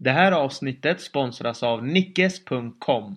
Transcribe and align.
Det 0.00 0.10
här 0.10 0.32
avsnittet 0.32 1.00
sponsras 1.00 1.62
av 1.62 1.86
Nickes.com. 1.86 3.16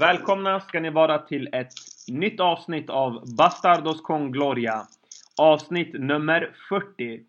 Välkomna 0.00 0.60
ska 0.60 0.80
ni 0.80 0.90
vara 0.90 1.18
till 1.18 1.48
ett 1.52 1.72
nytt 2.08 2.40
avsnitt 2.40 2.90
av 2.90 3.36
Bastardos 3.36 4.00
con 4.00 4.32
Gloria. 4.32 4.86
Avsnitt 5.40 5.92
nummer 5.92 6.54
40. 6.68 7.20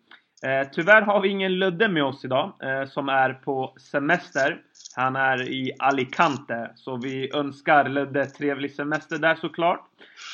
Eh, 0.42 0.68
tyvärr 0.72 1.02
har 1.02 1.20
vi 1.20 1.28
ingen 1.28 1.58
Ludde 1.58 1.88
med 1.88 2.04
oss 2.04 2.24
idag, 2.24 2.52
eh, 2.62 2.88
som 2.88 3.08
är 3.08 3.32
på 3.34 3.76
semester. 3.90 4.62
Han 4.96 5.16
är 5.16 5.42
i 5.48 5.72
Alicante, 5.78 6.72
så 6.76 6.96
vi 6.96 7.30
önskar 7.34 7.88
Ludde 7.88 8.26
trevlig 8.26 8.74
semester 8.74 9.18
där 9.18 9.34
såklart. 9.34 9.88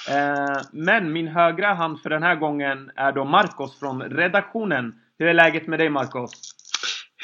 Eh, 0.09 0.63
men 0.73 1.13
min 1.13 1.29
högra 1.29 1.75
hand 1.75 2.03
för 2.03 2.11
den 2.11 2.23
här 2.23 2.35
gången 2.35 2.91
är 2.97 3.13
då 3.13 3.25
Marcos 3.25 3.79
från 3.79 4.03
redaktionen. 4.03 5.01
Hur 5.19 5.27
är 5.27 5.35
läget 5.35 5.67
med 5.67 5.79
dig 5.79 5.91
Marcos? 5.91 6.33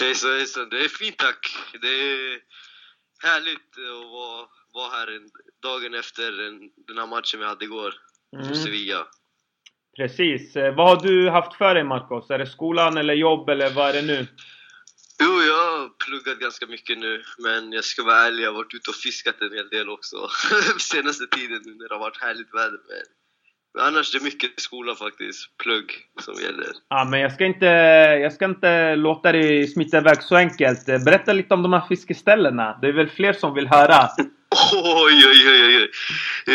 Hejsan 0.00 0.30
hejsan, 0.30 0.68
det 0.68 0.84
är 0.84 0.88
fint 0.88 1.18
tack. 1.18 1.56
Det 1.80 1.88
är 1.88 2.40
härligt 3.22 3.70
att 3.78 4.10
vara, 4.12 4.46
vara 4.74 4.90
här 4.98 5.16
en, 5.16 5.28
dagen 5.62 5.94
efter 5.94 6.32
den, 6.42 6.70
den 6.86 6.98
här 6.98 7.06
matchen 7.06 7.40
vi 7.40 7.46
hade 7.46 7.64
igår 7.64 7.94
Mm. 8.36 8.48
mot 8.48 8.56
Sevilla. 8.56 9.06
Precis. 10.00 10.56
Eh, 10.56 10.74
vad 10.74 10.88
har 10.88 11.08
du 11.08 11.30
haft 11.30 11.54
för 11.54 11.74
dig 11.74 11.84
Marcos? 11.84 12.30
Är 12.30 12.38
det 12.38 12.46
skolan 12.46 12.96
eller 12.96 13.14
jobb 13.14 13.48
eller 13.48 13.70
vad 13.70 13.88
är 13.88 13.92
det 13.92 14.02
nu? 14.02 14.26
Jo, 15.22 15.42
jag 15.42 15.54
har 15.54 15.88
pluggat 16.06 16.38
ganska 16.38 16.66
mycket 16.66 16.98
nu, 16.98 17.22
men 17.38 17.72
jag 17.72 17.84
ska 17.84 18.02
vara 18.02 18.16
ärlig, 18.26 18.42
jag 18.44 18.48
har 18.48 18.56
varit 18.56 18.74
ute 18.74 18.90
och 18.90 18.96
fiskat 18.96 19.40
en 19.40 19.52
hel 19.52 19.68
del 19.68 19.88
också 19.88 20.16
senaste 20.78 21.26
tiden 21.26 21.62
nu 21.64 21.74
när 21.74 21.88
det 21.88 21.94
har 21.94 22.00
varit 22.00 22.22
härligt 22.22 22.54
väder. 22.54 22.80
Men, 22.88 23.04
men 23.74 23.84
annars 23.84 24.12
det 24.12 24.18
är 24.18 24.24
mycket 24.24 24.60
skola 24.60 24.94
faktiskt, 24.94 25.56
plugg 25.62 25.92
som 26.20 26.34
gäller. 26.34 26.68
Ja, 26.88 27.04
men 27.04 27.20
jag 27.20 27.32
ska 27.32 27.44
inte, 27.44 27.66
jag 28.22 28.32
ska 28.32 28.44
inte 28.44 28.96
låta 28.96 29.32
dig 29.32 29.68
smita 29.68 29.98
iväg 29.98 30.22
så 30.22 30.36
enkelt. 30.36 30.88
Eh, 30.88 31.04
Berätta 31.04 31.32
lite 31.32 31.54
om 31.54 31.62
de 31.62 31.72
här 31.72 31.86
fiskeställena. 31.88 32.78
Det 32.82 32.88
är 32.88 32.92
väl 32.92 33.10
fler 33.10 33.32
som 33.32 33.54
vill 33.54 33.68
höra? 33.68 34.08
Oj, 34.72 35.24
oj, 35.26 35.48
oj, 35.48 35.76
oj. 35.76 35.90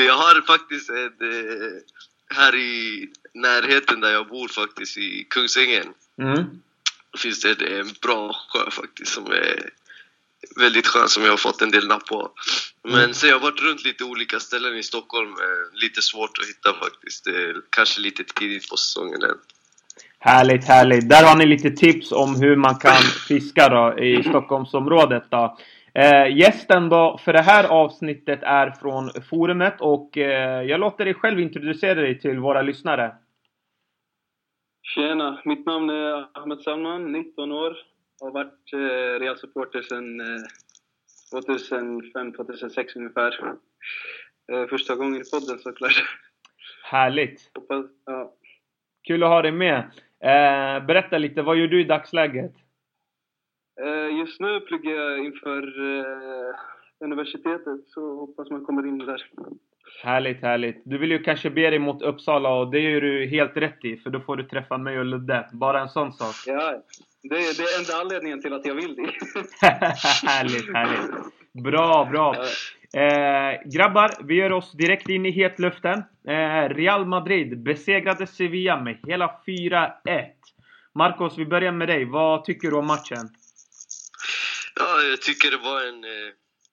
Jag 0.06 0.14
har 0.14 0.42
faktiskt 0.42 0.90
en, 0.90 1.30
eh, 1.30 1.82
här 2.36 2.56
i 2.56 3.08
närheten 3.36 4.00
där 4.00 4.12
jag 4.12 4.28
bor 4.28 4.48
faktiskt, 4.48 4.98
i 4.98 5.28
Kungsängen. 5.30 5.88
Mm. 6.22 6.44
finns 7.18 7.42
det 7.42 7.80
en 7.80 7.90
bra 8.02 8.36
sjö 8.54 8.72
faktiskt 8.72 9.12
som 9.14 9.26
är 9.26 9.70
väldigt 10.60 10.88
skön 10.88 11.08
som 11.08 11.24
jag 11.24 11.30
har 11.32 11.38
fått 11.38 11.62
en 11.62 11.72
del 11.72 11.88
napp 11.88 12.06
på. 12.06 12.30
Men 12.84 12.94
Mm. 13.00 13.14
sen 13.14 13.30
jag 13.30 13.36
har 13.40 13.44
varit 13.52 13.62
runt 13.62 13.84
lite 13.86 14.04
olika 14.04 14.40
ställen 14.40 14.78
i 14.78 14.84
Stockholm, 14.84 15.30
eh, 15.30 15.80
lite 15.82 16.02
svårt 16.02 16.38
att 16.42 16.48
hitta 16.50 16.74
faktiskt. 16.86 17.28
Kanske 17.70 18.02
lite 18.02 18.24
tidigt 18.24 18.70
på 18.70 18.78
säsongen 18.78 19.24
än. 19.24 19.38
Härligt, 20.20 20.66
härligt. 20.68 21.10
Där 21.10 21.24
har 21.24 21.36
ni 21.38 21.46
lite 21.46 21.72
tips 21.72 22.12
om 22.12 22.36
hur 22.36 22.56
man 22.56 22.76
kan 22.76 23.02
fiska 23.28 23.70
då 23.70 24.00
i 24.04 24.24
Stockholmsområdet 24.24 25.24
då. 25.30 25.58
Eh, 25.94 26.38
gästen 26.38 26.90
då 26.90 27.20
för 27.26 27.34
det 27.34 27.42
här 27.42 27.64
avsnittet 27.64 28.40
är 28.44 28.72
från 28.82 29.12
forumet 29.30 29.76
och 29.80 30.18
eh, 30.18 30.62
jag 30.64 30.80
låter 30.80 31.06
dig 31.06 31.14
själv 31.14 31.40
introducera 31.40 32.02
dig 32.02 32.20
till 32.20 32.40
våra 32.40 32.62
lyssnare. 32.62 33.12
Tjena, 34.94 35.42
mitt 35.46 35.66
namn 35.66 35.90
är 35.90 36.28
Ahmed 36.34 36.62
Salman, 36.62 37.12
19 37.12 37.52
år. 37.52 37.78
Har 38.22 38.32
varit 38.32 38.74
eh, 38.74 39.20
Real-supporter 39.20 39.82
sedan 39.82 40.20
eh, 40.20 40.44
2005-2006 41.34 42.98
ungefär. 42.98 43.56
Eh, 44.52 44.68
första 44.68 44.96
gången 44.96 45.22
i 45.22 45.24
podden 45.32 45.60
såklart. 45.60 46.04
Härligt! 46.84 47.52
Hoppas, 47.56 47.86
ja. 48.06 48.34
Kul 49.08 49.24
att 49.24 49.30
ha 49.30 49.42
dig 49.42 49.52
med. 49.52 49.78
Eh, 50.20 50.86
berätta 50.86 51.18
lite, 51.18 51.42
vad 51.42 51.58
gör 51.58 51.68
du 51.68 51.82
i 51.82 51.84
dagsläget? 51.84 52.54
eh, 53.82 54.18
just 54.18 54.40
nu 54.40 54.60
pluggar 54.60 54.92
jag 54.92 55.26
inför 55.26 55.64
eh, 56.00 56.56
universitetet, 57.00 57.88
så 57.88 58.16
hoppas 58.16 58.50
man 58.50 58.66
kommer 58.66 58.88
in 58.88 58.98
där. 58.98 59.30
Härligt, 60.04 60.42
härligt. 60.42 60.82
Du 60.86 60.98
vill 60.98 61.12
ju 61.12 61.24
kanske 61.24 61.50
be 61.50 61.70
dig 61.70 61.80
mot 61.80 62.02
Uppsala 62.02 62.50
och 62.50 62.72
det 62.72 62.80
gör 62.80 63.02
du 63.02 63.28
helt 63.28 63.58
rätt 63.58 63.86
i, 63.86 63.98
för 63.98 64.10
då 64.10 64.20
får 64.20 64.36
du 64.38 64.44
träffa 64.44 64.78
mig 64.78 65.00
och 65.00 65.06
Ludde. 65.06 65.50
Bara 65.54 65.82
en 65.82 65.90
sån 65.90 66.14
sak. 66.14 66.36
Ja, 66.46 66.84
det, 67.24 67.36
är- 67.36 67.58
det 67.58 67.64
är 67.64 67.80
enda 67.80 68.02
anledningen 68.02 68.42
till 68.42 68.54
att 68.54 68.66
jag 68.66 68.76
vill 68.76 68.96
det. 68.96 69.02
härligt, 70.28 70.74
härligt. 70.74 71.12
Bra, 71.64 72.06
bra. 72.12 72.36
Eh, 73.02 73.60
grabbar, 73.66 74.12
vi 74.24 74.36
gör 74.36 74.52
oss 74.52 74.72
direkt 74.72 75.10
in 75.10 75.26
i 75.26 75.32
hetluften. 75.32 76.04
Eh, 76.28 76.70
Real 76.70 77.06
Madrid 77.06 77.64
besegrade 77.64 78.28
Sevilla 78.28 78.82
med 78.82 79.00
hela 79.08 79.40
4-1. 79.48 79.90
Marcos, 80.96 81.38
vi 81.38 81.46
börjar 81.46 81.72
med 81.72 81.88
dig. 81.88 82.06
Vad 82.06 82.44
tycker 82.46 82.68
du 82.72 82.76
om 82.78 82.88
matchen? 82.88 83.30
Ja, 84.80 85.02
jag 85.10 85.22
tycker 85.22 85.52
det 85.52 85.58
var 85.58 85.82
en... 85.88 86.04
Eh, 86.04 86.10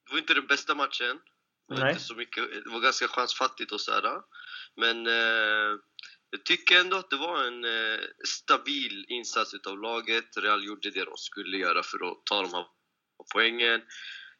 det 0.07 0.11
var 0.11 0.17
inte 0.19 0.33
den 0.33 0.45
bästa 0.47 0.75
matchen. 0.75 1.19
Det 1.67 1.73
var, 1.73 1.81
Nej. 1.81 1.91
inte 1.91 2.03
så 2.03 2.15
mycket, 2.15 2.63
det 2.63 2.69
var 2.69 2.79
ganska 2.79 3.07
chansfattigt 3.07 3.71
och 3.71 3.81
sådär. 3.81 4.21
Men 4.75 5.07
eh, 5.07 5.79
jag 6.29 6.45
tycker 6.45 6.79
ändå 6.79 6.97
att 6.97 7.09
det 7.09 7.15
var 7.17 7.43
en 7.43 7.65
eh, 7.65 7.99
stabil 8.27 9.05
insats 9.07 9.53
utav 9.53 9.79
laget. 9.79 10.37
Real 10.37 10.65
gjorde 10.65 10.91
det 10.91 11.05
de 11.05 11.17
skulle 11.17 11.57
göra 11.57 11.83
för 11.83 12.11
att 12.11 12.25
ta 12.25 12.41
de 12.41 12.53
här 12.53 12.65
poängen. 13.33 13.81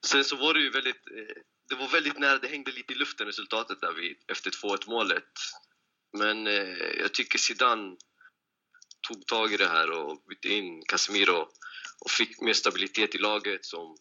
Sen 0.06 0.24
så 0.24 0.36
var 0.36 0.54
det 0.54 0.60
ju 0.60 0.70
väldigt... 0.70 0.96
Eh, 1.18 1.42
det 1.70 1.76
var 1.76 1.88
väldigt 1.88 2.20
nära, 2.20 2.38
det 2.38 2.48
hängde 2.48 2.72
lite 2.72 2.94
i 2.94 2.96
luften 2.96 3.28
resultatet 3.28 3.82
där 3.82 3.94
vid, 3.94 4.18
efter 4.28 4.52
2-1 4.52 4.90
målet. 4.90 5.32
Men 6.18 6.48
eh, 6.48 6.78
jag 7.00 7.14
tycker 7.14 7.40
Zidane 7.40 7.98
tog 9.08 9.28
tag 9.28 9.54
i 9.54 9.58
det 9.58 9.68
här 9.68 9.92
och 9.92 10.24
bytte 10.30 10.50
in 10.50 10.82
Casemiro 10.86 11.48
och 12.06 12.12
fick 12.12 12.42
mer 12.42 12.54
stabilitet 12.54 13.16
i 13.16 13.18
laget 13.18 13.66
som 13.66 13.98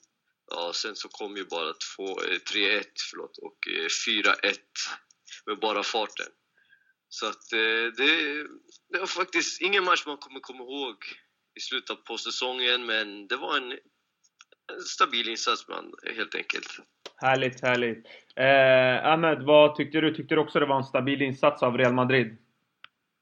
Ja, 0.55 0.73
sen 0.75 0.97
så 0.97 1.09
kom 1.09 1.37
ju 1.37 1.45
bara 1.45 1.73
3-1 1.73 2.77
eh, 2.77 2.83
förlåt, 3.11 3.39
och 3.39 3.59
eh, 3.69 3.89
4-1 4.51 4.57
med 5.47 5.59
bara 5.59 5.83
farten. 5.83 6.27
Så 7.09 7.27
att 7.27 7.53
eh, 7.53 7.85
det, 7.97 8.43
det 8.93 8.99
var 8.99 9.07
faktiskt 9.07 9.63
ingen 9.63 9.85
match 9.85 10.07
man 10.07 10.17
kommer 10.17 10.41
komma 10.41 10.65
ihåg 10.65 10.97
i 11.59 11.61
slutet 11.61 12.05
på 12.05 12.19
säsongen, 12.19 12.87
men 12.87 13.27
det 13.27 13.37
var 13.37 13.57
en, 13.57 13.73
en 13.73 14.81
stabil 14.87 15.29
insats 15.29 15.69
man, 15.69 15.93
helt 16.17 16.35
enkelt. 16.35 16.81
Härligt, 17.17 17.63
härligt. 17.63 18.07
Eh, 18.37 19.13
Ahmed, 19.13 19.43
vad 19.43 19.77
tyckte 19.77 20.01
du? 20.01 20.15
Tyckte 20.15 20.35
du 20.35 20.41
också 20.41 20.61
det 20.61 20.67
var 20.67 20.77
en 20.77 20.85
stabil 20.85 21.23
insats 21.23 21.63
av 21.63 21.79
Real 21.79 21.95
Madrid? 21.95 22.39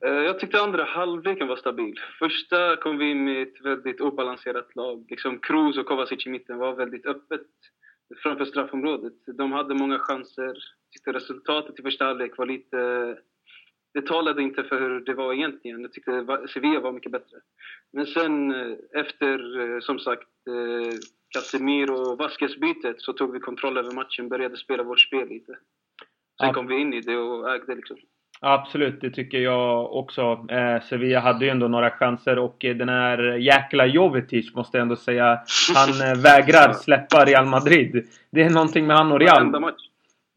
Eh, 0.07 0.13
Jag 0.13 0.39
tyckte 0.39 0.61
andra 0.61 0.85
halvleken 0.85 1.49
var 1.49 1.57
stabil. 1.57 2.01
Första 2.19 2.77
kom 2.77 2.99
vi 2.99 3.11
in 3.11 3.25
med 3.25 3.43
ett 3.43 3.61
väldigt 3.61 4.01
obalanserat 4.01 4.77
lag. 4.77 5.07
Liksom 5.09 5.39
Kroos 5.39 5.79
och 5.79 5.87
Kovacic 5.87 6.27
i 6.27 6.31
mitten 6.31 6.59
var 6.59 6.75
väldigt 6.75 7.07
öppet 7.07 7.47
framför 8.23 8.45
straffområdet. 8.45 9.13
De 9.27 9.53
hade 9.53 9.75
många 9.75 9.99
chanser. 9.99 10.57
Tyckte 10.93 11.13
resultatet 11.13 11.79
i 11.79 11.83
första 11.83 12.05
halvlek 12.05 12.39
var 12.39 12.47
lite... 12.47 13.17
Det 13.95 14.07
talade 14.07 14.43
inte 14.43 14.65
för 14.65 14.81
hur 14.81 15.01
det 15.01 15.15
var 15.15 15.33
egentligen. 15.33 15.81
Jag 15.81 15.93
tyckte 15.93 16.47
Sevilla 16.55 16.81
var 16.81 16.93
mycket 16.93 17.13
bättre. 17.13 17.37
Men 17.93 18.07
sen 18.07 18.55
eh, 18.55 18.77
efter, 18.93 19.61
eh, 19.61 19.81
som 19.81 19.99
sagt, 19.99 20.27
Casemiro 21.35 21.95
och 21.95 22.19
Vasquez-bytet 22.19 23.01
så 23.01 23.13
tog 23.13 23.33
vi 23.33 23.41
kontroll 23.41 23.79
över 23.79 23.95
matchen, 23.95 24.29
började 24.29 24.57
spela 24.57 24.83
vårt 24.83 25.01
spel 25.01 25.29
lite. 25.29 25.59
Sen 26.41 26.55
kom 26.55 26.67
vi 26.67 26.79
in 26.81 26.95
i 26.95 27.01
det 27.01 27.17
och 27.17 27.51
ägde 27.51 27.75
liksom. 27.75 27.97
Absolut, 28.43 29.01
det 29.01 29.11
tycker 29.11 29.39
jag 29.39 29.97
också. 29.97 30.47
Eh, 30.51 30.83
Sevilla 30.89 31.21
hade 31.21 31.45
ju 31.45 31.51
ändå 31.51 31.69
några 31.69 31.91
chanser 31.91 32.39
och 32.39 32.65
eh, 32.65 32.77
den 32.77 32.89
här 32.89 33.19
jäkla 33.19 33.87
Jovetic 33.87 34.55
måste 34.55 34.77
jag 34.77 34.83
ändå 34.83 34.97
säga. 34.97 35.41
Han 35.75 36.09
eh, 36.09 36.15
vägrar 36.23 36.73
släppa 36.73 37.25
Real 37.25 37.47
Madrid. 37.47 38.07
Det 38.33 38.43
är 38.43 38.51
någonting 38.51 38.87
med 38.87 38.97
han 38.97 39.13
och 39.13 39.21
Real. 39.21 39.51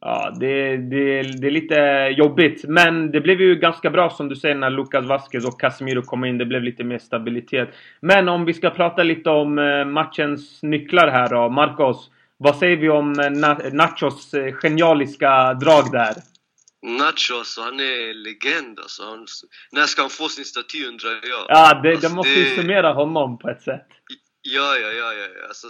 Ja, 0.02 0.34
det, 0.40 0.78
det, 0.78 1.22
det 1.22 1.48
är 1.48 1.52
lite 1.52 1.76
jobbigt. 2.18 2.66
Men 2.68 3.12
det 3.12 3.22
blev 3.22 3.42
ju 3.42 3.56
ganska 3.56 3.90
bra 3.90 4.10
som 4.10 4.30
du 4.30 4.36
säger 4.36 4.56
när 4.56 4.70
Lucas 4.70 5.06
Vasquez 5.06 5.46
och 5.46 5.60
Casemiro 5.60 6.02
kom 6.02 6.26
in. 6.26 6.38
Det 6.38 6.46
blev 6.46 6.64
lite 6.64 6.84
mer 6.84 6.98
stabilitet. 7.00 7.70
Men 8.00 8.30
om 8.30 8.46
vi 8.46 8.54
ska 8.54 8.70
prata 8.70 9.04
lite 9.04 9.30
om 9.30 9.60
eh, 9.60 9.86
matchens 9.86 10.64
nycklar 10.64 11.08
här 11.08 11.30
då. 11.30 11.50
Marcos, 11.50 12.10
vad 12.38 12.56
säger 12.56 12.78
vi 12.78 12.90
om 12.90 13.12
eh, 13.20 13.24
Na- 13.24 13.74
Nachos 13.74 14.34
eh, 14.34 14.54
genialiska 14.54 15.54
drag 15.54 15.92
där? 15.92 16.14
Nacho, 16.84 17.38
alltså, 17.38 17.62
han 17.62 17.80
är 17.80 18.14
legend 18.14 18.80
alltså. 18.80 19.04
Han, 19.04 19.28
när 19.72 19.86
ska 19.86 20.02
han 20.02 20.10
få 20.10 20.30
sin 20.30 20.46
staty 20.46 20.86
undrar 20.88 21.12
jag? 21.12 21.46
Ja, 21.48 21.82
det, 21.84 21.90
Alltså, 21.92 22.10
det 22.10 22.16
måste 22.16 22.32
ju 22.34 22.44
det- 22.44 22.56
summera 22.62 22.94
honom 22.94 23.38
på 23.38 23.50
ett 23.50 23.62
sätt. 23.62 23.88
Ja, 24.42 24.78
ja, 24.78 24.88
ja, 24.92 25.14
ja. 25.14 25.28
Alltså, 25.48 25.68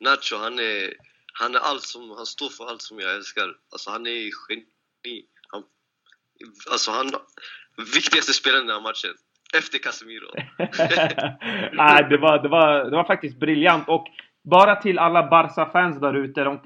Nacho, 0.00 0.36
han 0.44 0.58
är, 0.58 0.92
han 1.32 1.54
är 1.54 1.58
allt 1.58 1.82
som, 1.82 2.10
han 2.10 2.26
står 2.26 2.48
för 2.48 2.64
allt 2.64 2.82
som 2.82 2.98
jag 3.00 3.14
älskar. 3.14 3.48
Alltså 3.72 3.90
han 3.90 4.06
är 4.06 4.10
geni. 4.10 5.24
Han, 5.48 5.62
alltså 6.70 6.90
han, 6.90 7.10
viktigaste 7.94 8.32
spelaren 8.32 8.64
i 8.64 8.66
den 8.66 8.74
här 8.76 8.82
matchen. 8.82 9.14
Efter 9.58 9.78
Casemiro. 9.78 10.28
Nej, 11.72 12.06
det, 12.10 12.16
var, 12.18 12.42
det, 12.42 12.48
var, 12.48 12.84
det 12.84 12.96
var 12.96 13.04
faktiskt 13.04 13.36
briljant. 13.40 13.88
Och 13.88 14.06
bara 14.44 14.76
till 14.76 14.98
alla 14.98 15.22
Barca-fans 15.30 16.00
där 16.00 16.14
ute, 16.14 16.58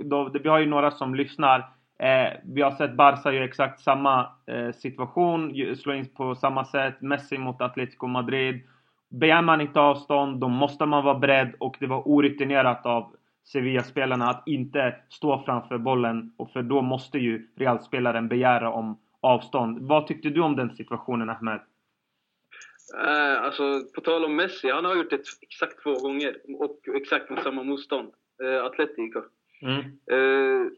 vi 0.43 0.49
har 0.49 0.59
ju 0.59 0.67
några 0.67 0.91
som 0.91 1.15
lyssnar. 1.15 1.78
Eh, 1.99 2.33
vi 2.45 2.63
har 2.63 2.71
sett 2.71 2.95
Barca 2.95 3.33
göra 3.33 3.45
exakt 3.45 3.81
samma 3.81 4.27
eh, 4.47 4.73
situation, 4.73 5.55
slå 5.77 5.95
in 5.95 6.07
på 6.07 6.35
samma 6.35 6.65
sätt. 6.65 7.01
Messi 7.01 7.39
mot 7.39 7.61
Atletico 7.61 8.07
Madrid. 8.07 8.61
Begär 9.09 9.43
man 9.43 9.61
inte 9.61 9.81
avstånd, 9.81 10.41
då 10.41 10.49
måste 10.49 10.87
man 10.87 11.05
vara 11.05 11.19
beredd 11.19 11.55
och 11.59 11.77
det 11.81 11.87
var 11.87 12.03
orutinerat 12.05 12.87
av 12.87 13.17
Sevilla-spelarna 13.45 14.31
att 14.31 14.43
inte 14.47 14.97
stå 15.09 15.43
framför 15.45 15.79
bollen. 15.79 16.33
Och 16.37 16.51
för 16.51 16.63
då 16.63 16.83
måste 16.83 17.19
ju 17.19 17.49
Real-spelaren 17.57 18.29
begära 18.29 18.73
om 18.73 18.99
avstånd. 19.21 19.79
Vad 19.81 20.07
tyckte 20.07 20.29
du 20.29 20.41
om 20.41 20.57
den 20.57 20.77
situationen, 20.77 21.31
Ahmed? 21.31 21.61
Uh, 22.95 23.43
alltså, 23.43 23.81
på 23.95 24.01
tal 24.01 24.25
om 24.25 24.37
Messi, 24.37 24.71
han 24.71 24.85
har 24.85 24.97
gjort 24.97 25.11
det 25.11 25.23
exakt 25.41 25.83
två 25.83 25.95
gånger 25.95 26.37
och 26.59 26.79
exakt 26.95 27.31
med 27.31 27.43
samma 27.43 27.63
motstånd. 27.63 28.13
Uh, 28.43 28.65
Atletico. 28.65 29.23
Mm. 29.63 29.81
Uh, 30.13 30.71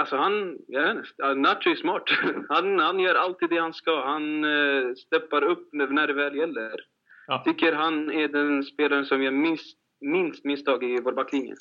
alltså 0.00 0.16
han, 0.16 0.58
jag 0.68 0.82
vet 0.82 0.96
inte, 0.96 1.34
Nacho 1.34 1.70
är 1.70 1.76
smart. 1.76 2.04
han, 2.48 2.78
han 2.78 3.00
gör 3.00 3.14
alltid 3.14 3.50
det 3.50 3.58
han 3.58 3.74
ska. 3.74 4.04
Han 4.04 4.44
uh, 4.44 4.94
steppar 4.94 5.44
upp 5.44 5.68
när 5.72 6.06
det 6.06 6.12
väl 6.12 6.36
gäller. 6.36 6.80
Ja. 7.26 7.42
Tycker 7.44 7.72
han 7.72 8.10
är 8.10 8.28
den 8.28 8.62
spelaren 8.62 9.04
som 9.04 9.22
gör 9.22 9.30
minst, 9.30 9.78
minst 10.00 10.44
misstag 10.44 10.84
i 10.84 11.00
vår 11.00 11.12
backlinje. 11.12 11.54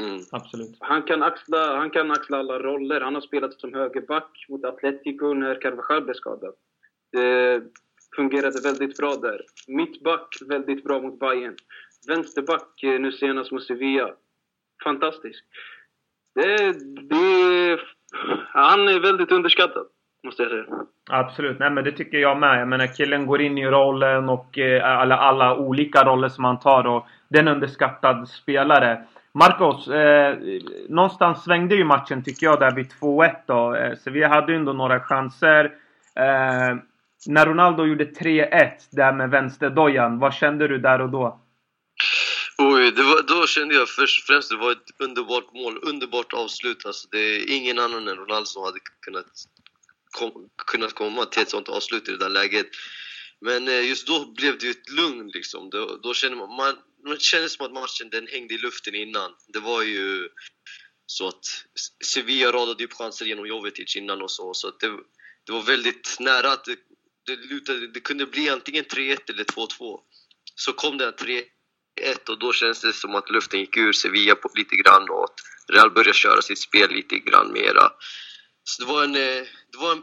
Mm. 0.00 0.20
Absolut. 0.32 0.76
Han 0.80 1.02
kan, 1.02 1.22
axla, 1.22 1.76
han 1.76 1.90
kan 1.90 2.10
axla 2.10 2.38
alla 2.38 2.58
roller. 2.58 3.00
Han 3.00 3.14
har 3.14 3.22
spelat 3.22 3.60
som 3.60 3.74
högerback 3.74 4.46
mot 4.48 4.64
Atletico 4.64 5.34
när 5.34 5.60
Carvajal 5.60 6.04
blev 6.04 6.14
skadad. 6.14 6.54
Det 7.12 7.62
fungerade 8.16 8.60
väldigt 8.60 8.96
bra 8.96 9.14
där. 9.14 9.40
Mittback, 9.68 10.36
väldigt 10.46 10.84
bra 10.84 11.00
mot 11.00 11.18
Bayern. 11.18 11.56
Vänsterback 12.08 12.82
eh, 12.82 13.00
nu 13.00 13.12
senast 13.12 13.52
mot 13.52 13.62
Sevilla. 13.62 14.14
Fantastisk. 14.84 15.44
Det, 16.34 16.72
det, 17.08 17.78
han 18.48 18.88
är 18.88 19.00
väldigt 19.00 19.32
underskattad, 19.32 19.86
måste 20.26 20.42
jag 20.42 20.50
säga. 20.50 20.64
Absolut, 21.10 21.58
nej 21.58 21.70
men 21.70 21.84
det 21.84 21.92
tycker 21.92 22.18
jag 22.18 22.38
med. 22.38 22.60
Jag 22.60 22.68
menar 22.68 22.86
killen 22.86 23.26
går 23.26 23.40
in 23.40 23.58
i 23.58 23.66
rollen 23.66 24.28
och 24.28 24.58
eh, 24.58 24.98
alla, 24.98 25.16
alla 25.16 25.56
olika 25.56 26.04
roller 26.04 26.28
som 26.28 26.44
han 26.44 26.60
tar 26.60 26.86
och 26.86 27.06
det 27.28 27.38
är 27.38 27.42
en 27.42 27.48
underskattad 27.48 28.28
spelare. 28.28 29.04
Marcos, 29.32 29.88
eh, 29.88 30.36
någonstans 30.88 31.44
svängde 31.44 31.74
ju 31.74 31.84
matchen 31.84 32.22
tycker 32.22 32.46
jag 32.46 32.60
där 32.60 32.74
vid 32.74 32.86
2-1 33.00 33.34
då. 33.46 33.74
Eh, 33.74 33.96
Sevilla 33.96 34.28
hade 34.28 34.52
ju 34.52 34.58
ändå 34.58 34.72
några 34.72 35.00
chanser. 35.00 35.64
Eh, 36.16 36.76
när 37.26 37.46
Ronaldo 37.46 37.86
gjorde 37.86 38.04
3-1 38.04 38.88
där 38.92 39.12
med 39.12 39.30
vänsterdojan, 39.30 40.18
vad 40.18 40.34
kände 40.34 40.68
du 40.68 40.78
där 40.78 41.00
och 41.00 41.10
då? 41.10 41.38
Oj, 42.66 42.90
var, 42.90 43.22
då 43.22 43.46
kände 43.46 43.74
jag 43.74 43.88
först 43.88 44.20
och 44.20 44.26
främst 44.26 44.52
att 44.52 44.58
det 44.58 44.64
var 44.64 44.72
ett 44.72 44.90
underbart 44.98 45.52
mål, 45.54 45.78
underbart 45.82 46.32
avslut. 46.32 46.86
Alltså, 46.86 47.08
det 47.10 47.18
är 47.18 47.50
ingen 47.50 47.78
annan 47.78 48.08
än 48.08 48.16
Ronaldo 48.16 48.46
som 48.46 48.62
hade 48.62 48.78
kunnat, 49.00 49.26
kom, 50.10 50.50
kunnat 50.56 50.92
komma 50.92 51.24
till 51.24 51.42
ett 51.42 51.50
sånt 51.50 51.68
avslut 51.68 52.08
i 52.08 52.12
det 52.12 52.18
där 52.18 52.28
läget. 52.28 52.66
Men 53.40 53.68
eh, 53.68 53.88
just 53.88 54.06
då 54.06 54.32
blev 54.32 54.58
det 54.58 54.64
ju 54.66 54.70
ett 54.70 54.90
lugn 54.90 55.30
liksom. 55.34 55.70
Det 55.70 55.98
då 56.02 56.14
kände 56.14 56.36
man, 56.36 56.56
man, 56.56 56.74
man 57.06 57.18
kände 57.18 57.48
som 57.48 57.66
att 57.66 57.72
matchen 57.72 58.10
den 58.10 58.26
hängde 58.26 58.54
i 58.54 58.58
luften 58.58 58.94
innan. 58.94 59.30
Det 59.48 59.60
var 59.60 59.82
ju 59.82 60.28
så 61.06 61.28
att 61.28 61.64
Sevilla 62.04 62.52
radade 62.52 62.84
upp 62.84 62.92
chanser 62.92 63.26
genom 63.26 63.46
Jovetic 63.46 63.96
innan 63.96 64.22
och 64.22 64.30
så. 64.30 64.54
Så 64.54 64.70
det, 64.70 64.88
det 65.46 65.52
var 65.52 65.62
väldigt 65.62 66.16
nära 66.20 66.52
att 66.52 66.64
det, 66.64 66.76
det, 67.26 67.36
lutade, 67.36 67.86
det 67.86 68.00
kunde 68.00 68.26
bli 68.26 68.48
antingen 68.48 68.84
3-1 68.84 69.18
eller 69.28 69.44
2-2. 69.44 70.00
Så 70.54 70.72
kom 70.72 70.98
den 70.98 71.16
3 71.16 71.44
1 72.00 72.28
och 72.28 72.38
då 72.38 72.52
känns 72.52 72.80
det 72.80 72.92
som 72.92 73.14
att 73.14 73.30
luften 73.30 73.60
gick 73.60 73.76
ur 73.76 73.92
Sevilla 73.92 74.34
på, 74.34 74.48
lite 74.54 74.76
grann 74.76 75.10
och 75.10 75.24
att 75.24 75.38
Real 75.72 75.90
började 75.90 76.12
köra 76.12 76.42
sitt 76.42 76.58
spel 76.58 76.90
lite 76.90 77.18
grann 77.18 77.52
mera. 77.52 77.84
Så 78.64 78.82
det 78.82 78.92
var 78.92 79.04
en... 79.04 79.14
Eh, 79.14 79.42
det, 79.72 79.78
var 79.78 79.92
en, 79.92 80.02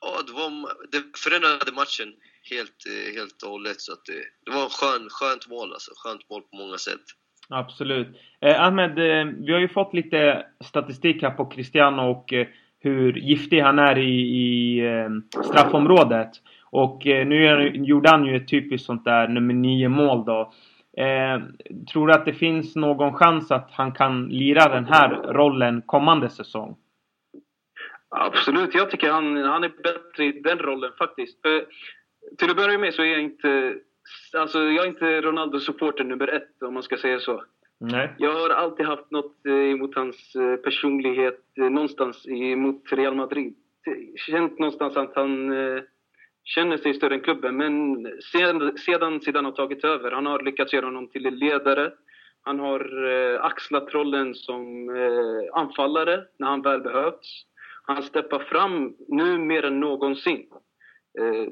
ja, 0.00 0.22
det, 0.26 0.32
var, 0.32 0.50
det 0.92 1.18
förändrade 1.18 1.72
matchen 1.72 2.12
helt, 2.50 2.78
eh, 2.86 3.14
helt 3.14 3.42
och 3.42 3.50
hållet. 3.50 3.80
Så 3.80 3.92
att 3.92 4.04
det, 4.04 4.22
det 4.44 4.50
var 4.56 4.66
ett 4.66 4.72
skön, 4.72 5.08
skönt 5.10 5.48
mål 5.48 5.72
alltså. 5.72 5.90
Skönt 5.96 6.30
mål 6.30 6.42
på 6.42 6.56
många 6.56 6.78
sätt. 6.78 7.06
Absolut. 7.48 8.08
Eh, 8.40 8.62
Ahmed, 8.62 8.98
eh, 8.98 9.32
vi 9.46 9.52
har 9.52 9.60
ju 9.60 9.68
fått 9.68 9.94
lite 9.94 10.46
statistik 10.64 11.22
här 11.22 11.30
på 11.30 11.46
Cristiano 11.46 12.02
och 12.02 12.32
eh, 12.32 12.46
hur 12.80 13.12
giftig 13.12 13.60
han 13.60 13.78
är 13.78 13.98
i, 13.98 14.20
i 14.20 14.82
straffområdet. 15.44 16.30
Och 16.70 17.02
nu 17.04 17.70
gjorde 17.74 18.10
han 18.10 18.26
ju 18.26 18.36
ett 18.36 18.48
typiskt 18.48 18.86
sånt 18.86 19.04
där 19.04 19.28
nummer 19.28 19.54
9 19.54 19.88
mål 19.88 20.24
då. 20.24 20.52
Eh, 20.98 21.42
tror 21.92 22.06
du 22.06 22.12
att 22.12 22.24
det 22.24 22.32
finns 22.32 22.76
någon 22.76 23.14
chans 23.14 23.50
att 23.50 23.70
han 23.72 23.92
kan 23.92 24.28
lira 24.28 24.68
den 24.68 24.84
här 24.84 25.32
rollen 25.32 25.82
kommande 25.82 26.30
säsong? 26.30 26.76
Absolut, 28.08 28.74
jag 28.74 28.90
tycker 28.90 29.10
han, 29.10 29.36
han 29.36 29.64
är 29.64 29.68
bättre 29.82 30.24
i 30.24 30.32
den 30.32 30.58
rollen 30.58 30.92
faktiskt. 30.98 31.42
För, 31.42 31.64
till 32.38 32.50
att 32.50 32.56
börja 32.56 32.78
med 32.78 32.94
så 32.94 33.02
är 33.02 33.06
jag 33.06 33.20
inte, 33.20 33.74
alltså 34.38 34.58
jag 34.58 34.84
är 34.84 34.88
inte 34.88 35.20
Ronaldo-supporter 35.20 36.04
nummer 36.04 36.28
ett 36.28 36.62
om 36.62 36.74
man 36.74 36.82
ska 36.82 36.96
säga 36.96 37.18
så. 37.18 37.44
Nej. 37.80 38.14
Jag 38.18 38.32
har 38.32 38.50
alltid 38.50 38.86
haft 38.86 39.10
något 39.10 39.46
eh, 39.46 39.52
emot 39.52 39.94
hans 39.94 40.34
eh, 40.34 40.56
personlighet 40.56 41.40
någonstans 41.56 42.26
emot 42.28 42.82
Real 42.92 43.14
Madrid. 43.14 43.54
Känt 44.16 44.58
någonstans 44.58 44.96
att 44.96 45.14
han 45.14 45.52
känner 46.54 46.76
sig 46.76 46.94
större 46.94 47.14
än 47.14 47.20
klubben. 47.20 47.56
Men 47.56 48.06
sedan, 48.32 48.78
sedan 48.78 49.20
Zidane 49.20 49.48
har 49.48 49.52
tagit 49.52 49.84
över, 49.84 50.10
han 50.10 50.26
har 50.26 50.42
lyckats 50.42 50.72
göra 50.72 50.86
honom 50.86 51.08
till 51.08 51.22
ledare. 51.22 51.92
Han 52.42 52.58
har 52.58 53.10
eh, 53.10 53.44
axlat 53.44 53.94
rollen 53.94 54.34
som 54.34 54.88
eh, 54.96 55.60
anfallare 55.60 56.24
när 56.38 56.46
han 56.46 56.62
väl 56.62 56.80
behövts. 56.80 57.44
Han 57.82 58.02
steppar 58.02 58.38
fram 58.38 58.94
nu 59.08 59.38
mer 59.38 59.64
än 59.64 59.80
någonsin. 59.80 60.46
Eh, 61.20 61.48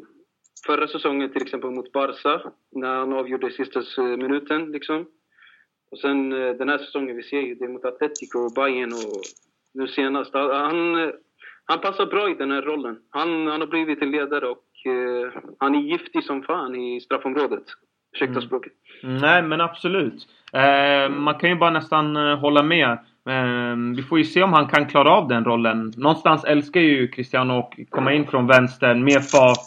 förra 0.66 0.88
säsongen 0.88 1.32
till 1.32 1.43
exempel 1.43 1.70
mot 1.70 1.93
Barca, 1.93 2.52
när 2.72 2.94
han 2.94 3.12
avgjorde 3.12 3.46
i 3.46 3.50
sista 3.50 3.81
eh, 3.98 4.04
minuten. 4.04 4.72
Liksom. 4.72 5.06
Och 5.90 5.98
sen 5.98 6.32
eh, 6.32 6.52
den 6.54 6.69
här 6.69 6.78
säsongen, 6.78 7.16
vi 7.16 7.22
ser 7.22 7.40
ju 7.40 7.54
det 7.54 7.69
mot 7.69 7.84
Atletico 7.84 8.38
och 8.38 8.52
Bayern 8.54 8.93
och 8.93 9.22
nu 9.75 9.88
senast. 9.88 10.34
Han, 10.34 11.12
han 11.64 11.81
passar 11.81 12.06
bra 12.06 12.31
i 12.31 12.34
den 12.34 12.50
här 12.50 12.62
rollen. 12.62 12.98
Han, 13.10 13.46
han 13.46 13.60
har 13.60 13.66
blivit 13.66 14.02
en 14.02 14.10
ledare 14.10 14.48
och 14.48 14.64
uh, 14.86 15.32
han 15.58 15.74
är 15.74 15.80
giftig 15.80 16.24
som 16.24 16.42
fan 16.42 16.74
i 16.76 17.00
straffområdet. 17.00 17.64
Ursäkta 18.14 18.32
mm. 18.32 18.42
språket. 18.42 18.72
Nej, 19.02 19.42
men 19.42 19.60
absolut. 19.60 20.28
Eh, 20.52 21.08
man 21.10 21.34
kan 21.34 21.50
ju 21.50 21.56
bara 21.56 21.70
nästan 21.70 22.16
eh, 22.16 22.38
hålla 22.38 22.62
med. 22.62 22.90
Eh, 23.28 23.76
vi 23.96 24.02
får 24.02 24.18
ju 24.18 24.24
se 24.24 24.42
om 24.42 24.52
han 24.52 24.66
kan 24.66 24.86
klara 24.86 25.10
av 25.10 25.28
den 25.28 25.44
rollen. 25.44 25.92
Någonstans 25.96 26.44
älskar 26.44 26.81
ju 26.81 27.08
Cristiano 27.08 27.58
att 27.58 27.90
komma 27.90 28.12
in 28.12 28.26
från 28.26 28.46
vänster 28.46 28.94
med 28.94 29.24
fart. 29.24 29.64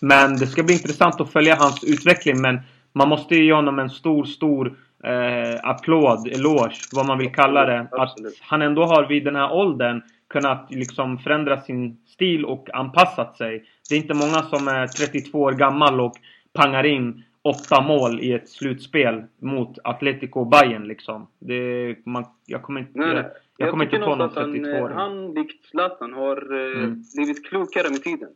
Men 0.00 0.36
det 0.36 0.46
ska 0.46 0.62
bli 0.62 0.74
intressant 0.74 1.20
att 1.20 1.32
följa 1.32 1.54
hans 1.54 1.84
utveckling. 1.84 2.42
Men 2.42 2.60
man 2.92 3.08
måste 3.08 3.34
ju 3.34 3.44
ge 3.44 3.52
honom 3.52 3.78
en 3.78 3.90
stor, 3.90 4.24
stor 4.24 4.66
eh, 5.04 5.60
applåd, 5.62 6.28
eloge, 6.28 6.76
vad 6.92 7.06
man 7.06 7.18
vill 7.18 7.32
kalla 7.32 7.66
det. 7.66 7.88
Att 7.92 8.14
han 8.40 8.62
ändå 8.62 8.84
har 8.84 9.08
vid 9.08 9.24
den 9.24 9.36
här 9.36 9.52
åldern 9.52 10.02
kunnat 10.28 10.66
liksom 10.70 11.18
förändra 11.18 11.60
sin 11.60 11.96
stil 12.06 12.44
och 12.44 12.68
anpassat 12.74 13.36
sig. 13.36 13.64
Det 13.90 13.96
är 13.96 13.98
inte 13.98 14.14
många 14.14 14.42
som 14.42 14.68
är 14.68 14.86
32 14.86 15.40
år 15.40 15.52
gammal 15.52 16.00
och 16.00 16.12
pangar 16.52 16.86
in 16.86 17.24
åtta 17.42 17.82
mål 17.82 18.20
i 18.20 18.32
ett 18.32 18.48
slutspel 18.48 19.24
mot 19.38 19.78
Atletico 19.84 20.44
Bayern 20.44 20.88
liksom. 20.88 21.26
Det, 21.38 21.96
man, 22.06 22.24
jag 22.46 22.62
kommer 22.62 22.80
inte, 22.80 22.98
nej. 22.98 23.14
Jag, 23.16 23.26
jag 23.56 23.70
kommer 23.70 23.84
inte 23.84 23.98
på 23.98 24.16
någon 24.16 24.34
32 24.34 24.70
år. 24.70 24.90
Han, 24.90 25.34
likt 25.34 25.64
Zlatan, 25.64 26.12
har 26.12 26.54
eh, 26.54 26.78
mm. 26.78 27.02
blivit 27.14 27.48
klokare 27.48 27.90
med 27.90 28.02
tiden. 28.02 28.28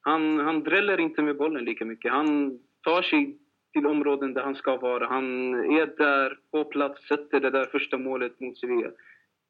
Han, 0.00 0.38
han 0.38 0.62
dräller 0.62 1.00
inte 1.00 1.22
med 1.22 1.36
bollen 1.36 1.64
lika 1.64 1.84
mycket. 1.84 2.12
Han 2.12 2.58
tar 2.84 3.02
sig 3.02 3.36
till 3.72 3.86
områden 3.86 4.34
där 4.34 4.42
han 4.42 4.54
ska 4.54 4.76
vara. 4.76 5.06
Han 5.06 5.54
är 5.54 5.96
där 5.96 6.38
på 6.50 6.64
plats, 6.64 7.08
sätter 7.08 7.40
det 7.40 7.50
där 7.50 7.64
första 7.64 7.98
målet 7.98 8.40
mot 8.40 8.58
Sevilla. 8.58 8.88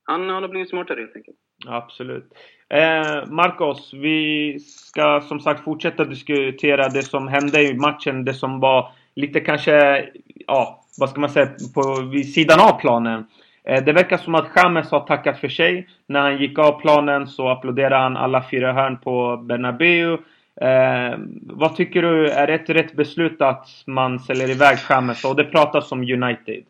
Han, 0.05 0.29
han 0.29 0.43
har 0.43 0.49
blivit 0.49 0.71
smartare 0.71 1.01
helt 1.01 1.17
enkelt. 1.17 1.37
Absolut. 1.67 2.33
Eh, 2.69 3.27
Marcos, 3.27 3.95
vi 3.95 4.59
ska 4.61 5.21
som 5.21 5.41
sagt 5.41 5.65
fortsätta 5.65 6.05
diskutera 6.05 6.89
det 6.89 7.03
som 7.03 7.29
hände 7.29 7.63
i 7.63 7.75
matchen. 7.75 8.25
Det 8.25 8.35
som 8.35 8.61
var 8.61 8.93
lite 9.15 9.41
kanske, 9.41 10.09
ja, 10.47 10.85
vad 10.99 11.11
ska 11.11 11.21
man 11.21 11.31
säga, 11.31 11.51
på 11.75 12.03
vid 12.13 12.33
sidan 12.33 12.61
av 12.61 12.81
planen. 12.81 13.25
Eh, 13.65 13.85
det 13.85 13.93
verkar 13.93 14.17
som 14.17 14.35
att 14.35 14.51
James 14.57 14.91
har 14.91 15.01
tackat 15.01 15.41
för 15.41 15.49
sig. 15.49 15.89
När 16.07 16.21
han 16.21 16.39
gick 16.39 16.59
av 16.59 16.81
planen 16.81 17.27
så 17.27 17.49
applåderade 17.49 17.97
han 17.97 18.17
alla 18.17 18.45
fyra 18.51 18.73
hörn 18.73 18.99
på 18.99 19.37
Bernabéu. 19.37 20.19
Eh, 20.61 21.19
vad 21.43 21.77
tycker 21.77 22.03
du, 22.03 22.29
är 22.29 22.47
det 22.47 22.55
ett 22.55 22.71
rätt 22.71 22.97
beslut 22.97 23.43
att 23.43 23.69
man 23.87 24.19
säljer 24.19 24.51
iväg 24.51 24.79
James? 24.89 25.25
Och 25.25 25.37
det 25.37 25.45
pratas 25.45 25.93
om 25.93 26.01
United. 26.01 26.65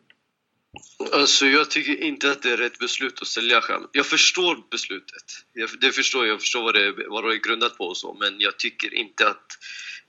Alltså 1.11 1.45
jag 1.45 1.69
tycker 1.69 2.03
inte 2.03 2.31
att 2.31 2.41
det 2.41 2.51
är 2.51 2.57
rätt 2.57 2.79
beslut 2.79 3.21
att 3.21 3.27
sälja 3.27 3.61
Kham. 3.61 3.87
Jag 3.91 4.05
förstår 4.05 4.57
beslutet. 4.71 5.23
Jag, 5.53 5.69
det 5.81 5.91
förstår 5.91 6.25
jag, 6.25 6.33
jag 6.33 6.41
förstår 6.41 6.63
vad 6.63 6.73
det, 6.73 6.93
vad 7.09 7.23
det 7.23 7.33
är 7.33 7.37
grundat 7.37 7.77
på 7.77 7.85
och 7.85 7.97
så, 7.97 8.13
men 8.13 8.39
jag 8.39 8.59
tycker 8.59 8.93
inte 8.93 9.29
att 9.29 9.57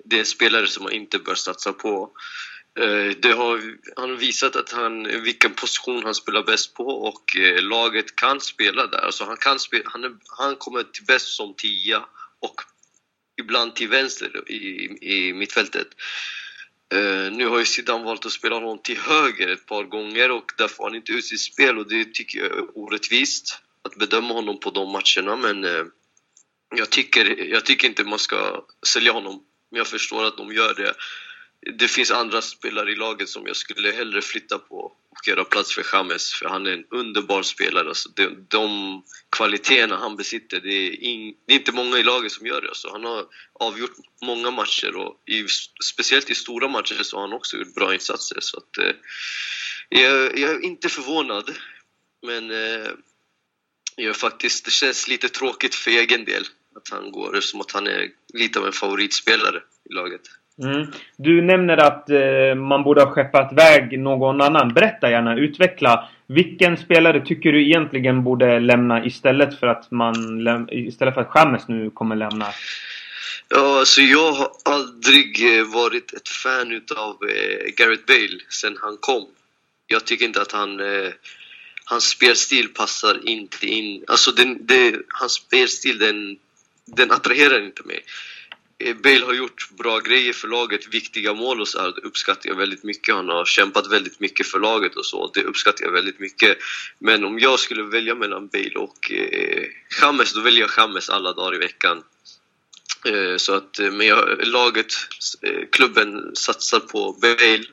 det 0.04 0.16
är 0.16 0.20
en 0.20 0.26
spelare 0.26 0.66
som 0.66 0.82
man 0.82 0.92
inte 0.92 1.18
bör 1.18 1.34
satsa 1.34 1.72
på. 1.72 2.10
Eh, 2.80 3.16
det 3.22 3.32
har, 3.32 3.78
han 3.96 4.10
har 4.10 4.16
visat 4.16 4.56
att 4.56 4.72
han, 4.72 5.22
vilken 5.22 5.54
position 5.54 6.04
han 6.04 6.14
spelar 6.14 6.42
bäst 6.42 6.74
på 6.74 6.86
och 6.86 7.36
eh, 7.36 7.62
laget 7.62 8.16
kan 8.16 8.40
spela 8.40 8.86
där. 8.86 8.98
Alltså 8.98 9.24
han, 9.24 9.36
kan 9.36 9.58
spela, 9.58 9.84
han, 9.86 10.04
är, 10.04 10.16
han 10.38 10.56
kommer 10.56 10.82
till 10.82 11.04
bäst 11.04 11.26
som 11.26 11.54
tia 11.54 12.06
och 12.40 12.60
ibland 13.40 13.76
till 13.76 13.88
vänster 13.88 14.50
i, 14.50 14.88
i 15.00 15.32
mittfältet. 15.32 15.88
Uh, 16.94 17.32
nu 17.32 17.46
har 17.46 17.58
ju 17.58 17.64
Zidane 17.64 18.04
valt 18.04 18.26
att 18.26 18.32
spela 18.32 18.54
honom 18.54 18.78
till 18.78 18.98
höger 18.98 19.48
ett 19.48 19.66
par 19.66 19.84
gånger 19.84 20.30
och 20.30 20.52
där 20.58 20.68
får 20.68 20.84
han 20.84 20.94
inte 20.94 21.12
ut 21.12 21.24
sitt 21.24 21.40
spel 21.40 21.78
och 21.78 21.88
det 21.88 22.14
tycker 22.14 22.38
jag 22.38 22.46
är 22.46 22.78
orättvist 22.78 23.58
att 23.82 23.96
bedöma 23.96 24.34
honom 24.34 24.60
på 24.60 24.70
de 24.70 24.92
matcherna 24.92 25.36
men 25.36 25.64
uh, 25.64 25.86
jag, 26.76 26.90
tycker, 26.90 27.44
jag 27.44 27.64
tycker 27.64 27.88
inte 27.88 28.04
man 28.04 28.18
ska 28.18 28.64
sälja 28.86 29.12
honom. 29.12 29.42
Men 29.70 29.78
jag 29.78 29.86
förstår 29.86 30.24
att 30.24 30.36
de 30.36 30.52
gör 30.52 30.74
det 30.74 30.94
det 31.72 31.88
finns 31.88 32.10
andra 32.10 32.42
spelare 32.42 32.92
i 32.92 32.94
laget 32.94 33.28
som 33.28 33.46
jag 33.46 33.56
skulle 33.56 33.92
hellre 33.92 34.22
flytta 34.22 34.58
på 34.58 34.76
och 35.10 35.28
göra 35.28 35.44
plats 35.44 35.74
för 35.74 35.86
James, 35.92 36.32
för 36.32 36.48
han 36.48 36.66
är 36.66 36.70
en 36.70 36.84
underbar 36.90 37.42
spelare. 37.42 37.88
Alltså 37.88 38.08
de, 38.08 38.46
de 38.48 39.02
kvaliteterna 39.36 39.96
han 39.96 40.16
besitter, 40.16 40.60
det 40.60 40.74
är, 40.74 41.00
in, 41.00 41.34
det 41.46 41.54
är, 41.54 41.58
inte 41.58 41.72
många 41.72 41.98
i 41.98 42.02
laget 42.02 42.32
som 42.32 42.46
gör 42.46 42.60
det. 42.60 42.68
Alltså 42.68 42.90
han 42.92 43.04
har 43.04 43.26
avgjort 43.52 43.96
många 44.22 44.50
matcher 44.50 44.96
och 44.96 45.22
i, 45.26 45.46
speciellt 45.84 46.30
i 46.30 46.34
stora 46.34 46.68
matcher 46.68 47.02
så 47.02 47.16
har 47.16 47.22
han 47.22 47.32
också 47.32 47.56
gjort 47.56 47.74
bra 47.74 47.94
insatser. 47.94 48.40
Så 48.40 48.58
att, 48.58 48.78
eh, 48.78 48.94
jag, 49.88 50.38
jag, 50.38 50.50
är 50.50 50.64
inte 50.64 50.88
förvånad, 50.88 51.50
men 52.26 52.50
eh, 52.50 52.90
jag 53.96 54.16
faktiskt, 54.16 54.64
det 54.64 54.70
känns 54.70 55.08
lite 55.08 55.28
tråkigt 55.28 55.74
för 55.74 55.90
egen 55.90 56.24
del 56.24 56.44
att 56.76 56.88
han 56.88 57.12
går, 57.12 57.40
som 57.40 57.60
att 57.60 57.70
han 57.70 57.86
är 57.86 58.10
lite 58.34 58.58
av 58.58 58.66
en 58.66 58.72
favoritspelare 58.72 59.62
i 59.90 59.92
laget. 59.92 60.22
Mm. 60.62 60.86
Du 61.16 61.42
nämner 61.42 61.76
att 61.76 62.10
eh, 62.10 62.54
man 62.54 62.82
borde 62.82 63.02
ha 63.02 63.10
skeppat 63.10 63.52
iväg 63.52 63.98
någon 63.98 64.40
annan. 64.40 64.74
Berätta 64.74 65.10
gärna, 65.10 65.36
utveckla. 65.36 66.08
Vilken 66.26 66.76
spelare 66.76 67.26
tycker 67.26 67.52
du 67.52 67.64
egentligen 67.64 68.24
borde 68.24 68.60
lämna 68.60 69.04
istället 69.04 69.58
för 69.58 69.66
att 69.66 69.90
man 69.90 70.68
istället 70.70 71.14
för 71.14 71.20
att 71.20 71.30
Chamez 71.30 71.68
nu 71.68 71.90
kommer 71.90 72.16
lämna? 72.16 72.46
Ja, 73.48 73.78
alltså 73.78 74.00
jag 74.00 74.32
har 74.32 74.50
aldrig 74.64 75.58
eh, 75.58 75.64
varit 75.64 76.14
ett 76.14 76.28
fan 76.28 76.72
utav 76.72 77.16
eh, 77.22 77.72
Gareth 77.76 78.04
Bale 78.06 78.40
sen 78.48 78.76
han 78.80 78.96
kom. 79.00 79.26
Jag 79.86 80.04
tycker 80.04 80.24
inte 80.24 80.42
att 80.42 80.52
han... 80.52 80.80
Eh, 80.80 81.12
hans 81.86 82.04
spelstil 82.04 82.68
passar 82.68 83.28
inte 83.28 83.66
in. 83.66 84.04
Alltså 84.08 84.30
den, 84.30 84.66
det, 84.66 84.94
hans 85.08 85.32
spelstil 85.32 85.98
den, 85.98 86.38
den 86.84 87.10
attraherar 87.10 87.64
inte 87.64 87.82
mig. 87.82 88.00
Eh, 88.78 88.96
Bale 88.96 89.24
har 89.24 89.34
gjort 89.34 89.70
bra 89.70 89.98
grejer 89.98 90.32
för 90.32 90.48
laget, 90.48 90.94
viktiga 90.94 91.34
mål 91.34 91.60
och 91.60 91.68
så 91.68 91.80
här, 91.80 91.92
det 91.96 92.00
uppskattar 92.00 92.48
jag 92.48 92.56
väldigt 92.56 92.84
mycket. 92.84 93.14
Han 93.14 93.28
har 93.28 93.44
kämpat 93.44 93.92
väldigt 93.92 94.20
mycket 94.20 94.46
för 94.46 94.58
laget 94.58 94.96
och 94.96 95.06
så, 95.06 95.30
det 95.34 95.42
uppskattar 95.42 95.84
jag 95.84 95.92
väldigt 95.92 96.18
mycket. 96.18 96.58
Men 96.98 97.24
om 97.24 97.38
jag 97.38 97.60
skulle 97.60 97.82
välja 97.82 98.14
mellan 98.14 98.48
Bale 98.48 98.74
och 98.74 99.12
eh, 99.12 99.64
James, 100.00 100.32
då 100.32 100.40
väljer 100.40 100.60
jag 100.60 100.70
James 100.76 101.10
alla 101.10 101.32
dagar 101.32 101.54
i 101.54 101.58
veckan. 101.58 102.02
Eh, 103.06 103.36
så 103.36 103.54
att, 103.54 103.78
eh, 103.78 103.90
men 103.90 104.06
jag, 104.06 104.46
laget, 104.46 104.92
eh, 105.42 105.68
klubben 105.72 106.36
satsar 106.36 106.80
på 106.80 107.12
Bale. 107.12 107.64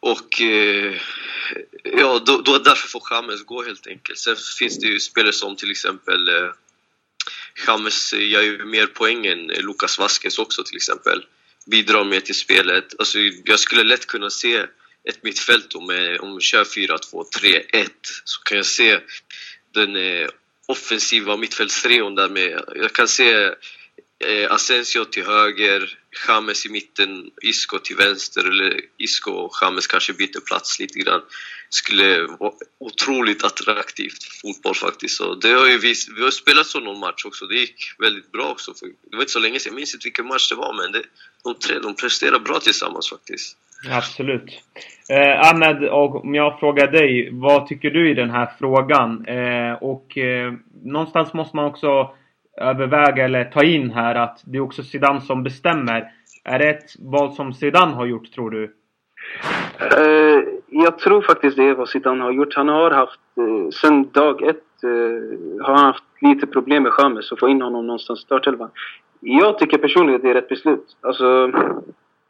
Och 0.00 0.40
eh, 0.40 1.00
ja, 1.82 2.22
då, 2.26 2.40
då 2.40 2.58
därför 2.58 2.88
får 2.88 3.02
James 3.10 3.44
gå 3.44 3.62
helt 3.62 3.86
enkelt. 3.86 4.18
Sen 4.18 4.36
finns 4.58 4.78
det 4.78 4.86
ju 4.86 5.00
spelare 5.00 5.32
som 5.32 5.56
till 5.56 5.70
exempel 5.70 6.28
eh, 6.28 6.50
James 7.66 8.12
gör 8.12 8.42
ju 8.42 8.64
mer 8.64 8.86
poäng 8.86 9.26
än 9.26 9.46
Lukas 9.46 9.98
Vasquez 9.98 10.38
också 10.38 10.64
till 10.64 10.76
exempel. 10.76 11.24
Bidrar 11.66 12.04
mer 12.04 12.20
till 12.20 12.34
spelet. 12.34 12.94
Alltså, 12.98 13.18
jag 13.44 13.60
skulle 13.60 13.84
lätt 13.84 14.06
kunna 14.06 14.30
se 14.30 14.66
ett 15.08 15.22
mittfält 15.22 15.74
med, 15.88 16.20
om 16.20 16.28
eh, 16.28 16.34
vi 16.34 16.40
kör 16.40 16.64
4-2-3-1 16.64 17.88
så 18.24 18.42
kan 18.42 18.56
jag 18.56 18.66
se 18.66 19.00
den 19.74 19.96
eh, 19.96 20.28
offensiva 20.66 21.36
mittfältstrion 21.36 22.14
där 22.14 22.28
med. 22.28 22.64
Jag 22.74 22.92
kan 22.92 23.08
se 23.08 23.32
eh, 24.24 24.52
Asensio 24.52 25.04
till 25.04 25.24
höger, 25.24 25.98
James 26.28 26.66
i 26.66 26.68
mitten, 26.68 27.30
Isco 27.42 27.78
till 27.78 27.96
vänster 27.96 28.44
eller 28.44 28.80
Isco 28.98 29.30
och 29.30 29.52
James 29.60 29.86
kanske 29.86 30.12
byter 30.12 30.40
plats 30.40 30.78
lite 30.80 30.98
grann 30.98 31.22
skulle 31.74 32.26
vara 32.38 32.52
otroligt 32.78 33.44
attraktivt 33.44 34.24
fotboll 34.42 34.74
faktiskt. 34.74 35.16
Så 35.16 35.34
det 35.34 35.52
har 35.52 35.66
ju 35.66 35.78
vi, 35.78 35.94
vi 36.16 36.22
har 36.22 36.30
spelat 36.30 36.66
så 36.66 36.80
någon 36.80 37.00
match 37.00 37.24
också, 37.24 37.46
det 37.46 37.54
gick 37.54 37.94
väldigt 37.98 38.32
bra 38.32 38.50
också. 38.50 38.74
För 38.74 38.86
det 38.86 39.16
var 39.16 39.20
inte 39.20 39.32
så 39.32 39.38
länge 39.38 39.58
sedan, 39.58 39.70
jag 39.72 39.76
minns 39.76 39.94
inte 39.94 40.06
vilken 40.06 40.26
match 40.26 40.48
det 40.48 40.54
var 40.54 40.74
men 40.82 40.92
det, 40.92 41.02
de 41.44 41.54
tre 41.54 41.78
de 41.78 41.94
presterar 41.94 42.38
bra 42.38 42.58
tillsammans 42.60 43.10
faktiskt. 43.10 43.56
Absolut. 43.90 44.62
Eh, 45.10 45.48
Ahmed, 45.50 45.88
om 45.88 46.34
jag 46.34 46.60
frågar 46.60 46.86
dig, 46.86 47.30
vad 47.32 47.66
tycker 47.66 47.90
du 47.90 48.10
i 48.10 48.14
den 48.14 48.30
här 48.30 48.52
frågan? 48.58 49.26
Eh, 49.26 49.72
och 49.72 50.18
eh, 50.18 50.52
någonstans 50.84 51.32
måste 51.32 51.56
man 51.56 51.64
också 51.64 52.14
överväga 52.60 53.24
eller 53.24 53.44
ta 53.44 53.64
in 53.64 53.90
här 53.90 54.14
att 54.14 54.40
det 54.44 54.56
är 54.56 54.60
också 54.60 54.82
Zidane 54.82 55.20
som 55.20 55.42
bestämmer. 55.42 56.12
Är 56.44 56.58
det 56.58 56.70
ett 56.70 56.96
val 56.98 57.34
som 57.34 57.54
Zidane 57.54 57.94
har 57.94 58.06
gjort, 58.06 58.32
tror 58.32 58.50
du? 58.50 58.74
Eh, 59.78 60.42
jag 60.66 60.98
tror 60.98 61.22
faktiskt 61.22 61.56
det 61.56 61.68
är 61.68 61.74
vad 61.74 61.88
Zidane 61.88 62.24
har 62.24 62.32
gjort. 62.32 62.54
Han 62.54 62.68
har 62.68 62.90
haft, 62.90 63.20
eh, 63.36 63.70
sen 63.70 64.10
dag 64.10 64.42
ett, 64.42 64.84
eh, 64.84 65.64
har 65.66 65.74
han 65.74 65.84
haft 65.84 66.04
lite 66.20 66.46
problem 66.46 66.82
med 66.82 66.92
Chamez 66.92 67.32
och 67.32 67.38
få 67.38 67.48
in 67.48 67.62
honom 67.62 67.86
någonstans 67.86 68.20
i 68.20 68.22
startelvan. 68.22 68.70
Jag 69.20 69.58
tycker 69.58 69.78
personligen 69.78 70.16
att 70.16 70.22
det 70.22 70.30
är 70.30 70.34
rätt 70.34 70.48
beslut. 70.48 70.96
Alltså, 71.00 71.52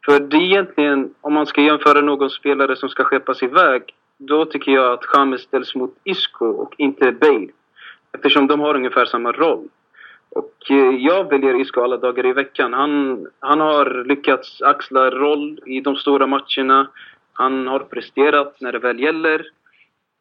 för 0.05 0.19
det 0.19 0.37
är 0.37 0.41
egentligen, 0.41 1.13
om 1.21 1.33
man 1.33 1.45
ska 1.45 1.61
jämföra 1.61 2.01
någon 2.01 2.29
spelare 2.29 2.75
som 2.75 2.89
ska 2.89 3.03
skeppas 3.03 3.43
iväg, 3.43 3.83
då 4.17 4.45
tycker 4.45 4.71
jag 4.71 4.93
att 4.93 5.05
Chamez 5.05 5.41
ställs 5.41 5.75
mot 5.75 5.95
Isco 6.03 6.45
och 6.45 6.73
inte 6.77 7.11
Bale. 7.11 7.47
Eftersom 8.11 8.47
de 8.47 8.59
har 8.59 8.75
ungefär 8.75 9.05
samma 9.05 9.31
roll. 9.31 9.67
Och 10.35 10.53
jag 10.99 11.29
väljer 11.29 11.61
Isco 11.61 11.81
alla 11.81 11.97
dagar 11.97 12.25
i 12.25 12.33
veckan. 12.33 12.73
Han, 12.73 13.25
han 13.39 13.59
har 13.59 14.03
lyckats 14.05 14.61
axla 14.61 15.09
roll 15.09 15.59
i 15.65 15.81
de 15.81 15.95
stora 15.95 16.27
matcherna. 16.27 16.89
Han 17.33 17.67
har 17.67 17.79
presterat 17.79 18.61
när 18.61 18.71
det 18.71 18.79
väl 18.79 18.99
gäller. 18.99 19.39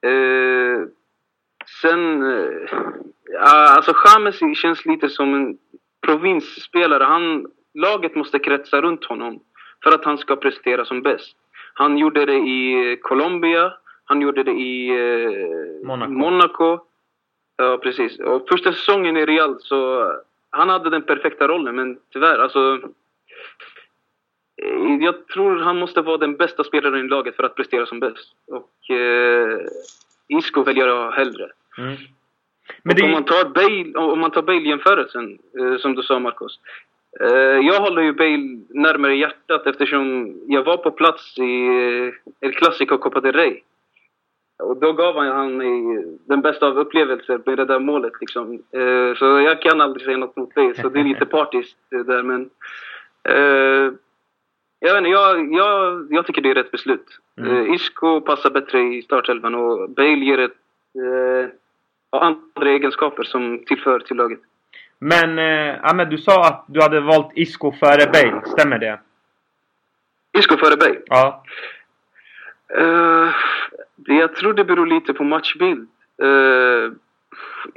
Eh, 0.07 0.87
sen... 1.83 2.23
Eh, 2.23 2.69
alltså 3.77 3.95
James 4.07 4.59
känns 4.59 4.87
lite 4.87 5.09
som 5.09 5.35
en 5.35 5.59
provinsspelare. 6.07 7.05
Han, 7.05 7.47
laget 7.75 8.15
måste 8.15 8.39
kretsa 8.39 8.81
runt 8.81 9.05
honom 9.05 9.41
för 9.85 9.93
att 9.93 10.05
han 10.05 10.19
ska 10.19 10.37
prestera 10.37 10.85
som 10.85 11.03
bäst. 11.03 11.37
Han 11.75 11.99
gjorde 11.99 12.27
det 12.27 12.37
i 12.37 12.99
Colombia, 13.03 13.73
han 14.05 14.21
gjorde 14.21 14.43
det 14.43 14.53
i 14.53 14.89
eh, 14.89 15.87
Monaco. 15.87 16.13
Monaco. 16.13 16.79
Ja, 17.63 17.79
precis. 17.79 18.19
Och 18.19 18.49
första 18.49 18.73
säsongen 18.73 19.17
i 19.17 19.27
Real 19.27 19.61
så... 19.61 20.13
Han 20.51 20.69
hade 20.69 20.91
den 20.91 21.03
perfekta 21.03 21.49
rollen, 21.49 21.77
men 21.77 21.99
tyvärr, 22.13 22.39
alltså... 22.39 22.81
Eh, 24.63 24.97
jag 25.01 25.29
tror 25.29 25.59
han 25.59 25.79
måste 25.79 26.01
vara 26.01 26.17
den 26.17 26.37
bästa 26.37 26.65
spelaren 26.65 27.05
i 27.05 27.09
laget 27.09 27.37
för 27.37 27.45
att 27.45 27.55
prestera 27.55 27.87
som 27.87 28.01
bäst. 28.01 28.35
Och 28.47 28.97
eh, 28.97 29.61
Isco 30.29 30.63
väljer 30.63 30.87
jag 30.87 31.11
hellre. 31.11 31.51
Mm. 31.79 31.97
Men 32.83 32.97
det... 32.97 33.03
om, 33.03 33.11
man 33.11 33.25
tar 33.25 33.45
Bale, 33.45 34.13
om 34.13 34.21
man 34.21 34.31
tar 34.31 34.43
Bale-jämförelsen, 34.43 35.39
eh, 35.59 35.77
som 35.77 35.95
du 35.95 36.03
sa 36.03 36.19
Marcos. 36.19 36.61
Eh, 37.21 37.67
jag 37.67 37.81
håller 37.81 38.03
ju 38.03 38.13
Bale 38.13 38.61
närmare 38.69 39.17
hjärtat 39.17 39.67
eftersom 39.67 40.35
jag 40.49 40.63
var 40.63 40.77
på 40.77 40.91
plats 40.91 41.39
i 41.39 41.67
eh, 41.67 42.49
El 42.49 42.55
Clasico 42.55 42.99
Copa 42.99 43.21
del 43.21 43.33
Rey. 43.33 43.63
Och 44.63 44.77
då 44.77 44.93
gav 44.93 45.17
han, 45.17 45.29
han 45.29 45.59
den 46.25 46.41
bästa 46.41 46.67
av 46.67 46.79
upplevelser 46.79 47.41
med 47.47 47.59
det 47.59 47.65
där 47.65 47.79
målet. 47.79 48.13
Liksom. 48.21 48.53
Eh, 48.53 49.17
så 49.17 49.41
jag 49.41 49.63
kan 49.63 49.81
aldrig 49.81 50.05
säga 50.05 50.17
något 50.17 50.37
mot 50.37 50.55
det, 50.55 50.81
så 50.81 50.89
det 50.89 51.01
är 51.01 51.05
lite 51.05 51.27
partiskt 51.37 51.77
där. 51.91 52.23
Men, 52.23 52.51
eh, 53.29 53.93
jag, 54.79 54.95
vet 54.95 54.99
inte, 54.99 55.11
jag, 55.11 55.55
jag, 55.55 56.07
jag 56.11 56.27
tycker 56.27 56.43
det 56.43 56.51
är 56.51 56.55
rätt 56.55 56.71
beslut. 56.71 57.07
Mm. 57.39 57.57
Eh, 57.57 57.75
Isco 57.75 58.21
passar 58.21 58.51
bättre 58.51 58.81
i 58.81 59.03
startelvan 59.03 59.55
och 59.55 59.91
Bale 59.91 60.25
ger 60.25 60.39
ett, 60.39 60.57
eh, 60.95 61.51
andra 62.21 62.71
egenskaper 62.71 63.23
som 63.23 63.65
tillför 63.67 64.01
till 64.01 64.17
laget. 64.17 64.41
Men 64.99 65.39
eh, 65.39 65.91
Ahmed, 65.91 66.09
du 66.09 66.19
sa 66.19 66.45
att 66.45 66.65
du 66.69 66.83
hade 66.83 67.01
valt 67.01 67.31
Isco 67.35 67.73
före 67.73 68.07
Bale, 68.13 68.43
stämmer 68.47 68.79
det? 68.79 69.01
Isco 70.39 70.57
före 70.57 70.77
Bale? 70.77 71.01
Ja. 71.07 71.45
Uh, 72.79 73.35
jag 74.07 74.37
tror 74.37 74.55
det 74.55 74.65
beror 74.65 74.87
lite 74.87 75.13
på 75.13 75.25
matchbild. 75.25 75.89
Uh, 76.23 76.93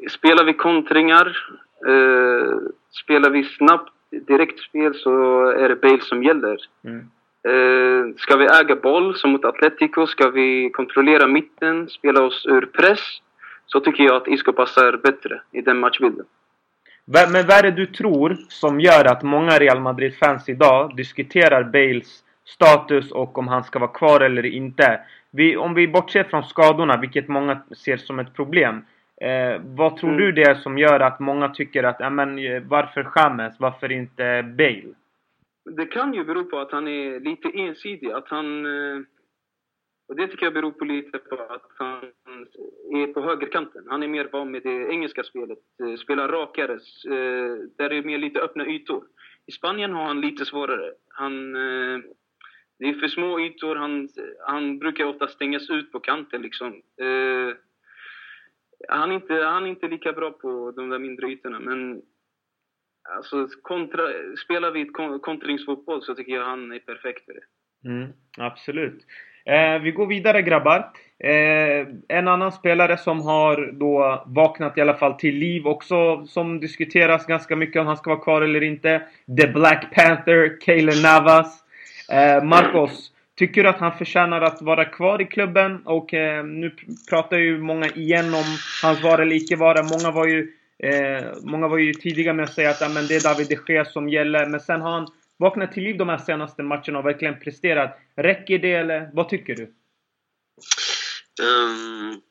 spelar 0.10 0.44
vi 0.44 0.54
kontringar, 0.54 1.38
uh, 1.88 2.58
spelar 3.04 3.30
vi 3.30 3.44
snabbt 3.44 3.92
direktspel 4.28 4.96
så 4.96 5.46
är 5.50 5.70
det 5.70 5.76
Bale 5.76 6.02
som 6.02 6.24
gäller. 6.24 6.58
Mm. 6.84 7.06
Uh, 7.48 8.16
ska 8.18 8.38
vi 8.38 8.46
äga 8.46 8.76
boll 8.76 9.16
som 9.16 9.32
mot 9.32 9.46
Atletico, 9.46 10.08
ska 10.08 10.30
vi 10.30 10.70
kontrollera 10.74 11.28
mitten, 11.28 11.90
spela 11.90 12.24
oss 12.24 12.46
ur 12.46 12.66
press, 12.66 13.22
så 13.66 13.80
tycker 13.80 14.04
jag 14.04 14.16
att 14.16 14.28
Isco 14.28 14.54
passar 14.54 14.98
bättre 14.98 15.42
i 15.52 15.62
den 15.62 15.80
matchbilden. 15.80 16.26
Men 17.06 17.34
vad 17.34 17.58
är 17.58 17.64
det 17.64 17.72
du 17.72 17.86
tror 17.86 18.38
som 18.50 18.80
gör 18.80 19.06
att 19.06 19.24
många 19.24 19.52
Real 19.52 19.80
Madrid-fans 19.80 20.50
idag 20.50 20.96
diskuterar 20.96 21.64
Bales 21.64 22.24
status 22.46 23.12
och 23.12 23.38
om 23.38 23.48
han 23.48 23.64
ska 23.64 23.80
vara 23.80 23.92
kvar 23.92 24.22
eller 24.22 24.46
inte. 24.46 25.02
Vi, 25.32 25.58
om 25.58 25.74
vi 25.74 25.88
bortser 25.88 26.24
från 26.24 26.44
skadorna, 26.44 26.98
vilket 26.98 27.28
många 27.28 27.62
ser 27.78 27.98
som 27.98 28.20
ett 28.20 28.34
problem. 28.34 28.86
Eh, 29.22 29.62
vad 29.64 29.98
tror 29.98 30.10
mm. 30.10 30.22
du 30.22 30.32
det 30.32 30.44
är 30.44 30.56
som 30.56 30.78
gör 30.78 31.00
att 31.00 31.20
många 31.20 31.50
tycker 31.50 31.84
att, 31.84 31.96
ja 32.00 32.10
men 32.10 32.36
varför 32.68 33.12
James? 33.16 33.60
Varför 33.60 33.92
inte 33.92 34.44
Bale? 34.58 34.94
Det 35.66 35.86
kan 35.86 36.14
ju 36.14 36.24
bero 36.26 36.44
på 36.44 36.60
att 36.60 36.72
han 36.72 36.88
är 36.88 37.20
lite 37.20 37.50
ensidig. 37.50 38.12
Att 38.12 38.30
han... 38.30 38.66
Eh, 38.66 39.02
och 40.08 40.16
det 40.16 40.28
tycker 40.28 40.46
jag 40.46 40.54
beror 40.54 40.72
på 40.72 40.86
lite 40.86 41.18
på 41.18 41.36
att 41.36 41.72
han 41.78 42.02
är 42.92 43.14
på 43.14 43.22
högerkanten. 43.22 43.84
Han 43.88 44.04
är 44.04 44.08
mer 44.08 44.30
van 44.32 44.52
med 44.52 44.64
det 44.64 44.90
engelska 44.90 45.24
spelet. 45.24 45.58
Eh, 45.84 45.96
spelar 45.96 46.28
rakare, 46.28 46.74
eh, 46.74 47.58
där 47.78 47.90
det 47.90 47.98
är 47.98 48.04
mer 48.04 48.18
lite 48.18 48.40
öppna 48.40 48.66
ytor. 48.66 49.04
I 49.46 49.52
Spanien 49.52 49.94
har 49.94 50.04
han 50.04 50.22
lite 50.22 50.46
svårare. 50.46 50.92
Han, 51.08 51.56
det 52.80 52.86
är 52.86 52.94
för 52.94 53.08
små 53.08 53.40
ytor. 53.40 53.76
Han, 53.76 54.10
han 54.48 54.80
brukar 54.80 55.06
ofta 55.06 55.28
stängas 55.28 55.70
ut 55.70 55.92
på 55.92 56.00
kanten. 56.00 56.42
Liksom. 56.42 56.68
Eh, 57.02 57.56
han, 58.90 59.12
är 59.12 59.16
inte, 59.16 59.34
han 59.34 59.66
är 59.66 59.70
inte 59.70 59.88
lika 59.88 60.14
bra 60.14 60.32
på 60.32 60.74
de 60.76 60.90
där 60.90 61.00
mindre 61.00 61.28
ytorna. 61.28 61.60
Men 61.60 62.02
Alltså, 63.10 63.48
kontra, 63.62 64.04
spelar 64.46 64.72
vi 64.72 64.86
kontringsfotboll 65.22 66.02
så 66.02 66.16
tycker 66.16 66.34
jag 66.34 66.46
han 66.46 66.72
är 66.72 66.80
perfekt 66.80 67.26
för 67.26 67.34
det. 67.34 67.90
Mm, 67.90 68.14
absolut. 68.38 69.06
Eh, 69.46 69.82
vi 69.82 69.92
går 69.92 70.08
vidare 70.08 70.42
grabbar. 70.42 70.92
Eh, 71.20 71.88
en 72.08 72.28
annan 72.28 72.52
spelare 72.52 72.98
som 72.98 73.22
har 73.22 73.72
då 73.72 74.24
vaknat 74.26 74.78
i 74.78 74.82
alla 74.82 74.94
fall 74.94 75.14
till 75.14 75.36
liv 75.36 75.68
också, 75.68 76.26
som 76.26 76.60
diskuteras 76.60 77.26
ganska 77.26 77.56
mycket 77.56 77.80
om 77.80 77.88
han 77.88 77.98
ska 77.98 78.10
vara 78.10 78.24
kvar 78.24 78.42
eller 78.42 78.64
inte. 78.64 79.02
The 79.42 79.48
Black 79.48 79.96
Panther, 79.96 80.62
Kaeli 80.62 81.02
Navas. 81.04 81.65
Eh, 82.10 82.44
Marcos, 82.44 83.12
tycker 83.36 83.64
du 83.64 83.70
att 83.70 83.80
han 83.80 83.98
förtjänar 83.98 84.42
att 84.42 84.62
vara 84.62 84.86
kvar 84.86 85.22
i 85.22 85.26
klubben? 85.26 85.82
Och 85.86 86.14
eh, 86.14 86.46
nu 86.46 86.76
pratar 87.10 87.38
ju 87.38 87.58
många 87.58 87.88
igen 87.88 88.34
om 88.34 88.46
hans 88.82 89.04
vara 89.04 89.22
eller 89.22 89.36
icke 89.36 89.56
vara. 89.56 89.84
Många 89.84 90.12
var 90.12 90.28
ju 90.28 90.52
Eh, 90.84 91.34
många 91.42 91.68
var 91.68 91.78
ju 91.78 91.94
tidiga 91.94 92.34
med 92.34 92.46
att 92.46 92.54
säga 92.54 92.70
att 92.70 92.92
men 92.92 93.08
det 93.08 93.16
är 93.16 93.24
David 93.24 93.48
de 93.48 93.74
Gea 93.74 93.86
som 93.86 94.10
gäller. 94.10 94.46
Men 94.46 94.60
sen 94.60 94.82
har 94.82 94.92
han 94.92 95.08
vaknat 95.38 95.72
till 95.72 95.84
liv 95.84 95.98
de 95.98 96.10
här 96.10 96.18
senaste 96.18 96.64
matcherna 96.64 97.00
och 97.00 97.06
verkligen 97.06 97.40
presterat. 97.40 98.00
Räcker 98.16 98.60
det 98.60 98.74
eller 98.74 99.10
vad 99.14 99.30
tycker 99.30 99.56
du? 99.56 99.64
Um, 101.44 102.22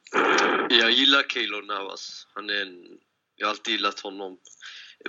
jag 0.70 0.90
gillar 0.90 1.22
Keylor 1.22 1.62
Navas. 1.62 2.26
Han 2.34 2.50
är 2.50 2.62
en, 2.62 2.98
jag 3.36 3.46
har 3.46 3.50
alltid 3.50 3.74
gillat 3.74 4.00
honom. 4.00 4.38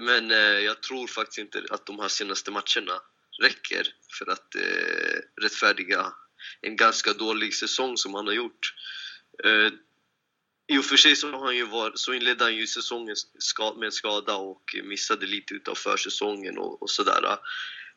Men 0.02 0.32
eh, 0.32 0.38
jag 0.38 0.82
tror 0.82 1.08
faktiskt 1.08 1.38
inte 1.38 1.64
att 1.70 1.86
de 1.86 2.00
här 2.00 2.08
senaste 2.08 2.52
matcherna 2.52 3.02
räcker 3.44 3.88
för 4.18 4.32
att 4.32 4.56
eh, 4.56 5.42
rättfärdiga 5.42 6.14
en 6.62 6.76
ganska 6.76 7.14
dålig 7.14 7.54
säsong 7.54 7.98
som 7.98 8.14
han 8.14 8.28
har 8.28 8.34
gjort. 8.34 8.74
Eh, 9.44 9.72
i 10.68 10.78
och 10.78 10.86
för 10.86 10.98
sig 10.98 11.16
så, 11.16 11.32
har 11.32 11.46
han 11.46 11.56
ju 11.56 11.66
var, 11.66 11.92
så 11.96 12.14
inledde 12.14 12.44
han 12.44 12.56
ju 12.56 12.68
säsongen 12.68 13.16
med 13.78 13.86
en 13.86 13.92
skada 13.92 14.36
och 14.36 14.76
missade 14.84 15.26
lite 15.26 15.54
utav 15.54 15.76
försäsongen 15.76 16.58
och, 16.58 16.82
och 16.82 16.90
sådär. 16.90 17.38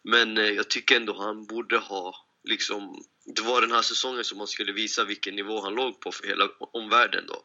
Men 0.04 0.38
eh, 0.38 0.50
jag 0.50 0.70
tycker 0.70 0.96
ändå 0.96 1.22
han 1.22 1.46
borde 1.46 1.78
ha 1.78 2.14
liksom, 2.44 3.04
det 3.34 3.42
var 3.42 3.60
den 3.60 3.72
här 3.72 3.82
säsongen 3.82 4.24
som 4.24 4.38
han 4.38 4.46
skulle 4.46 4.72
visa 4.72 5.04
vilken 5.04 5.36
nivå 5.36 5.60
han 5.60 5.74
låg 5.74 6.00
på 6.00 6.12
för 6.12 6.26
hela 6.26 6.48
omvärlden 6.58 7.26
då. 7.26 7.44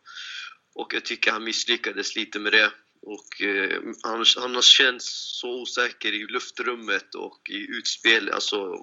Och 0.75 0.93
jag 0.93 1.05
tycker 1.05 1.31
han 1.31 1.43
misslyckades 1.43 2.15
lite 2.15 2.39
med 2.39 2.51
det. 2.51 2.71
Och 3.05 3.41
eh, 3.41 3.81
han, 4.03 4.25
han 4.37 4.55
har 4.55 4.61
känts 4.61 5.05
så 5.39 5.61
osäker 5.61 6.13
i 6.13 6.27
luftrummet 6.27 7.15
och 7.15 7.49
i 7.49 7.77
utspel, 7.77 8.29
alltså 8.29 8.77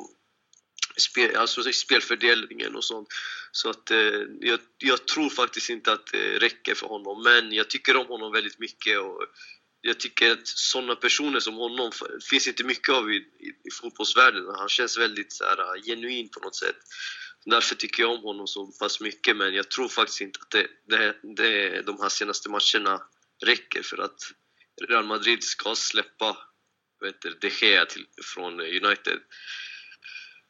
spel, 0.97 1.37
alltså 1.37 1.62
spelfördelningen 1.62 2.77
och 2.77 2.85
sånt. 2.85 3.09
Så 3.53 3.71
att 3.71 3.91
eh, 3.91 4.23
jag, 4.41 4.61
jag, 4.79 5.07
tror 5.07 5.31
faktiskt 5.31 5.71
inte 5.71 5.93
att 5.93 6.07
det 6.12 6.39
räcker 6.39 6.75
för 6.75 6.87
honom, 6.87 7.23
men 7.23 7.53
jag 7.53 7.71
tycker 7.71 7.97
om 7.97 8.07
honom 8.07 8.33
väldigt 8.33 8.59
mycket 8.59 8.99
och 8.99 9.27
jag 9.81 10.00
tycker 10.00 10.33
att 10.33 10.47
sådana 10.47 10.97
personer 10.97 11.41
som 11.41 11.55
honom 11.55 11.93
finns 12.30 12.49
inte 12.49 12.65
mycket 12.65 12.95
av 12.95 13.13
i, 13.13 13.17
i, 13.17 13.49
i 13.69 13.71
fotbollsvärlden. 13.80 14.45
Han 14.59 14.69
känns 14.69 14.99
väldigt 14.99 15.33
så 15.33 15.45
här, 15.45 15.59
eh, 15.59 15.83
genuin 15.83 16.28
på 16.28 16.41
något 16.41 16.56
sätt. 16.56 16.76
Därför 17.45 17.75
tycker 17.75 18.02
jag 18.02 18.13
om 18.13 18.23
honom 18.23 18.47
så 18.47 18.67
pass 18.67 19.00
mycket, 19.00 19.37
men 19.37 19.54
jag 19.54 19.71
tror 19.71 19.89
faktiskt 19.89 20.21
inte 20.21 20.39
att 20.43 20.50
det, 20.50 20.67
det, 20.89 21.17
det, 21.37 21.83
de 21.83 22.00
här 22.00 22.09
senaste 22.09 22.49
matcherna 22.49 23.02
räcker 23.47 23.83
för 23.83 24.03
att 24.03 24.19
Real 24.89 25.05
Madrid 25.05 25.43
ska 25.43 25.75
släppa 25.75 26.37
vet 27.00 27.23
du, 27.23 27.31
De 27.41 27.49
Gea 27.49 27.85
till, 27.85 28.07
från 28.35 28.61
United. 28.61 29.19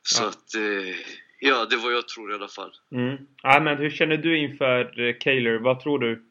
Så 0.02 0.22
ja. 0.22 0.28
att, 0.28 0.54
eh, 0.54 0.96
ja, 1.40 1.66
det 1.70 1.76
var 1.76 1.90
jag 1.90 2.08
tror 2.08 2.32
i 2.32 2.34
alla 2.34 2.48
fall. 2.48 2.72
Mm. 2.92 3.16
Ja, 3.42 3.60
men 3.60 3.78
hur 3.78 3.90
känner 3.90 4.16
du 4.16 4.38
inför 4.38 5.00
eh, 5.00 5.14
Kaylor? 5.20 5.58
Vad 5.58 5.80
tror 5.80 5.98
du? 5.98 6.26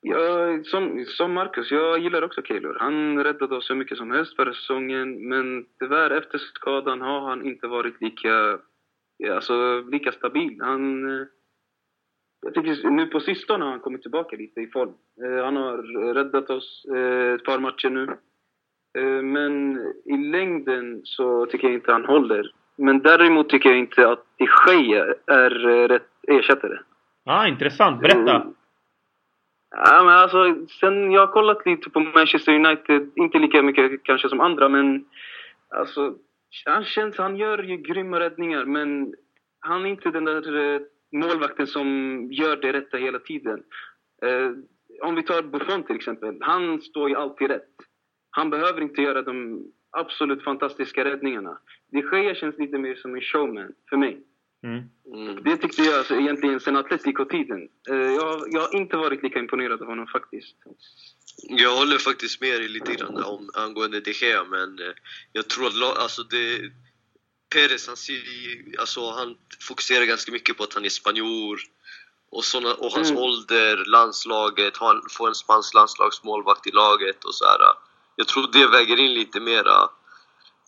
Ja, 0.00 0.62
som, 0.64 1.04
som 1.08 1.32
Marcus, 1.32 1.70
jag 1.70 1.98
gillar 1.98 2.22
också 2.22 2.42
Kaylor. 2.42 2.76
Han 2.80 3.24
räddade 3.24 3.56
oss 3.56 3.66
så 3.66 3.74
mycket 3.74 3.98
som 3.98 4.10
helst 4.10 4.36
förra 4.36 4.54
säsongen, 4.54 5.28
men 5.28 5.66
tyvärr 5.78 6.10
efter 6.10 6.38
skadan 6.38 7.00
har 7.00 7.20
han 7.20 7.46
inte 7.46 7.66
varit 7.66 8.00
lika, 8.00 8.58
alltså, 9.30 9.80
lika 9.80 10.12
stabil. 10.12 10.58
Han, 10.60 11.10
eh, 11.10 11.26
jag 12.44 12.54
tycker 12.54 12.90
nu 12.90 13.06
på 13.06 13.20
sistone 13.20 13.64
har 13.64 13.70
han 13.70 13.80
kommit 13.80 14.02
tillbaka 14.02 14.36
lite 14.36 14.60
i 14.60 14.66
form. 14.66 14.92
Han 15.44 15.56
har 15.56 16.14
räddat 16.14 16.50
oss 16.50 16.86
ett 17.34 17.44
par 17.44 17.58
matcher 17.58 17.90
nu. 17.90 18.16
Eh, 18.98 19.22
men 19.22 19.78
i 20.04 20.16
längden 20.16 21.00
så 21.04 21.46
tycker 21.46 21.66
jag 21.66 21.74
inte 21.74 21.92
han 21.92 22.04
håller. 22.04 22.52
Men 22.76 22.98
däremot 22.98 23.48
tycker 23.48 23.68
jag 23.68 23.78
inte 23.78 24.08
att 24.08 24.24
Gea 24.38 25.04
är 25.26 25.68
eh, 25.68 25.88
rätt 25.88 26.08
ersättare. 26.28 26.78
ah, 27.24 27.46
intressant. 27.46 28.00
Berätta! 28.00 28.36
Mm. 28.36 28.54
Ja, 29.76 30.02
men 30.04 30.14
alltså, 30.14 30.66
sen 30.80 31.12
jag 31.12 31.20
har 31.20 31.32
kollat 31.32 31.66
lite 31.66 31.90
på 31.90 32.00
Manchester 32.00 32.54
United, 32.54 33.10
inte 33.16 33.38
lika 33.38 33.62
mycket 33.62 34.02
kanske 34.02 34.28
som 34.28 34.40
andra, 34.40 34.68
men 34.68 35.04
alltså, 35.68 36.14
han 36.66 36.84
känns, 36.84 37.18
han 37.18 37.36
gör 37.36 37.62
ju 37.62 37.76
grymma 37.76 38.20
räddningar, 38.20 38.64
men 38.64 39.14
han 39.60 39.86
är 39.86 39.90
inte 39.90 40.10
den 40.10 40.24
där 40.24 40.74
eh, 40.74 40.80
målvakten 41.14 41.66
som 41.66 41.88
gör 42.32 42.56
det 42.56 42.72
rätta 42.72 42.96
hela 42.96 43.18
tiden. 43.18 43.62
Eh, 44.22 44.50
om 45.02 45.14
vi 45.14 45.22
tar 45.22 45.42
Buffon 45.42 45.82
till 45.82 45.96
exempel, 45.96 46.38
han 46.40 46.80
står 46.80 47.08
ju 47.08 47.16
alltid 47.16 47.48
rätt. 47.48 47.74
Han 48.30 48.50
behöver 48.50 48.80
inte 48.80 49.02
göra 49.02 49.22
de 49.22 49.62
absolut 49.90 50.44
fantastiska 50.44 51.04
räddningarna. 51.04 51.58
De 51.90 51.98
Gea 52.00 52.34
känns 52.34 52.58
lite 52.58 52.78
mer 52.78 52.94
som 52.94 53.14
en 53.14 53.20
showman 53.20 53.72
för 53.90 53.96
mig. 53.96 54.22
Mm. 54.64 54.82
Mm. 55.14 55.42
Det 55.44 55.56
tyckte 55.56 55.82
jag 55.82 55.98
alltså, 55.98 56.14
egentligen 56.14 56.60
sen 56.60 56.76
Atletico-tiden. 56.76 57.68
Uh, 57.90 57.96
jag, 57.96 58.44
jag 58.50 58.60
har 58.60 58.76
inte 58.76 58.96
varit 58.96 59.22
lika 59.22 59.38
imponerad 59.38 59.82
av 59.82 59.88
honom 59.88 60.06
faktiskt. 60.06 60.56
Jag 61.42 61.76
håller 61.76 61.98
faktiskt 61.98 62.40
med 62.40 62.60
dig 62.60 62.68
lite 62.68 62.94
grann 62.94 63.24
om, 63.24 63.50
angående 63.54 64.00
De 64.00 64.12
Gea, 64.12 64.44
men 64.44 64.68
uh, 64.80 64.94
jag 65.32 65.48
tror 65.48 65.66
att 65.66 65.98
alltså 65.98 66.22
det, 66.22 66.70
Perez 67.54 67.86
han, 67.86 67.96
ser, 67.96 68.22
alltså, 68.78 69.10
han 69.10 69.36
fokuserar 69.60 70.04
ganska 70.04 70.32
mycket 70.32 70.56
på 70.56 70.64
att 70.64 70.74
han 70.74 70.84
är 70.84 70.88
spanjor 70.88 71.60
och, 72.30 72.44
såna, 72.44 72.74
och 72.74 72.92
hans 72.92 73.10
mm. 73.10 73.22
ålder, 73.22 73.84
landslaget, 73.86 74.76
han 74.76 75.02
får 75.10 75.28
en 75.28 75.34
spansk 75.34 75.74
landslagsmålvakt 75.74 76.66
i 76.66 76.70
laget 76.70 77.24
och 77.24 77.34
så 77.34 77.44
här 77.44 77.58
jag 78.16 78.28
tror 78.28 78.52
det 78.52 78.66
väger 78.66 79.00
in 79.00 79.14
lite 79.14 79.40
mera. 79.40 79.90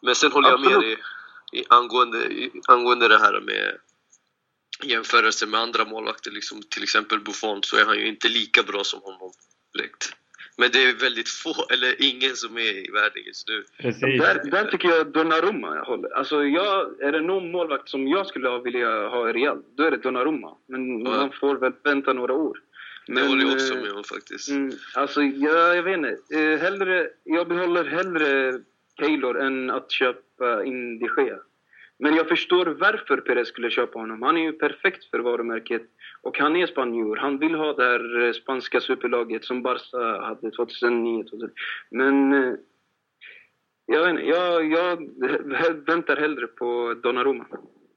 Men 0.03 0.15
sen 0.15 0.33
håller 0.33 0.53
Absolut. 0.53 0.73
jag 0.73 0.81
med 0.81 0.89
dig 0.89 0.99
i, 1.53 1.65
angående, 1.69 2.19
i, 2.19 2.51
angående 2.69 3.09
det 3.09 3.19
här 3.19 3.41
med 3.41 3.79
jämförelse 4.83 5.47
med 5.47 5.61
andra 5.61 5.85
målvakter, 5.85 6.31
liksom, 6.31 6.63
till 6.63 6.83
exempel 6.83 7.21
Buffon, 7.21 7.63
så 7.63 7.77
är 7.77 7.85
han 7.85 7.99
ju 7.99 8.09
inte 8.09 8.29
lika 8.29 8.63
bra 8.63 8.85
som 8.85 9.03
honom 9.03 9.33
direkt. 9.75 10.13
Men 10.59 10.71
det 10.73 10.83
är 10.83 10.95
väldigt 11.01 11.29
få, 11.29 11.55
eller 11.73 11.95
ingen 11.99 12.37
som 12.37 12.57
är 12.57 12.89
i 12.89 12.91
världen 12.93 13.23
just 13.27 13.49
nu. 13.49 13.65
Där, 14.19 14.51
där 14.51 14.65
tycker 14.71 14.89
jag 14.89 15.13
Donnarumma 15.13 15.85
håller. 15.85 16.17
Alltså 16.17 16.45
jag, 16.45 17.01
är 17.01 17.13
det 17.13 17.21
någon 17.21 17.51
målvakt 17.51 17.89
som 17.89 18.09
jag 18.09 18.27
skulle 18.27 18.59
vilja 18.59 19.09
ha 19.09 19.31
i 19.31 19.33
Real, 19.33 19.63
då 19.77 19.85
är 19.85 19.91
det 19.91 19.97
Donnarumma. 19.97 20.57
Men 20.67 21.05
ja. 21.05 21.11
man 21.11 21.33
får 21.33 21.57
väl 21.57 21.73
vänta 21.85 22.13
några 22.13 22.33
år. 22.33 22.59
Men, 23.09 23.23
det 23.23 23.29
håller 23.29 23.45
jag 23.45 23.53
också 23.53 23.75
med 23.75 23.93
om 23.93 24.05
faktiskt. 24.05 24.49
Mm, 24.49 24.73
alltså, 24.95 25.23
jag, 25.23 25.77
jag 25.77 25.83
vet 25.83 25.97
inte. 25.97 26.19
Eh, 26.31 26.59
hellre, 26.59 27.09
jag 27.25 27.49
behåller 27.49 27.85
hellre 27.85 28.61
Taylor 28.97 29.41
än 29.41 29.71
att 29.71 29.91
köpa 29.91 30.65
in 30.65 30.99
de 30.99 31.05
Gea. 31.17 31.39
Men 31.99 32.15
jag 32.15 32.29
förstår 32.29 32.67
varför 32.67 33.17
Perez 33.17 33.49
skulle 33.49 33.71
köpa 33.71 33.99
honom. 33.99 34.23
Han 34.23 34.37
är 34.37 34.43
ju 34.43 34.53
perfekt 34.53 35.05
för 35.05 35.19
varumärket. 35.19 35.83
Och 36.27 36.39
han 36.39 36.57
är 36.57 36.67
spanjor. 36.67 37.17
Han 37.17 37.39
vill 37.39 37.55
ha 37.55 37.73
det 37.73 37.85
här 37.85 38.23
eh, 38.23 38.33
spanska 38.33 38.81
superlaget 38.81 39.45
som 39.45 39.63
Barca 39.63 40.23
hade 40.23 40.51
2009. 40.51 41.25
2000. 41.25 41.51
Men 41.91 42.33
eh, 42.33 42.55
jag 43.87 44.25
jag, 44.25 44.73
jag 44.73 45.87
väntar 45.87 46.17
hellre 46.17 46.47
på 46.47 46.95
Donnarumma. 47.03 47.47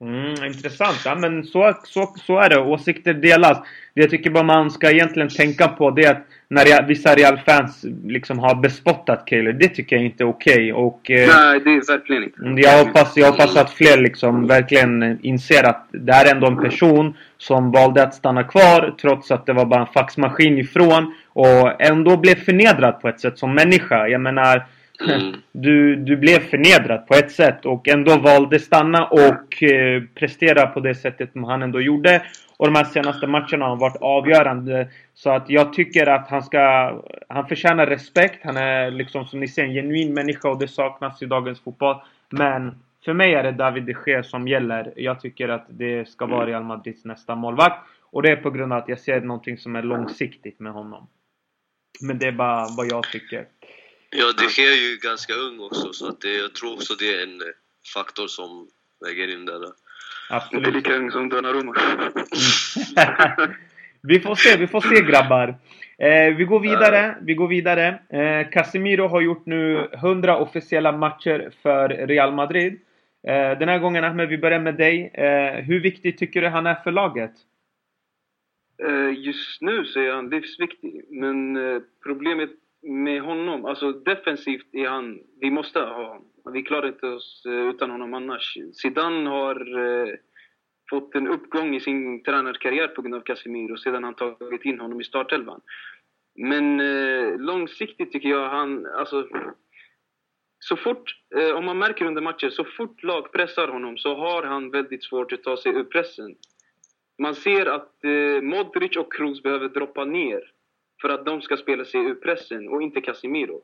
Mm, 0.02 0.46
intressant. 0.46 1.02
Ja, 1.06 1.16
men 1.16 1.44
så, 1.44 1.74
så, 1.84 2.14
så 2.26 2.40
är 2.40 2.50
det. 2.50 2.60
Åsikter 2.60 3.14
delas. 3.14 3.58
Det 3.94 4.02
jag 4.02 4.10
tycker 4.10 4.30
bara 4.30 4.44
man 4.44 4.72
ska 4.72 4.92
egentligen 4.92 5.30
tänka 5.30 5.68
på 5.68 5.92
det 5.92 6.04
är 6.04 6.12
att 6.12 6.26
när 6.48 6.88
vissa 6.88 7.16
Real-fans 7.16 7.86
liksom 8.06 8.40
har 8.40 8.56
bespottat 8.56 9.26
Kaler. 9.26 9.54
Det 9.54 9.68
tycker 9.68 9.96
jag 9.96 10.06
inte 10.06 10.24
är 10.24 10.28
okej. 10.28 10.74
Okay. 10.74 11.16
Eh, 11.16 11.28
Nej, 11.28 11.60
det 11.60 11.70
är 11.70 11.92
verkligen 11.92 12.24
inte. 12.24 12.62
Jag 12.62 12.86
hoppas, 12.86 13.18
jag 13.18 13.32
hoppas 13.32 13.58
att 13.58 13.74
fler 13.74 14.02
liksom 14.02 14.48
verkligen 14.48 15.20
inser 15.26 15.64
att 15.64 15.88
det 15.92 16.14
här 16.14 16.26
är 16.26 16.36
ändå 16.36 16.48
en 16.48 16.58
person 16.58 17.18
som 17.38 17.72
valde 17.72 18.04
att 18.04 18.14
stanna 18.14 18.44
kvar 18.44 18.96
trots 19.02 19.32
att 19.32 19.46
det 19.46 19.54
var 19.54 19.66
bara 19.66 19.82
en 19.82 19.94
faxmaskin 19.94 20.58
ifrån. 20.58 21.14
Och 21.28 21.82
ändå 21.82 22.18
blev 22.18 22.36
förnedrad 22.36 23.02
på 23.02 23.10
ett 23.10 23.20
sätt 23.20 23.38
som 23.38 23.56
människa. 23.56 24.08
Jag 24.08 24.22
menar 24.22 24.66
Mm. 25.08 25.36
Du, 25.52 25.96
du 25.96 26.18
blev 26.18 26.40
förnedrad 26.40 27.08
på 27.08 27.14
ett 27.14 27.32
sätt 27.32 27.66
och 27.66 27.88
ändå 27.88 28.18
valde 28.18 28.60
stanna 28.60 29.06
och 29.06 29.64
eh, 29.64 30.04
prestera 30.16 30.68
på 30.68 30.80
det 30.80 30.96
sättet 30.96 31.32
som 31.32 31.44
han 31.44 31.62
ändå 31.62 31.82
gjorde. 31.82 32.22
Och 32.58 32.66
de 32.66 32.76
här 32.76 32.84
senaste 32.84 33.28
matcherna 33.28 33.66
har 33.66 33.76
varit 33.76 34.02
avgörande. 34.02 34.88
Så 35.14 35.30
att 35.30 35.50
jag 35.50 35.74
tycker 35.74 36.10
att 36.10 36.28
han 36.28 36.44
ska... 36.44 36.94
Han 37.30 37.48
förtjänar 37.48 37.88
respekt. 37.88 38.40
Han 38.44 38.58
är 38.58 38.92
liksom 38.92 39.26
som 39.26 39.40
ni 39.40 39.48
ser 39.48 39.64
en 39.64 39.74
genuin 39.74 40.14
människa 40.14 40.50
och 40.50 40.60
det 40.60 40.68
saknas 40.68 41.22
i 41.22 41.26
dagens 41.26 41.60
fotboll. 41.60 41.96
Men 42.30 42.84
för 43.06 43.14
mig 43.14 43.34
är 43.34 43.44
det 43.44 43.52
David 43.52 43.84
de 43.84 43.96
Gea 44.06 44.24
som 44.24 44.48
gäller. 44.48 44.94
Jag 44.96 45.20
tycker 45.20 45.50
att 45.50 45.66
det 45.70 46.10
ska 46.10 46.26
vara 46.26 46.46
Real 46.46 46.64
Madrids 46.64 47.06
nästa 47.06 47.36
målvakt. 47.36 47.88
Och 48.12 48.22
det 48.22 48.32
är 48.32 48.36
på 48.36 48.52
grund 48.52 48.74
av 48.74 48.80
att 48.80 48.90
jag 48.90 49.00
ser 49.00 49.22
någonting 49.22 49.58
som 49.58 49.76
är 49.76 49.84
långsiktigt 49.84 50.60
med 50.60 50.72
honom. 50.74 51.08
Men 52.02 52.20
det 52.20 52.28
är 52.28 52.32
bara 52.32 52.66
vad 52.78 52.92
jag 52.92 53.04
tycker. 53.04 53.46
Ja, 54.12 54.34
det 54.38 54.50
sker 54.50 54.62
ju 54.62 54.98
ganska 55.02 55.34
ung 55.34 55.60
också, 55.60 55.94
så 55.94 56.08
att 56.10 56.22
det, 56.22 56.38
jag 56.38 56.54
tror 56.56 56.74
också 56.74 56.94
det 56.96 57.16
är 57.16 57.24
en 57.24 57.42
eh, 57.42 57.48
faktor 57.94 58.28
som 58.28 58.68
väger 59.06 59.34
in 59.34 59.46
där. 59.46 59.62
Absolut. 60.30 60.68
Inte 60.68 60.78
lika 60.78 60.96
ung 60.96 61.12
som 61.12 61.30
Donnarumma. 61.30 61.74
vi 64.02 64.20
får 64.20 64.36
se, 64.36 64.58
vi 64.58 64.68
får 64.68 64.82
se 64.82 65.02
grabbar. 65.02 65.48
Eh, 65.98 66.36
vi 66.36 66.44
går 66.44 66.60
vidare, 66.60 67.18
vi 67.22 67.34
går 67.34 67.48
vidare. 67.48 68.00
Eh, 68.10 68.50
Casemiro 68.50 69.08
har 69.08 69.22
gjort 69.22 69.46
nu 69.46 69.90
100 69.94 70.38
officiella 70.38 70.92
matcher 70.92 71.52
för 71.62 71.90
Real 71.90 72.34
Madrid. 72.34 72.80
Eh, 73.28 73.60
den 73.60 73.70
här 73.70 73.80
gången 73.80 74.04
Ahmed, 74.04 74.30
vi 74.30 74.38
börjar 74.38 74.60
med 74.60 74.76
dig. 74.76 75.12
Eh, 75.14 75.64
hur 75.64 75.80
viktig 75.80 76.18
tycker 76.18 76.42
du 76.42 76.48
han 76.48 76.66
är 76.66 76.76
för 76.76 76.92
laget? 76.92 77.32
Eh, 78.84 79.20
just 79.20 79.62
nu 79.62 79.86
så 79.86 80.00
är 80.00 80.12
han 80.14 80.30
livsviktig, 80.30 81.06
men 81.10 81.58
problemet 82.04 82.50
med 82.82 83.22
honom, 83.22 83.66
alltså 83.66 83.92
defensivt 83.92 84.68
är 84.72 84.88
han, 84.88 85.20
vi 85.42 85.52
måste 85.52 85.80
ha 85.80 86.08
honom. 86.08 86.26
Vi 86.54 86.64
klarar 86.64 86.88
inte 86.88 87.08
oss 87.08 87.44
eh, 87.46 87.70
utan 87.70 87.92
honom 87.92 88.14
annars. 88.14 88.58
Zidane 88.74 89.30
har 89.30 89.78
eh, 89.78 90.14
fått 90.90 91.16
en 91.16 91.28
uppgång 91.28 91.76
i 91.76 91.80
sin 91.80 92.24
tränarkarriär 92.24 92.88
på 92.88 93.02
grund 93.02 93.16
av 93.16 93.22
Casemiro 93.22 93.78
sedan 93.78 94.04
han 94.04 94.16
tagit 94.16 94.66
in 94.66 94.80
honom 94.80 95.02
i 95.02 95.04
startelvan. 95.04 95.62
Men 96.36 96.80
eh, 96.80 97.40
långsiktigt 97.40 98.12
tycker 98.12 98.30
jag 98.30 98.50
han, 98.50 98.86
alltså 98.86 99.28
så 100.60 100.76
fort, 100.76 101.16
eh, 101.36 101.56
om 101.56 101.66
man 101.66 101.78
märker 101.78 102.06
under 102.06 102.22
matcher, 102.22 102.50
så 102.50 102.64
fort 102.64 103.04
lag 103.04 103.32
pressar 103.32 103.68
honom 103.68 103.98
så 103.98 104.16
har 104.16 104.44
han 104.44 104.72
väldigt 104.72 105.04
svårt 105.04 105.32
att 105.32 105.44
ta 105.44 105.58
sig 105.58 105.72
ur 105.72 105.84
pressen. 105.84 106.36
Man 107.22 107.36
ser 107.36 107.66
att 107.66 108.04
eh, 108.04 108.42
Modric 108.42 108.98
och 108.98 109.14
Kroos 109.14 109.44
behöver 109.44 109.70
droppa 109.70 110.06
ner 110.06 110.42
för 111.02 111.10
att 111.10 111.26
de 111.26 111.42
ska 111.42 111.58
spela 111.58 111.86
sig 111.86 112.02
ur 112.02 112.16
pressen 112.16 112.70
och 112.70 112.82
inte 112.82 113.02
Casemiro. 113.02 113.62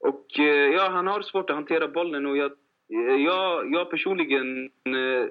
Och 0.00 0.38
eh, 0.38 0.74
ja, 0.74 0.88
han 0.90 1.06
har 1.06 1.22
svårt 1.22 1.50
att 1.50 1.56
hantera 1.56 1.88
bollen 1.88 2.26
och 2.26 2.36
jag, 2.36 2.52
eh, 2.92 3.16
jag, 3.24 3.72
jag 3.72 3.90
personligen 3.90 4.64
eh, 4.64 5.26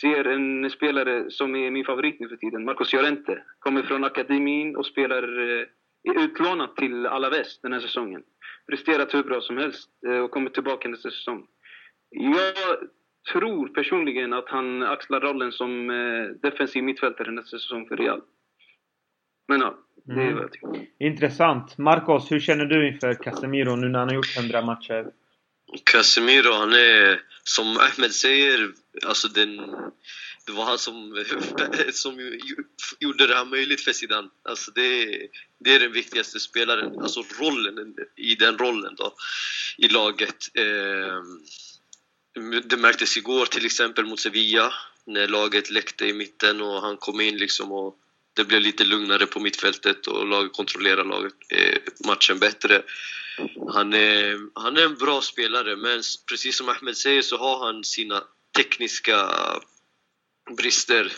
ser 0.00 0.24
en 0.24 0.70
spelare 0.70 1.30
som 1.30 1.56
är 1.56 1.70
min 1.70 1.84
favorit 1.84 2.20
nu 2.20 2.28
för 2.28 2.36
tiden, 2.36 2.64
Marcos 2.64 2.92
Llorente. 2.92 3.42
Kommer 3.58 3.82
från 3.82 4.04
akademin 4.04 4.76
och 4.76 4.86
spelar 4.86 5.22
är 6.02 6.24
utlånad 6.24 6.76
till 6.76 7.06
Alaves 7.06 7.60
den 7.60 7.72
här 7.72 7.80
säsongen. 7.80 8.22
Presterat 8.66 9.14
hur 9.14 9.22
bra 9.22 9.40
som 9.40 9.56
helst 9.56 9.90
och 10.24 10.30
kommer 10.30 10.50
tillbaka 10.50 10.88
nästa 10.88 11.10
säsong. 11.10 11.46
Jag 12.10 12.88
tror 13.32 13.68
personligen 13.68 14.32
att 14.32 14.48
han 14.48 14.82
axlar 14.82 15.20
rollen 15.20 15.52
som 15.52 15.88
defensiv 16.42 16.84
mittfältare 16.84 17.30
nästa 17.30 17.58
säsong 17.58 17.88
för 17.88 17.96
Real. 17.96 18.22
Men 19.50 19.60
ja, 19.60 19.78
det 20.04 20.12
är 20.12 20.16
mm. 20.16 20.34
vad 20.34 20.42
jag 20.42 20.52
tycker. 20.52 20.86
Intressant. 20.98 21.78
Marcos, 21.78 22.32
hur 22.32 22.40
känner 22.40 22.64
du 22.64 22.88
inför 22.88 23.14
Casemiro 23.14 23.76
nu 23.76 23.88
när 23.88 23.98
han 23.98 24.08
har 24.08 24.14
gjort 24.14 24.36
100 24.36 24.62
matcher? 24.62 25.06
Casemiro, 25.84 26.52
han 26.52 26.72
är 26.72 27.22
som 27.44 27.76
Ahmed 27.76 28.12
säger, 28.12 28.72
alltså 29.06 29.28
den, 29.28 29.56
det 30.46 30.52
var 30.52 30.64
han 30.64 30.78
som, 30.78 31.24
som 31.92 32.38
gjorde 32.98 33.26
det 33.26 33.34
här 33.34 33.44
möjligt 33.44 33.80
för 33.80 33.92
Zidane. 33.92 34.28
Alltså 34.42 34.70
det, 34.70 35.06
det 35.58 35.74
är 35.74 35.80
den 35.80 35.92
viktigaste 35.92 36.40
spelaren, 36.40 37.00
alltså 37.00 37.22
rollen 37.40 37.94
i 38.16 38.34
den 38.34 38.58
rollen 38.58 38.94
då, 38.96 39.14
i 39.78 39.88
laget. 39.88 40.48
Eh, 40.54 41.22
det 42.64 42.76
märktes 42.76 43.16
igår 43.16 43.46
till 43.46 43.66
exempel 43.66 44.06
mot 44.06 44.20
Sevilla, 44.20 44.72
när 45.04 45.28
laget 45.28 45.70
läckte 45.70 46.06
i 46.06 46.12
mitten 46.12 46.60
och 46.60 46.82
han 46.82 46.96
kom 46.96 47.20
in 47.20 47.36
liksom 47.36 47.72
och 47.72 47.96
det 48.40 48.44
blev 48.44 48.60
lite 48.60 48.84
lugnare 48.84 49.26
på 49.26 49.40
mittfältet 49.40 50.06
och 50.06 50.26
laget 50.26 50.52
kontrollerade 50.52 51.08
laget, 51.08 51.34
eh, 51.48 51.78
matchen 52.06 52.38
bättre. 52.38 52.82
Han 53.72 53.94
är, 53.94 54.38
han 54.54 54.76
är 54.76 54.82
en 54.82 54.94
bra 54.94 55.22
spelare, 55.22 55.76
men 55.76 56.02
precis 56.28 56.56
som 56.56 56.68
Ahmed 56.68 56.96
säger 56.96 57.22
så 57.22 57.36
har 57.36 57.66
han 57.66 57.84
sina 57.84 58.22
tekniska 58.56 59.30
brister. 60.56 61.12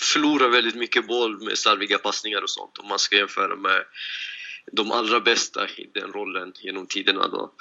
Förlorar 0.00 0.48
väldigt 0.48 0.74
mycket 0.74 1.06
boll 1.06 1.44
med 1.44 1.58
slarviga 1.58 1.98
passningar 1.98 2.42
och 2.42 2.50
sånt 2.50 2.78
om 2.78 2.88
man 2.88 2.98
ska 2.98 3.16
jämföra 3.16 3.56
med 3.56 3.84
de 4.72 4.92
allra 4.92 5.20
bästa 5.20 5.68
i 5.68 5.90
den 5.94 6.12
rollen 6.12 6.52
genom 6.60 6.86
tiderna. 6.86 7.28
Då. 7.28 7.54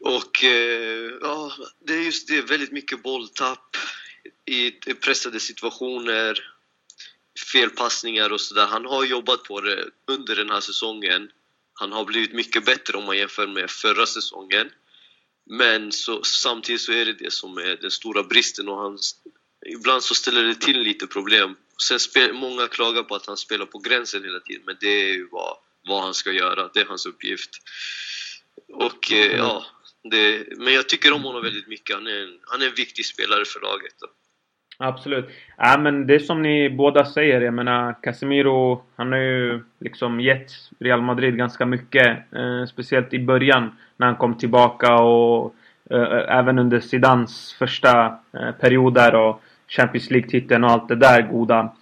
Och 0.00 0.44
eh, 0.44 1.12
ja, 1.20 1.52
det 1.86 1.94
är 1.94 2.02
just 2.02 2.28
det, 2.28 2.40
väldigt 2.40 2.72
mycket 2.72 3.02
bolltapp 3.02 3.76
i 4.44 4.70
pressade 4.94 5.40
situationer 5.40 6.55
felpassningar 7.52 8.32
och 8.32 8.40
sådär. 8.40 8.66
Han 8.66 8.84
har 8.84 9.04
jobbat 9.04 9.42
på 9.42 9.60
det 9.60 9.84
under 10.06 10.36
den 10.36 10.50
här 10.50 10.60
säsongen. 10.60 11.30
Han 11.74 11.92
har 11.92 12.04
blivit 12.04 12.32
mycket 12.32 12.64
bättre 12.64 12.98
om 12.98 13.04
man 13.04 13.18
jämför 13.18 13.46
med 13.46 13.70
förra 13.70 14.06
säsongen. 14.06 14.70
Men 15.50 15.92
så, 15.92 16.22
samtidigt 16.22 16.80
så 16.80 16.92
är 16.92 17.04
det 17.04 17.12
det 17.12 17.32
som 17.32 17.58
är 17.58 17.76
den 17.76 17.90
stora 17.90 18.22
bristen 18.22 18.68
och 18.68 18.78
han, 18.78 18.98
ibland 19.66 20.02
så 20.02 20.14
ställer 20.14 20.44
det 20.44 20.54
till 20.54 20.80
lite 20.80 21.06
problem. 21.06 21.56
Sen 21.88 22.00
spel, 22.00 22.32
många 22.32 22.66
klagar 22.68 23.02
på 23.02 23.14
att 23.14 23.26
han 23.26 23.36
spelar 23.36 23.66
på 23.66 23.78
gränsen 23.78 24.24
hela 24.24 24.40
tiden, 24.40 24.62
men 24.66 24.76
det 24.80 24.88
är 24.88 25.12
ju 25.12 25.28
vad, 25.30 25.56
vad 25.88 26.02
han 26.02 26.14
ska 26.14 26.32
göra. 26.32 26.70
Det 26.74 26.80
är 26.80 26.84
hans 26.84 27.06
uppgift. 27.06 27.50
Och 28.72 29.12
eh, 29.12 29.36
ja, 29.36 29.66
det, 30.10 30.46
men 30.56 30.74
jag 30.74 30.88
tycker 30.88 31.12
om 31.12 31.22
honom 31.22 31.42
väldigt 31.42 31.68
mycket. 31.68 31.96
Han 31.96 32.06
är 32.06 32.22
en, 32.22 32.40
han 32.42 32.62
är 32.62 32.66
en 32.66 32.74
viktig 32.74 33.06
spelare 33.06 33.44
för 33.44 33.60
laget. 33.60 33.94
Då. 34.00 34.06
Absolut. 34.78 35.28
Ja, 35.56 35.78
men 35.78 36.06
det 36.06 36.14
är 36.14 36.18
som 36.18 36.42
ni 36.42 36.70
båda 36.70 37.04
säger. 37.04 37.40
Jag 37.40 37.54
menar, 37.54 37.94
Casemiro, 38.02 38.82
han 38.96 39.12
har 39.12 39.18
ju 39.18 39.60
liksom 39.80 40.20
gett 40.20 40.50
Real 40.78 41.02
Madrid 41.02 41.36
ganska 41.36 41.66
mycket. 41.66 42.06
Eh, 42.34 42.66
speciellt 42.66 43.14
i 43.14 43.18
början 43.18 43.76
när 43.96 44.06
han 44.06 44.16
kom 44.16 44.34
tillbaka 44.34 44.94
och 44.94 45.54
eh, 45.90 46.02
eh, 46.02 46.38
även 46.38 46.58
under 46.58 46.80
Zidans 46.80 47.56
första 47.58 48.06
eh, 48.06 48.50
period 48.60 48.94
där 48.94 49.14
och 49.14 49.42
Champions 49.68 50.10
League-titeln 50.10 50.64
och 50.64 50.70
allt 50.70 50.88
det 50.88 50.96
där 50.96 51.22
goda. 51.22 51.72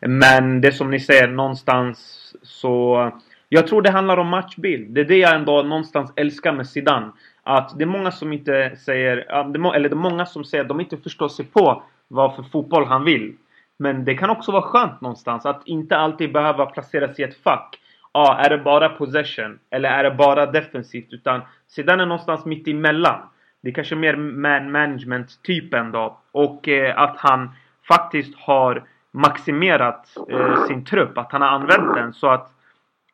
Men 0.00 0.60
det 0.60 0.72
som 0.72 0.90
ni 0.90 1.00
säger, 1.00 1.28
någonstans 1.28 1.98
så... 2.42 3.12
Jag 3.48 3.66
tror 3.66 3.82
det 3.82 3.90
handlar 3.90 4.16
om 4.16 4.28
matchbild. 4.28 4.90
Det 4.90 5.00
är 5.00 5.04
det 5.04 5.16
jag 5.16 5.34
ändå 5.34 5.62
någonstans 5.62 6.12
älskar 6.16 6.52
med 6.52 6.66
Zidane. 6.66 7.10
Att 7.50 7.78
det 7.78 7.84
är 7.84 7.86
många 7.86 8.10
som 8.10 8.32
inte 8.32 8.76
säger, 8.76 9.16
eller 9.16 9.88
det 9.88 9.94
är 9.94 9.94
många 9.94 10.26
som 10.26 10.44
säger 10.44 10.64
att 10.64 10.68
de 10.68 10.80
inte 10.80 10.96
förstår 10.96 11.28
sig 11.28 11.44
på 11.44 11.82
vad 12.08 12.36
för 12.36 12.42
fotboll 12.42 12.84
han 12.84 13.04
vill. 13.04 13.36
Men 13.78 14.04
det 14.04 14.14
kan 14.14 14.30
också 14.30 14.52
vara 14.52 14.62
skönt 14.62 15.00
någonstans 15.00 15.46
att 15.46 15.62
inte 15.64 15.96
alltid 15.96 16.32
behöva 16.32 16.66
placeras 16.66 17.18
i 17.18 17.22
ett 17.22 17.42
fack. 17.42 17.78
Ja, 18.12 18.38
är 18.38 18.50
det 18.50 18.58
bara 18.58 18.88
possession? 18.88 19.58
Eller 19.70 19.88
är 19.90 20.04
det 20.04 20.10
bara 20.10 20.46
defensivt? 20.46 21.12
Utan 21.12 21.40
sedan 21.68 22.00
är 22.00 22.06
någonstans 22.06 22.44
mitt 22.44 22.68
emellan. 22.68 23.20
Det 23.62 23.68
är 23.68 23.74
kanske 23.74 23.96
mer 23.96 24.16
man 24.16 24.72
management-typen 24.72 25.92
då. 25.92 26.18
Och 26.32 26.68
eh, 26.68 26.98
att 26.98 27.16
han 27.16 27.50
faktiskt 27.88 28.38
har 28.38 28.84
maximerat 29.10 30.16
eh, 30.30 30.64
sin 30.64 30.84
trupp. 30.84 31.18
Att 31.18 31.32
han 31.32 31.42
har 31.42 31.48
använt 31.48 31.94
den 31.94 32.12
så 32.12 32.26
att 32.26 32.50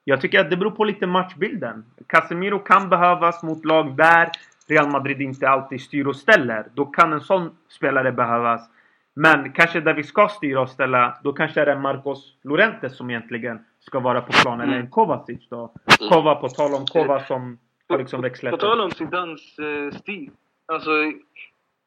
jag 0.04 0.20
tycker 0.20 0.40
att 0.40 0.50
det 0.50 0.56
beror 0.56 0.70
på 0.70 0.84
lite 0.84 1.06
matchbilden. 1.06 1.84
Casemiro 2.06 2.58
kan 2.58 2.88
behövas 2.88 3.42
mot 3.42 3.64
lag 3.64 3.96
där 3.96 4.30
Real 4.68 4.90
Madrid 4.90 5.20
inte 5.20 5.48
alltid 5.48 5.80
styr 5.80 6.06
och 6.06 6.16
ställer. 6.16 6.66
Då 6.74 6.86
kan 6.86 7.12
en 7.12 7.20
sån 7.20 7.50
spelare 7.68 8.12
behövas. 8.12 8.70
Men 9.14 9.52
kanske 9.52 9.80
där 9.80 9.94
vi 9.94 10.02
ska 10.02 10.28
styra 10.28 10.60
och 10.60 10.68
ställa, 10.68 11.18
då 11.24 11.32
kanske 11.32 11.60
är 11.60 11.66
det 11.66 11.78
Marcos 11.78 12.38
Llorente 12.42 12.90
som 12.90 13.10
egentligen 13.10 13.58
ska 13.80 14.00
vara 14.00 14.20
på 14.20 14.32
plan, 14.32 14.60
eller 14.60 14.78
en 14.78 14.90
Kovacic 14.90 15.48
då. 15.48 15.72
Kova, 16.10 16.34
på 16.34 16.48
tal 16.48 16.74
om 16.74 16.86
Kova 16.86 17.20
som 17.20 17.58
har 17.88 17.98
liksom 17.98 18.20
växlat 18.20 18.50
På 18.50 18.56
tal 18.56 18.80
om 18.80 18.90
Zidans 18.90 19.58
eh, 19.58 19.98
stil. 19.98 20.30
Alltså, 20.72 20.90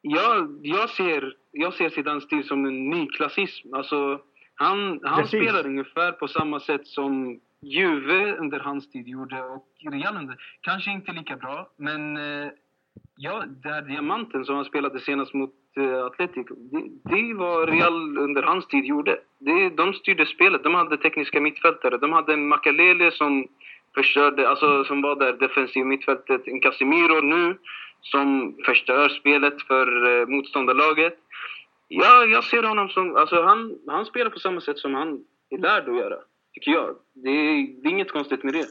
jag, 0.01 0.60
jag 0.62 0.89
ser 0.89 1.34
jag 1.51 1.73
ser 1.73 1.89
Zidane 1.89 2.21
stil 2.21 2.47
som 2.47 2.65
en 2.65 2.89
ny 2.89 3.08
klassism. 3.08 3.73
Alltså, 3.73 4.19
han 4.56 4.99
han 5.03 5.21
Precis. 5.21 5.39
spelar 5.39 5.65
ungefär 5.65 6.12
på 6.12 6.27
samma 6.27 6.60
sätt 6.60 6.88
som 6.88 7.39
Juve 7.61 8.35
under 8.37 8.59
hans 8.59 8.89
tid 8.89 9.07
gjorde 9.07 9.43
och 9.43 9.67
Real 9.91 10.17
under. 10.17 10.37
Kanske 10.61 10.91
inte 10.91 11.11
lika 11.11 11.37
bra, 11.37 11.69
men 11.77 12.17
eh, 12.17 12.49
ja, 13.15 13.43
den 13.63 13.73
här 13.73 13.81
diamanten 13.81 14.45
som 14.45 14.55
han 14.55 14.65
spelade 14.65 14.99
senast 14.99 15.33
mot 15.33 15.53
eh, 15.77 16.05
Atletico, 16.05 16.55
det, 16.55 16.83
det 17.03 17.33
var 17.33 17.67
Real 17.67 18.17
under 18.17 18.43
hans 18.43 18.67
tid 18.67 18.85
gjorde. 18.85 19.19
Det, 19.39 19.69
de 19.69 19.93
styrde 19.93 20.25
spelet, 20.25 20.63
de 20.63 20.75
hade 20.75 20.97
tekniska 20.97 21.41
mittfältare, 21.41 21.97
de 21.97 22.13
hade 22.13 22.33
en 22.33 22.47
Makalele 22.47 23.11
som 23.11 23.47
förstörde, 23.95 24.49
alltså 24.49 24.83
som 24.83 25.01
var 25.01 25.15
där 25.15 25.33
defensiv 25.33 25.85
mittfältet, 25.85 26.47
en 26.47 26.61
Casemiro 26.61 27.21
nu 27.21 27.57
som 28.01 28.55
förstör 28.65 29.09
spelet 29.09 29.61
för 29.61 30.19
eh, 30.21 30.27
motståndarlaget. 30.27 31.19
Ja, 31.87 32.25
jag 32.25 32.43
ser 32.43 32.63
honom 32.63 32.89
som, 32.89 33.15
alltså 33.15 33.41
han, 33.43 33.79
han 33.87 34.05
spelar 34.05 34.29
på 34.29 34.39
samma 34.39 34.61
sätt 34.61 34.79
som 34.79 34.93
han 34.93 35.23
är 35.49 35.57
lärd 35.57 35.89
att 35.89 35.97
göra, 35.97 36.15
tycker 36.59 36.71
jag. 36.71 36.95
Det 37.13 37.29
är, 37.29 37.81
det 37.81 37.87
är 37.87 37.91
inget 37.91 38.11
konstigt 38.11 38.43
med 38.43 38.53
det. 38.53 38.65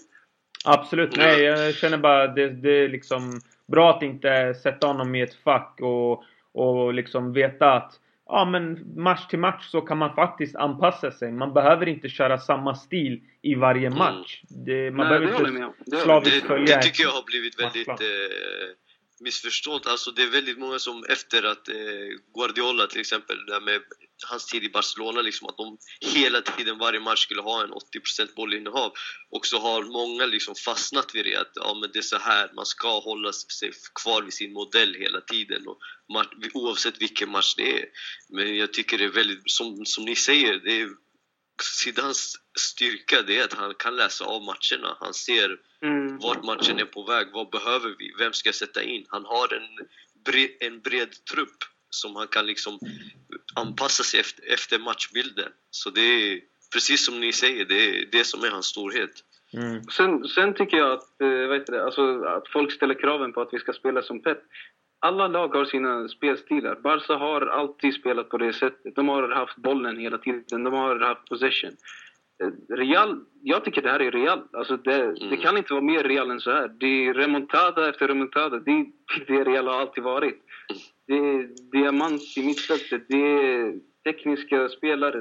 Absolut, 0.64 1.16
nej 1.16 1.42
jag 1.42 1.74
känner 1.74 1.98
bara 1.98 2.26
det, 2.26 2.48
det 2.48 2.70
är 2.70 2.88
liksom 2.88 3.40
bra 3.66 3.90
att 3.90 4.02
inte 4.02 4.54
sätta 4.54 4.86
honom 4.86 5.14
i 5.14 5.22
ett 5.22 5.34
fack 5.34 5.78
och, 5.82 6.24
och 6.52 6.94
liksom 6.94 7.32
veta 7.32 7.72
att 7.72 8.00
ja 8.28 8.44
men 8.44 8.94
match 9.02 9.26
till 9.26 9.38
match 9.38 9.70
så 9.70 9.80
kan 9.80 9.98
man 9.98 10.14
faktiskt 10.14 10.56
anpassa 10.56 11.10
sig. 11.10 11.32
Man 11.32 11.54
behöver 11.54 11.88
inte 11.88 12.08
köra 12.08 12.38
samma 12.38 12.74
stil 12.74 13.20
i 13.42 13.54
varje 13.54 13.86
Mm. 13.86 13.98
match. 13.98 14.42
Det, 14.48 14.90
man 14.90 15.06
Nej, 15.06 15.20
det 15.20 15.26
behöver 15.26 15.48
inte. 15.48 15.72
Det 15.86 15.96
slaviskt 15.96 16.42
Det, 16.42 16.48
följa 16.48 16.76
det 16.76 16.82
tycker 16.82 17.02
jag 17.02 17.10
har 17.10 17.24
blivit 17.26 17.60
väldigt 17.60 17.88
eh, 17.88 17.96
missförstått. 19.20 19.86
Alltså 19.86 20.10
det 20.10 20.22
är 20.22 20.32
väldigt 20.32 20.58
många 20.58 20.78
som 20.78 21.04
efter 21.08 21.50
att 21.52 21.68
eh, 21.68 21.74
Guardiola 22.34 22.86
till 22.86 23.00
exempel, 23.00 23.36
där 23.46 23.60
med 23.60 23.80
hans 24.24 24.46
tid 24.46 24.64
i 24.64 24.68
Barcelona, 24.68 25.22
liksom, 25.22 25.48
att 25.48 25.56
de 25.56 25.78
hela 26.00 26.40
tiden, 26.42 26.78
varje 26.78 27.00
match 27.00 27.22
skulle 27.22 27.42
ha 27.42 27.62
en 27.62 27.70
80% 27.70 28.34
bollinnehav. 28.36 28.92
Och 29.30 29.46
så 29.46 29.58
har 29.58 29.82
många 29.82 30.26
liksom 30.26 30.54
fastnat 30.54 31.14
vid 31.14 31.24
det, 31.24 31.36
att 31.36 31.52
ja, 31.54 31.78
men 31.80 31.90
det 31.92 31.98
är 31.98 32.02
så 32.02 32.18
här 32.18 32.50
man 32.54 32.66
ska 32.66 32.98
hålla 32.98 33.32
sig 33.32 33.72
kvar 34.02 34.22
vid 34.22 34.34
sin 34.34 34.52
modell 34.52 34.94
hela 34.94 35.20
tiden, 35.20 35.68
och 35.68 35.78
match, 36.12 36.28
oavsett 36.54 37.02
vilken 37.02 37.30
match 37.30 37.54
det 37.56 37.82
är. 37.82 37.86
Men 38.28 38.56
jag 38.56 38.72
tycker 38.72 38.98
det 38.98 39.04
är 39.04 39.08
väldigt, 39.08 39.50
som, 39.50 39.86
som 39.86 40.04
ni 40.04 40.16
säger, 40.16 40.60
det 40.64 40.80
är 40.80 40.88
Zidans 41.62 42.36
styrka 42.58 43.22
det 43.22 43.38
är 43.38 43.44
att 43.44 43.52
han 43.52 43.74
kan 43.74 43.96
läsa 43.96 44.24
av 44.24 44.42
matcherna. 44.42 44.96
Han 45.00 45.14
ser 45.14 45.58
Mm. 45.82 46.18
vart 46.18 46.44
matchen 46.44 46.78
är 46.78 46.84
på 46.84 47.02
väg, 47.02 47.26
vad 47.32 47.50
behöver 47.50 47.94
vi, 47.98 48.14
vem 48.18 48.32
ska 48.32 48.48
jag 48.48 48.54
sätta 48.54 48.82
in? 48.82 49.06
Han 49.08 49.24
har 49.24 49.54
en 49.54 49.86
bred, 50.24 50.50
en 50.60 50.80
bred 50.80 51.24
trupp 51.24 51.64
som 51.90 52.16
han 52.16 52.28
kan 52.28 52.46
liksom 52.46 52.78
anpassa 53.56 54.02
sig 54.02 54.20
efter, 54.20 54.52
efter 54.52 54.78
matchbilden. 54.78 55.48
Så 55.70 55.90
det 55.90 56.00
är 56.00 56.40
precis 56.72 57.06
som 57.06 57.20
ni 57.20 57.32
säger, 57.32 57.64
det 57.64 57.88
är 57.88 58.06
det 58.12 58.24
som 58.24 58.44
är 58.44 58.50
hans 58.50 58.66
storhet. 58.66 59.10
Mm. 59.52 59.82
Sen, 59.82 60.24
sen 60.24 60.54
tycker 60.54 60.76
jag 60.76 60.92
att, 60.92 61.20
eh, 61.20 61.52
heter 61.52 61.72
det, 61.72 61.84
alltså, 61.84 62.22
att 62.22 62.48
folk 62.48 62.72
ställer 62.72 62.94
kraven 62.94 63.32
på 63.32 63.40
att 63.40 63.48
vi 63.52 63.58
ska 63.58 63.72
spela 63.72 64.02
som 64.02 64.22
Pep. 64.22 64.38
Alla 65.00 65.28
lag 65.28 65.48
har 65.54 65.64
sina 65.64 66.08
spelstilar. 66.08 66.74
Barca 66.74 67.14
har 67.14 67.46
alltid 67.46 67.94
spelat 67.94 68.28
på 68.28 68.38
det 68.38 68.52
sättet. 68.52 68.94
De 68.94 69.08
har 69.08 69.28
haft 69.28 69.56
bollen 69.56 69.98
hela 69.98 70.18
tiden. 70.18 70.64
De 70.64 70.72
har 70.72 71.00
haft 71.00 71.28
possession. 71.28 71.70
Eh, 72.42 72.74
Real, 72.76 73.20
jag 73.42 73.64
tycker 73.64 73.82
det 73.82 73.90
här 73.90 74.00
är 74.00 74.10
Real. 74.10 74.42
Alltså 74.52 74.76
det, 74.76 75.28
det 75.30 75.36
kan 75.36 75.56
inte 75.56 75.72
vara 75.72 75.84
mer 75.84 76.02
Real 76.02 76.30
än 76.30 76.40
så 76.40 76.50
här. 76.50 76.68
Det 76.68 77.06
är 77.06 77.14
remontada 77.14 77.88
efter 77.88 78.08
remontada. 78.08 78.58
Det 78.58 78.70
är 78.70 78.86
det 79.26 79.44
Real 79.44 79.68
har 79.68 79.80
alltid 79.80 80.04
varit. 80.04 80.42
Det 81.06 81.14
är 81.14 81.70
diamant 81.72 82.22
i 82.36 82.46
mittfältet. 82.46 83.02
Det 83.08 83.16
är 83.16 83.74
tekniska 84.04 84.68
spelare. 84.68 85.18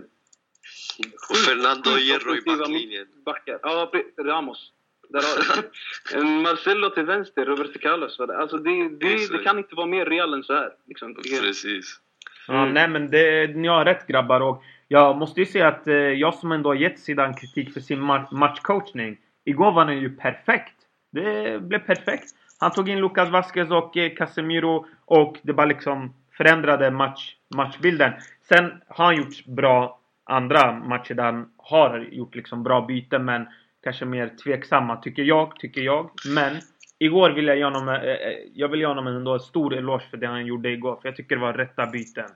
Och 1.29 1.37
Fernando 1.47 1.89
Hierro 1.89 2.35
i 2.35 2.41
backlinjen. 2.41 3.07
Backar. 3.25 3.59
Ja, 3.63 3.91
Ramos. 4.19 4.71
Där 5.09 5.19
har 5.21 6.41
Marcelo 6.43 6.89
till 6.89 7.03
vänster, 7.05 7.45
Roberto 7.45 7.79
Carlos. 7.79 8.19
var 8.19 8.27
det. 8.27 8.37
Alltså 8.37 8.57
det, 8.57 8.89
det, 8.89 9.31
det 9.37 9.43
kan 9.43 9.57
inte 9.57 9.75
vara 9.75 9.85
mer 9.87 10.05
Real 10.05 10.33
än 10.33 10.43
så 10.43 10.53
här. 10.53 10.69
Liksom. 10.87 11.15
Precis. 11.41 11.99
Ja, 12.47 12.61
Mm. 12.61 12.73
nej 12.73 12.87
men 12.89 13.11
det, 13.11 13.55
ni 13.55 13.67
har 13.67 13.85
rätt 13.85 14.07
grabbar 14.07 14.41
och 14.41 14.63
jag 14.87 15.17
måste 15.17 15.39
ju 15.39 15.45
säga 15.45 15.67
att 15.67 15.87
eh, 15.87 15.93
jag 15.95 16.33
som 16.35 16.51
ändå 16.51 16.69
har 16.69 16.75
gett 16.75 16.99
Zidane 16.99 17.33
kritik 17.33 17.73
för 17.73 17.79
sin 17.81 17.99
ma- 18.01 18.27
matchcoachning. 18.35 19.17
Igår 19.45 19.71
var 19.71 19.85
den 19.85 19.99
ju 19.99 20.09
perfekt. 20.15 20.75
Det 21.11 21.61
blev 21.61 21.79
perfekt. 21.79 22.25
Han 22.65 22.73
tog 22.73 22.89
in 22.89 22.99
Lucas 22.99 23.29
Vasquez 23.29 23.71
och 23.71 23.97
eh, 23.97 24.15
Casemiro 24.15 24.87
och 25.05 25.37
det 25.43 25.53
bara 25.53 25.65
liksom 25.65 26.13
förändrade 26.37 26.91
match, 26.91 27.35
matchbilden. 27.55 28.11
Sen 28.49 28.81
har 28.87 29.05
han 29.05 29.15
gjort 29.15 29.45
bra 29.45 30.01
andra 30.23 30.71
matcher 30.71 31.13
där 31.13 31.23
han 31.23 31.49
har 31.57 32.07
gjort 32.11 32.35
liksom 32.35 32.63
bra 32.63 32.85
byten 32.85 33.25
men 33.25 33.47
kanske 33.83 34.05
mer 34.05 34.37
tveksamma 34.43 34.95
tycker 34.95 35.23
jag, 35.23 35.59
tycker 35.59 35.81
jag. 35.81 36.11
Men 36.27 36.61
igår 36.99 37.29
vill 37.29 37.47
jag 37.47 37.57
ge 37.57 37.63
honom, 37.63 37.89
eh, 37.89 37.95
eh, 37.95 38.37
jag 38.53 38.69
vill 38.69 38.79
ge 38.79 38.85
honom 38.85 39.07
ändå 39.07 39.33
en 39.33 39.39
stor 39.39 39.75
eloge 39.77 40.05
för 40.09 40.17
det 40.17 40.27
han 40.27 40.45
gjorde 40.45 40.69
igår. 40.69 40.99
För 41.01 41.09
jag 41.09 41.15
tycker 41.15 41.35
det 41.35 41.41
var 41.41 41.53
rätta 41.53 41.85
byten. 41.85 42.29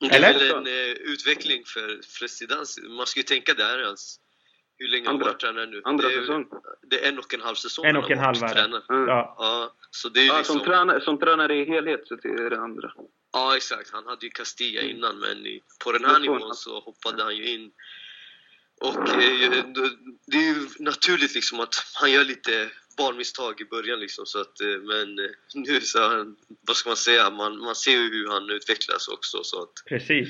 Det 0.00 0.06
är 0.06 0.16
Eller? 0.16 0.38
väl 0.38 0.50
en 0.50 0.66
eh, 0.66 1.12
utveckling 1.12 1.62
för, 1.66 2.18
för 2.18 2.26
Zidane. 2.26 2.64
Man 2.96 3.06
ska 3.06 3.20
ju 3.20 3.24
tänka 3.24 3.54
där 3.54 3.84
hans... 3.86 4.20
Hur 4.78 4.88
länge 4.88 5.04
har 5.06 5.12
han 5.12 5.14
Andra- 5.14 5.26
varit 5.32 5.40
tränare 5.40 5.66
nu? 5.66 5.80
Andra 5.84 6.08
det, 6.08 6.14
är, 6.14 6.20
säsong. 6.20 6.46
det 6.90 7.04
är 7.04 7.08
en 7.08 7.18
och 7.18 7.34
en 7.34 7.40
halv 7.40 7.54
säsong 7.54 7.84
En 7.84 7.96
och 7.96 8.02
har 8.02 8.10
en 8.10 8.18
halv 8.18 8.36
är 8.42 8.48
det. 8.54 8.82
Mm. 8.90 9.08
Ja. 9.08 9.36
Ja, 9.38 9.74
så 9.90 10.08
det 10.08 10.20
är 10.20 10.26
Ja, 10.26 10.38
liksom... 10.38 10.56
som, 10.58 10.66
tränare, 10.66 11.00
som 11.00 11.18
tränare 11.18 11.54
i 11.56 11.64
helhet 11.64 12.00
så 12.06 12.14
är 12.14 12.50
det 12.50 12.58
andra. 12.60 12.92
Ja, 13.32 13.56
exakt. 13.56 13.90
Han 13.92 14.06
hade 14.06 14.26
ju 14.26 14.30
Castilla 14.30 14.80
Mm. 14.80 14.96
innan, 14.96 15.18
men 15.18 15.44
på 15.84 15.92
den 15.92 16.02
Det 16.02 16.08
här 16.08 16.18
nivån 16.20 16.42
han. 16.42 16.54
så 16.54 16.80
hoppade 16.80 17.22
han 17.22 17.36
ju 17.36 17.54
in. 17.54 17.70
Och 18.80 19.08
eh, 19.08 19.50
det- 19.50 19.96
det 20.26 20.36
är 20.36 20.54
ju 20.54 20.68
naturligt 20.78 21.34
liksom 21.34 21.60
att 21.60 21.74
han 21.94 22.12
gör 22.12 22.24
lite 22.24 22.70
barnmisstag 22.98 23.60
i 23.60 23.64
början 23.64 24.00
liksom, 24.00 24.26
så 24.26 24.40
att, 24.40 24.60
eh, 24.60 24.66
men 24.68 25.18
eh, 25.18 25.30
nu 25.54 25.80
så, 25.80 25.98
har 26.00 26.26
vad 26.66 26.76
ska 26.76 26.90
man 26.90 26.96
säga, 26.96 27.30
man, 27.30 27.58
man 27.58 27.74
ser 27.74 27.90
ju 27.90 28.10
hur 28.10 28.28
han 28.28 28.50
utvecklas 28.50 29.08
också 29.08 29.44
så 29.44 29.62
att 29.62 29.72
Precis. 29.88 30.28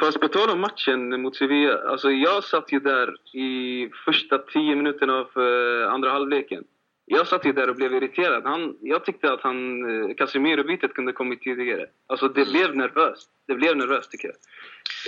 Fast 0.00 0.20
på 0.20 0.28
tal 0.28 0.50
om 0.50 0.60
matchen 0.60 1.22
mot 1.22 1.36
Sevilla, 1.36 1.78
alltså 1.88 2.10
jag 2.10 2.44
satt 2.44 2.72
ju 2.72 2.80
där 2.80 3.36
i 3.36 3.90
första 4.04 4.38
tio 4.38 4.76
minuterna 4.76 5.12
av 5.12 5.42
eh, 5.42 5.92
andra 5.92 6.10
halvleken. 6.10 6.64
Jag 7.06 7.26
satt 7.26 7.46
ju 7.46 7.52
där 7.52 7.70
och 7.70 7.76
blev 7.76 7.94
irriterad. 7.94 8.42
Han, 8.44 8.76
jag 8.80 9.04
tyckte 9.04 9.32
att 9.32 9.40
han, 9.40 9.84
eh, 9.84 10.14
Casemiro-bytet 10.14 10.94
kunde 10.94 11.12
kommit 11.12 11.42
tidigare. 11.42 11.86
Alltså 12.06 12.28
det 12.28 12.50
blev 12.50 12.76
nervöst. 12.76 13.28
Det 13.46 13.54
blev 13.54 13.76
nervöst 13.76 14.10
tycker 14.10 14.28
jag. 14.28 14.36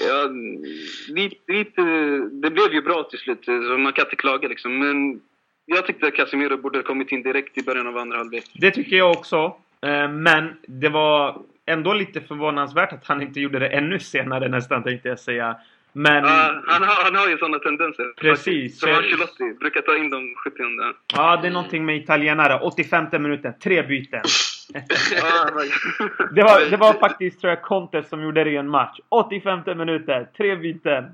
Ja, 0.08 0.28
lite, 1.08 1.52
lite, 1.52 1.82
det 2.32 2.50
blev 2.50 2.72
ju 2.72 2.82
bra 2.82 3.02
till 3.02 3.18
slut, 3.18 3.48
eh, 3.48 3.62
så 3.62 3.78
man 3.78 3.92
kan 3.92 4.04
inte 4.04 4.16
klaga 4.16 4.48
liksom. 4.48 4.78
Men 4.78 5.20
jag 5.66 5.86
tyckte 5.86 6.06
att 6.06 6.14
Casemiro 6.14 6.56
borde 6.56 6.78
ha 6.78 6.82
kommit 6.82 7.12
in 7.12 7.22
direkt 7.22 7.58
i 7.58 7.62
början 7.62 7.86
av 7.86 7.98
andra 7.98 8.18
halvlek. 8.18 8.44
Det 8.54 8.70
tycker 8.70 8.96
jag 8.96 9.10
också. 9.10 9.56
Men 10.10 10.56
det 10.66 10.88
var 10.88 11.42
ändå 11.72 11.92
lite 11.92 12.20
förvånansvärt 12.20 12.92
att 12.92 13.04
han 13.06 13.22
inte 13.22 13.40
gjorde 13.40 13.58
det 13.58 13.68
ännu 13.68 13.98
senare 13.98 14.48
nästan 14.48 14.82
tänkte 14.82 15.08
jag 15.08 15.18
säga. 15.18 15.56
Men... 15.92 16.24
Ja, 16.24 16.62
han, 16.66 16.82
har, 16.82 17.04
han 17.04 17.14
har 17.14 17.28
ju 17.28 17.38
sådana 17.38 17.58
tendenser. 17.58 18.12
Precis. 18.16 18.80
Som 18.80 18.90
Ancelotti 18.90 19.54
brukar 19.60 19.80
ta 19.80 19.96
in 19.96 20.10
de 20.10 20.34
70 20.44 20.56
Ja, 21.14 21.36
det 21.36 21.48
är 21.48 21.52
någonting 21.52 21.84
med 21.84 21.96
italienare. 21.96 22.60
85 22.60 23.06
minuten, 23.12 23.54
tre 23.62 23.82
byten. 23.82 24.22
Det 26.34 26.42
var, 26.42 26.70
det 26.70 26.76
var 26.76 26.92
faktiskt, 26.92 27.40
tror 27.40 27.50
jag, 27.50 27.62
Conte 27.62 28.02
som 28.02 28.22
gjorde 28.22 28.44
det 28.44 28.50
i 28.50 28.56
en 28.56 28.68
match. 28.68 28.98
85 29.08 29.60
minuter, 29.78 30.28
tre 30.36 30.56
byten. 30.56 31.04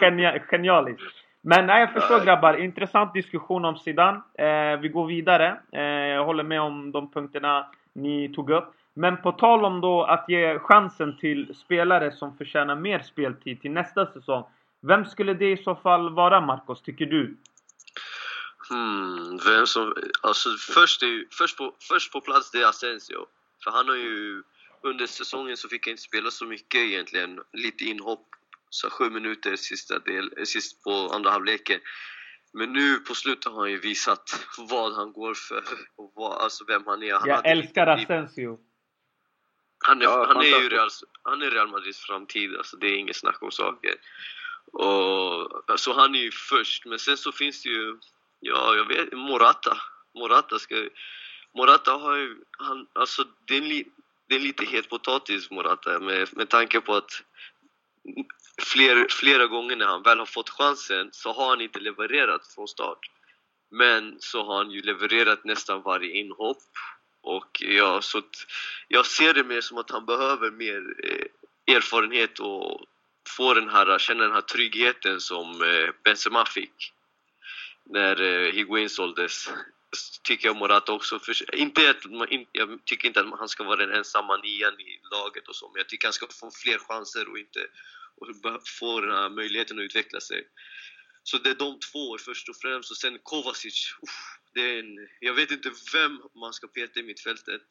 Genia, 0.00 0.38
genialiskt. 0.38 1.02
Men 1.42 1.66
nej, 1.66 1.80
jag 1.80 1.92
förstår 1.92 2.24
grabbar. 2.24 2.54
Intressant 2.54 3.14
diskussion 3.14 3.64
om 3.64 3.76
Zidane. 3.76 4.20
Eh, 4.38 4.80
vi 4.80 4.88
går 4.88 5.06
vidare. 5.06 5.56
Eh, 5.72 5.82
jag 5.82 6.24
håller 6.24 6.44
med 6.44 6.60
om 6.60 6.92
de 6.92 7.10
punkterna 7.10 7.66
ni 7.92 8.32
tog 8.34 8.50
upp. 8.50 8.74
Men 8.94 9.22
på 9.22 9.32
tal 9.32 9.64
om 9.64 9.80
då 9.80 10.02
att 10.02 10.24
ge 10.28 10.58
chansen 10.58 11.16
till 11.16 11.54
spelare 11.54 12.12
som 12.12 12.36
förtjänar 12.36 12.76
mer 12.76 13.00
speltid 13.00 13.60
till 13.60 13.70
nästa 13.70 14.12
säsong. 14.12 14.44
Vem 14.82 15.04
skulle 15.04 15.34
det 15.34 15.50
i 15.50 15.56
så 15.56 15.74
fall 15.74 16.14
vara, 16.14 16.40
Marcos, 16.40 16.82
tycker 16.82 17.06
du? 17.06 17.36
Hmm, 18.70 19.38
vem 19.46 19.66
som... 19.66 19.94
Alltså 20.22 20.48
först, 20.74 21.02
är 21.02 21.24
först, 21.30 21.58
på, 21.58 21.74
först 21.80 22.12
på 22.12 22.20
plats 22.20 22.50
det 22.50 22.58
är 22.58 22.68
Asensio. 22.68 23.26
För 23.64 23.70
han 23.70 23.88
har 23.88 23.96
ju... 23.96 24.42
Under 24.82 25.06
säsongen 25.06 25.56
så 25.56 25.68
fick 25.68 25.86
han 25.86 25.90
inte 25.90 26.02
spela 26.02 26.30
så 26.30 26.46
mycket 26.46 26.80
egentligen. 26.80 27.40
Lite 27.52 27.84
inhopp. 27.84 28.26
Så 28.70 28.90
sju 28.90 29.10
minuter 29.10 29.56
sista 29.56 29.98
del, 29.98 30.30
eh, 30.38 30.44
sist 30.44 30.84
på 30.84 30.90
andra 30.90 31.30
halvleken. 31.30 31.80
Men 32.52 32.72
nu 32.72 32.96
på 32.96 33.14
slutet 33.14 33.52
har 33.52 33.60
han 33.60 33.70
ju 33.70 33.80
visat 33.80 34.22
vad 34.58 34.94
han 34.94 35.12
går 35.12 35.34
för 35.34 35.62
och 35.96 36.12
vad, 36.14 36.42
alltså 36.42 36.64
vem 36.68 36.82
han 36.86 37.02
är. 37.02 37.12
Han 37.12 37.28
Jag 37.28 37.46
älskar 37.46 37.86
Asensio. 37.86 38.58
Han 39.84 40.02
är, 40.02 40.04
Ja, 40.04 40.26
han 40.26 40.36
är 40.36 40.60
ju. 40.62 40.68
Real, 40.68 40.88
han 41.22 41.42
är 41.42 41.50
Real 41.50 41.68
Madrids 41.68 42.00
framtid, 42.00 42.56
alltså 42.56 42.76
det 42.76 42.86
är 42.86 42.96
inget 42.96 43.16
snack 43.16 43.42
om 43.42 43.50
saker. 43.50 43.94
Och, 44.72 45.80
så 45.80 45.92
han 45.92 46.14
är 46.14 46.20
ju 46.20 46.30
först, 46.30 46.86
men 46.86 46.98
sen 46.98 47.16
så 47.16 47.32
finns 47.32 47.62
det 47.62 47.68
ju, 47.68 47.98
ja 48.40 48.74
jag 48.76 48.84
vet, 48.84 49.12
Morata. 49.12 49.76
Morata 50.14 50.58
ska 50.58 50.88
Morata 51.54 51.92
har 51.92 52.16
ju, 52.16 52.36
han, 52.58 52.86
alltså 52.92 53.24
det 53.46 53.56
är, 53.56 53.60
li, 53.60 53.84
det 54.28 54.34
är 54.34 54.40
lite 54.40 54.64
het 54.64 54.88
potatis 54.88 55.50
Morata 55.50 56.00
med, 56.00 56.28
med 56.36 56.48
tanke 56.48 56.80
på 56.80 56.94
att 56.94 57.22
fler, 58.62 59.06
flera 59.10 59.46
gånger 59.46 59.76
när 59.76 59.86
han 59.86 60.02
väl 60.02 60.18
har 60.18 60.26
fått 60.26 60.50
chansen 60.50 61.08
så 61.12 61.32
har 61.32 61.48
han 61.48 61.60
inte 61.60 61.80
levererat 61.80 62.46
från 62.54 62.68
start. 62.68 62.98
Men 63.70 64.16
så 64.20 64.44
har 64.44 64.56
han 64.56 64.70
ju 64.70 64.82
levererat 64.82 65.44
nästan 65.44 65.82
varje 65.82 66.10
inhopp. 66.10 66.58
Och 67.22 67.62
ja, 67.62 68.02
så 68.02 68.18
att 68.18 68.46
jag 68.88 69.06
ser 69.06 69.34
det 69.34 69.44
mer 69.44 69.60
som 69.60 69.78
att 69.78 69.90
han 69.90 70.06
behöver 70.06 70.50
mer 70.50 70.94
eh, 71.04 71.76
erfarenhet 71.76 72.38
och 72.38 72.86
få 73.28 73.54
den 73.54 73.68
här, 73.68 73.98
känna 73.98 74.22
den 74.22 74.32
här 74.32 74.40
tryggheten 74.40 75.20
som 75.20 75.62
eh, 75.62 75.90
Benzema 76.04 76.46
fick 76.46 76.92
när 77.84 78.20
eh, 78.20 78.52
Higuain 78.52 78.90
såldes. 78.90 79.50
Tycker 80.22 80.48
jag 80.48 80.56
Morata 80.56 80.92
också. 80.92 81.18
För, 81.18 81.54
inte 81.54 81.90
att 81.90 82.04
man, 82.04 82.46
jag 82.52 82.84
tycker 82.84 83.08
inte 83.08 83.20
att 83.20 83.38
han 83.38 83.48
ska 83.48 83.64
vara 83.64 83.76
den 83.76 83.92
ensamma 83.92 84.36
nian 84.36 84.80
i 84.80 85.00
laget 85.10 85.48
och 85.48 85.56
så, 85.56 85.68
men 85.68 85.80
jag 85.80 85.88
tycker 85.88 86.06
han 86.06 86.12
ska 86.12 86.26
få 86.40 86.50
fler 86.50 86.78
chanser 86.78 87.30
och 87.30 87.38
inte 87.38 87.66
och 88.16 88.68
få 88.78 89.00
den 89.00 89.16
här 89.16 89.28
möjligheten 89.28 89.78
att 89.78 89.82
utveckla 89.82 90.20
sig. 90.20 90.48
Så 91.22 91.38
det 91.38 91.50
är 91.50 91.54
de 91.54 91.78
två 91.78 92.18
först 92.18 92.48
och 92.48 92.56
främst 92.56 92.90
och 92.90 92.96
sen 92.96 93.18
Kovacic. 93.22 93.94
Uff, 94.02 94.39
det 94.54 94.60
är 94.60 94.78
en, 94.78 95.08
jag 95.20 95.34
vet 95.34 95.50
inte 95.50 95.70
vem 95.92 96.22
man 96.34 96.52
ska 96.52 96.66
peta 96.66 97.00
i 97.00 97.02
mittfältet 97.02 97.66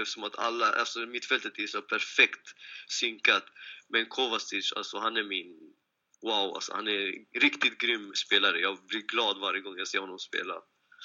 eftersom 0.00 0.24
att 0.24 0.38
alla, 0.38 0.66
alltså 0.66 0.98
mittfältet 0.98 1.58
är 1.58 1.66
så 1.66 1.82
perfekt 1.82 2.54
synkat. 2.88 3.44
Men 3.88 4.06
Kovacic, 4.06 4.72
alltså 4.72 4.98
han 4.98 5.16
är 5.16 5.24
min 5.24 5.74
wow, 6.22 6.54
alltså 6.54 6.72
han 6.74 6.88
är 6.88 7.12
riktigt 7.40 7.78
grym 7.78 8.14
spelare. 8.14 8.58
Jag 8.60 8.78
blir 8.88 9.00
glad 9.00 9.40
varje 9.40 9.60
gång 9.60 9.78
jag 9.78 9.88
ser 9.88 9.98
honom 9.98 10.18
spela. 10.18 10.54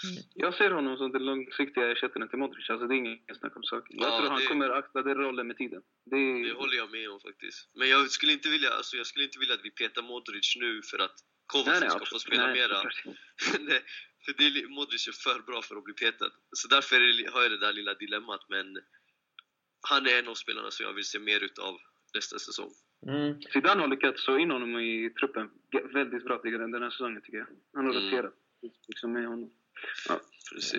Mm. 0.03 0.23
Jag 0.33 0.53
ser 0.55 0.71
honom 0.71 0.97
som 0.97 1.11
den 1.11 1.25
långsiktiga 1.25 1.91
ersättaren 1.91 2.29
till 2.29 2.39
Modric. 2.39 2.69
Alltså 2.69 2.87
det 2.87 2.95
är 2.95 2.97
inget 2.97 3.37
snack 3.39 3.55
om 3.55 3.63
saken. 3.63 3.97
Jag 3.99 4.09
ja, 4.09 4.17
tror 4.17 4.29
det... 4.29 4.35
han 4.35 4.47
kommer 4.47 4.69
axla 4.69 5.01
den 5.01 5.15
rollen 5.15 5.47
med 5.47 5.57
tiden. 5.57 5.81
Det... 6.05 6.43
det 6.47 6.53
håller 6.53 6.77
jag 6.77 6.91
med 6.91 7.09
om 7.09 7.19
faktiskt. 7.19 7.69
Men 7.73 7.89
jag 7.89 8.11
skulle 8.11 8.31
inte 8.31 8.49
vilja, 8.49 8.69
alltså, 8.69 8.97
jag 8.97 9.07
skulle 9.07 9.25
inte 9.25 9.39
vilja 9.39 9.55
att 9.55 9.65
vi 9.65 9.71
petar 9.71 10.01
Modric 10.01 10.55
nu 10.55 10.81
för 10.91 10.99
att 10.99 11.15
Kovacic 11.45 11.79
nej, 11.79 11.89
nej, 11.89 11.89
ska 11.89 12.05
få 12.05 12.19
spela 12.19 12.47
nej, 12.47 12.55
mera. 12.55 12.77
nej, 13.59 13.81
för 14.25 14.33
det, 14.37 14.67
Modric 14.69 15.07
är 15.07 15.11
för 15.11 15.39
bra 15.49 15.61
för 15.61 15.75
att 15.75 15.83
bli 15.83 15.93
petad. 15.93 16.31
Så 16.51 16.67
därför 16.67 16.95
det, 16.99 17.31
har 17.33 17.41
jag 17.41 17.51
det 17.51 17.65
där 17.65 17.73
lilla 17.73 17.93
dilemmat. 17.93 18.43
Men 18.49 18.67
han 19.89 20.05
är 20.05 20.19
en 20.19 20.27
av 20.27 20.33
spelarna 20.33 20.71
som 20.71 20.85
jag 20.85 20.93
vill 20.93 21.03
se 21.03 21.19
mer 21.19 21.43
utav 21.43 21.73
nästa 22.15 22.39
säsong. 22.39 22.71
Mm. 23.07 23.41
Zidane 23.41 23.81
har 23.81 23.87
lyckats 23.87 24.25
få 24.25 24.39
in 24.39 24.51
honom 24.51 24.79
i 24.79 25.09
truppen 25.19 25.49
väldigt 25.93 26.23
bra 26.25 26.39
den 26.43 26.83
här 26.83 26.89
säsongen 26.89 27.21
tycker 27.21 27.37
jag. 27.37 27.47
Han 27.73 27.85
har 27.85 27.93
mm. 27.93 28.05
roterat 28.05 28.33
liksom 28.87 29.13
med 29.13 29.27
honom. 29.27 29.49
Ja, 30.09 30.19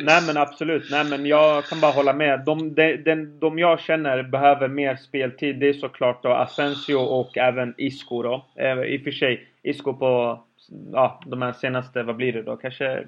Nej 0.01 0.23
men 0.27 0.37
absolut. 0.37 0.91
Nej 0.91 1.05
men 1.11 1.27
jag 1.27 1.65
kan 1.65 1.81
bara 1.81 1.93
hålla 1.93 2.13
med. 2.13 2.45
De, 2.47 2.75
de, 2.75 2.97
de, 2.97 3.39
de 3.41 3.59
jag 3.59 3.81
känner 3.81 4.23
behöver 4.23 4.69
mer 4.69 4.97
speltid. 4.97 5.59
Det 5.59 5.69
är 5.69 5.73
såklart 5.73 6.23
då 6.23 6.29
Asensio 6.29 6.95
och 6.95 7.39
även 7.39 7.75
Isco 7.79 8.23
då. 8.23 8.47
Eh, 8.57 8.83
I 8.83 8.99
och 8.99 9.03
för 9.03 9.11
sig 9.11 9.49
Isco 9.63 9.95
på 9.95 10.45
ja, 10.93 11.23
de 11.27 11.43
här 11.43 11.53
senaste, 11.53 12.03
vad 12.03 12.17
blir 12.17 12.33
det 12.33 12.43
då? 12.43 12.57
Kanske 12.57 13.07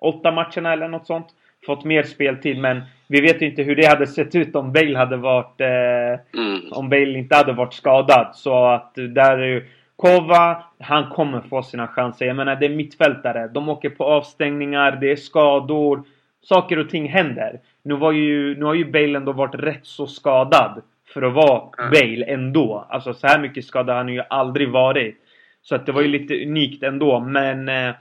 åtta 0.00 0.30
matcherna 0.30 0.72
eller 0.72 0.88
något 0.88 1.06
sånt. 1.06 1.26
Fått 1.66 1.84
mer 1.84 2.02
speltid 2.02 2.58
men 2.58 2.82
vi 3.08 3.20
vet 3.20 3.42
ju 3.42 3.46
inte 3.46 3.62
hur 3.62 3.76
det 3.76 3.86
hade 3.86 4.06
sett 4.06 4.34
ut 4.34 4.56
om 4.56 4.72
Bale 4.72 4.98
hade 4.98 5.16
varit... 5.16 5.60
Eh, 5.60 6.40
mm. 6.40 6.60
Om 6.72 6.88
Bale 6.88 7.18
inte 7.18 7.36
hade 7.36 7.52
varit 7.52 7.74
skadad. 7.74 8.30
Så 8.34 8.66
att 8.66 8.94
där 8.94 9.38
är 9.38 9.46
ju... 9.46 9.68
Kova, 9.96 10.64
han 10.78 11.10
kommer 11.10 11.40
få 11.40 11.62
sina 11.62 11.86
chanser. 11.86 12.26
Jag 12.26 12.36
menar 12.36 12.56
det 12.56 12.66
är 12.66 12.70
mittfältare. 12.70 13.48
De 13.48 13.68
åker 13.68 13.90
på 13.90 14.04
avstängningar, 14.04 14.98
det 15.00 15.12
är 15.12 15.16
skador. 15.16 16.02
Saker 16.42 16.78
och 16.78 16.90
ting 16.90 17.08
händer. 17.08 17.60
Nu, 17.82 17.94
var 17.94 18.12
ju, 18.12 18.56
nu 18.58 18.64
har 18.64 18.74
ju 18.74 18.84
Bale 18.84 19.16
ändå 19.18 19.32
varit 19.32 19.54
rätt 19.54 19.86
så 19.86 20.06
skadad. 20.06 20.82
För 21.06 21.22
att 21.22 21.32
vara 21.32 21.62
mm. 21.78 21.90
Bale 21.90 22.24
ändå. 22.24 22.86
Alltså 22.88 23.14
så 23.14 23.26
här 23.26 23.38
mycket 23.38 23.64
skadad 23.64 23.88
har 23.88 23.96
han 23.96 24.08
ju 24.12 24.22
aldrig 24.30 24.70
varit. 24.70 25.16
Så 25.62 25.74
att 25.74 25.86
det 25.86 25.92
var 25.92 26.02
ju 26.02 26.08
lite 26.08 26.42
unikt 26.42 26.82
ändå. 26.82 27.20
Men 27.20 27.68
eh, 27.68 27.94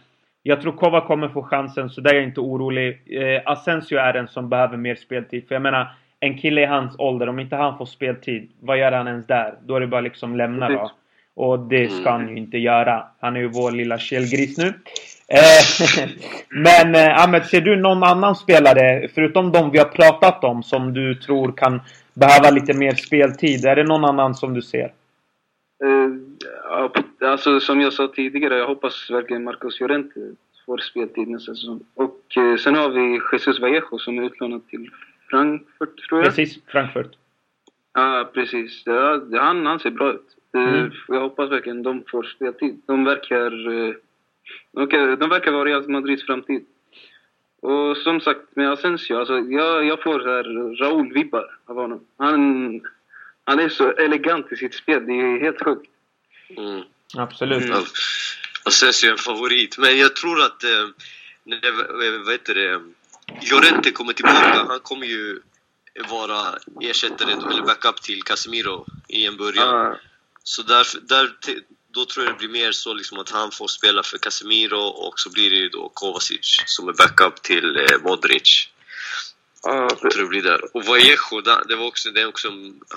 jag 0.44 0.62
tror 0.62 0.72
Kova 0.72 1.02
kommer 1.02 1.28
få 1.28 1.44
chansen, 1.44 1.90
så 1.90 2.02
där 2.02 2.12
är 2.12 2.16
jag 2.16 2.24
inte 2.24 2.40
orolig. 2.40 3.02
Eh, 3.06 3.42
Asensio 3.46 3.98
är 3.98 4.14
den 4.14 4.28
som 4.28 4.50
behöver 4.50 4.78
mer 4.78 4.96
speltid. 4.96 5.48
För 5.48 5.56
jag 5.56 5.62
menar, 5.62 5.96
en 6.20 6.38
kille 6.38 6.62
i 6.62 6.66
hans 6.66 6.96
ålder, 7.00 7.30
om 7.30 7.40
inte 7.40 7.56
han 7.56 7.78
får 7.78 7.86
speltid, 7.86 8.50
vad 8.60 8.78
gör 8.78 8.92
han 8.92 9.08
ens 9.08 9.28
där? 9.28 9.54
Då 9.62 9.76
är 9.76 9.80
det 9.80 9.88
bara 9.88 10.02
liksom 10.02 10.36
lämna 10.36 10.70
då. 10.70 10.92
Och 11.36 11.60
det 11.60 11.92
ska 11.92 12.12
han 12.12 12.30
ju 12.30 12.36
inte 12.36 12.58
göra. 12.58 13.04
Han 13.20 13.36
är 13.36 13.40
ju 13.40 13.48
vår 13.48 13.72
lilla 13.72 13.98
källgris 13.98 14.58
nu. 14.58 14.68
Eh, 15.28 16.10
men 16.50 16.96
eh, 16.96 17.24
Ahmed, 17.24 17.46
ser 17.46 17.62
du 17.62 17.76
någon 17.76 18.04
annan 18.04 18.36
spelare, 18.36 19.08
förutom 19.16 19.52
de 19.52 19.72
vi 19.72 19.78
har 19.78 19.86
pratat 19.86 20.44
om, 20.44 20.64
som 20.64 20.94
du 20.94 21.16
tror 21.16 21.52
kan 21.52 21.82
behöva 22.14 22.50
lite 22.50 22.74
mer 22.74 22.92
speltid? 22.92 23.66
Är 23.66 23.76
det 23.76 23.84
någon 23.84 24.06
annan 24.06 24.36
som 24.36 24.54
du 24.54 24.62
ser? 24.62 24.92
Uh, 25.84 26.18
alltså, 27.22 27.60
som 27.60 27.82
jag 27.82 27.94
sa 27.94 28.08
tidigare, 28.08 28.58
jag 28.58 28.68
hoppas 28.68 29.10
verkligen 29.10 29.44
Marcos 29.44 29.80
Llorente 29.80 30.36
får 30.66 30.78
speltid 30.78 31.28
nästa 31.28 31.56
säsong. 31.56 31.86
Och 31.94 32.22
uh, 32.38 32.56
sen 32.58 32.76
har 32.76 32.90
vi 32.90 33.22
Jesus 33.32 33.60
Vallejo 33.60 34.00
som 34.00 34.20
är 34.20 34.24
utlånad 34.24 34.68
till 34.68 34.92
Frankfurt, 35.30 36.10
tror 36.10 36.22
jag. 36.22 36.36
Precis, 36.36 36.60
Frankfurt. 36.68 37.16
Ja, 37.94 38.30
precis. 38.34 38.84
Ja, 38.86 39.22
han, 39.34 39.66
han 39.66 39.80
ser 39.80 39.92
bra 39.92 40.14
ut. 40.14 40.38
Mm. 40.54 40.92
Jag 41.08 41.20
hoppas 41.20 41.52
verkligen 41.52 41.84
de 41.84 42.04
får 42.08 42.24
speltid. 42.24 42.82
De 42.86 43.04
verkar, 43.04 43.50
de, 44.72 45.16
de 45.16 45.30
verkar 45.30 45.52
vara 45.52 45.66
Real 45.66 45.90
Madrids 45.90 46.26
framtid. 46.26 46.66
Och 47.60 47.98
som 47.98 48.20
sagt, 48.20 48.56
med 48.56 48.72
Asensio, 48.72 49.18
alltså, 49.18 49.40
jag, 49.40 49.86
jag 49.86 50.04
får 50.04 50.20
Raúl-vibbar 50.76 51.46
av 51.66 51.76
honom. 51.76 52.00
Han, 52.18 52.82
han 53.44 53.60
är 53.60 53.70
så 53.70 53.92
elegant 53.92 54.52
i 54.52 54.56
sitt 54.56 54.74
spel, 54.74 55.06
det 55.06 55.14
är 55.14 55.40
helt 55.40 55.62
sjukt. 55.62 55.90
Mm. 56.58 56.84
Absolut. 57.18 57.64
Mm. 57.64 57.84
Asensio 58.64 59.08
är 59.08 59.12
en 59.12 59.18
favorit, 59.18 59.78
men 59.78 59.98
jag 59.98 60.16
tror 60.16 60.42
att 60.42 60.64
eh, 60.64 60.88
när, 61.44 62.24
vad 62.24 62.32
heter 62.32 62.56
det, 62.56 62.82
Llorente 63.52 63.92
kommer 63.92 64.14
tillbaka, 64.14 64.66
han 64.68 64.80
kommer 64.80 65.06
ju 65.06 65.42
vara 66.10 66.60
ersättare 66.82 67.32
eller 67.32 67.62
backup 67.62 68.02
till 68.02 68.24
Casemiro 68.24 68.86
i 69.08 69.26
en 69.26 69.38
början. 69.38 69.76
Ah. 69.76 69.96
Så 70.44 70.62
där, 70.62 70.88
där, 71.02 71.30
då 71.94 72.06
tror 72.06 72.26
jag 72.26 72.34
det 72.34 72.38
blir 72.38 72.50
mer 72.50 72.72
så 72.72 72.94
liksom 72.94 73.20
att 73.20 73.30
han 73.30 73.52
får 73.52 73.68
spela 73.68 74.04
för 74.04 74.18
Casemiro 74.18 74.80
och 74.80 75.20
så 75.20 75.30
blir 75.30 75.50
det 75.50 75.56
ju 75.56 75.70
då 75.70 75.90
Kovacic 75.90 76.64
som 76.66 76.88
är 76.88 76.94
backup 76.94 77.42
till 77.42 77.78
eh, 77.78 78.02
Modric. 78.04 78.73
Där. 80.44 80.76
Och 80.76 80.84
Vallejo, 80.86 81.42
det 81.68 81.76
var 81.76 81.88
också, 81.88 82.12
det 82.12 82.22
är 82.22 82.28
också, 82.28 82.48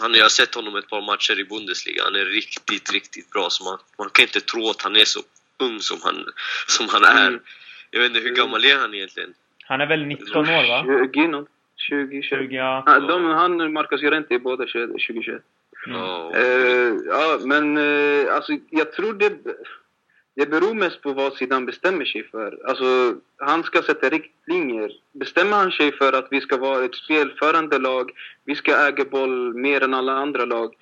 han, 0.01 0.15
jag 0.15 0.25
har 0.25 0.29
sett 0.29 0.55
honom 0.55 0.77
ett 0.77 0.89
par 0.89 1.03
matcher 1.03 1.41
i 1.41 1.45
Bundesliga. 1.45 2.05
Han 2.05 2.15
är 2.15 2.25
riktigt, 2.25 2.93
riktigt 2.93 3.31
bra. 3.31 3.51
Så 3.51 3.65
man, 3.65 3.79
man 3.99 4.11
kan 4.11 4.23
inte 4.23 4.41
tro 4.41 4.71
att 4.71 4.83
han 4.83 4.97
är 4.97 5.05
så 5.05 5.21
ung 5.59 5.81
som 5.81 5.99
han, 6.03 6.25
som 6.67 6.87
han 6.89 7.05
är. 7.05 7.29
Mm. 7.29 7.41
Jag 7.91 8.01
vet 8.01 8.09
inte, 8.09 8.21
hur 8.21 8.35
gammal 8.35 8.65
är 8.65 8.77
han 8.77 8.95
egentligen? 8.95 9.35
Han 9.65 9.81
är 9.81 9.87
väl 9.87 10.07
19 10.07 10.37
år 10.37 10.69
va? 10.69 11.09
20 11.15 11.29
nåt. 11.29 11.49
20, 11.77 12.23
20. 12.23 12.29
20 12.29 12.55
ja. 12.57 13.01
de, 13.09 13.25
han 13.25 13.61
och 13.61 13.71
Marcus 13.71 14.03
Llorente 14.03 14.35
är 14.35 14.39
båda 14.39 14.65
2021. 14.65 15.43
Mm. 15.87 16.01
Oh. 16.01 16.37
Uh, 16.37 16.97
ja, 17.07 17.39
men 17.45 17.79
uh, 17.79 18.35
alltså 18.35 18.53
jag 18.71 18.93
tror 18.93 19.15
det 19.15 19.33
det 20.37 20.47
beror 20.47 20.75
mest 20.75 21.03
på 21.03 21.13
vad 21.13 21.35
Zidane 21.35 21.67
bestämmer 21.67 22.05
sig 22.05 22.29
för. 22.31 22.59
Alltså, 22.69 23.15
han 23.37 23.63
ska 23.63 23.83
sätta 23.83 24.09
riktlinjer. 24.09 24.91
Bestämmer 25.13 25.57
han 25.57 25.71
sig 25.71 25.93
för 25.93 26.13
att 26.13 26.29
vi 26.31 26.41
ska 26.41 26.57
vara 26.57 26.85
ett 26.85 26.95
spelförande 26.95 27.79
lag, 27.79 28.11
vi 28.45 28.55
ska 28.55 28.89
äga 28.89 29.05
boll 29.05 29.55
mer 29.55 29.83
än 29.83 29.95
alla 29.95 30.13
andra 30.13 30.45
lag, 30.45 30.75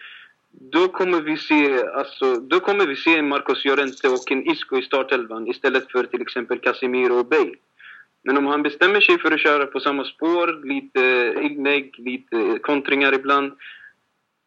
då 0.60 0.88
kommer 0.88 1.20
vi 1.20 1.36
se, 1.36 1.86
alltså, 1.86 2.36
då 2.36 2.60
kommer 2.60 2.86
vi 2.86 2.96
se 2.96 3.22
Marcos 3.22 3.64
Llorente 3.64 4.08
och 4.08 4.32
en 4.32 4.50
Isco 4.50 4.78
i 4.78 4.82
startelvan 4.82 5.48
istället 5.48 5.92
för 5.92 6.04
till 6.04 6.22
exempel 6.22 6.58
Casemiro 6.58 7.14
och 7.14 7.26
Bale. 7.26 7.54
Men 8.22 8.36
om 8.36 8.46
han 8.46 8.62
bestämmer 8.62 9.00
sig 9.00 9.18
för 9.18 9.32
att 9.32 9.40
köra 9.40 9.66
på 9.66 9.80
samma 9.80 10.04
spår, 10.04 10.66
lite 10.66 11.34
inlägg, 11.42 11.94
lite 11.98 12.58
kontringar 12.62 13.14
ibland, 13.14 13.52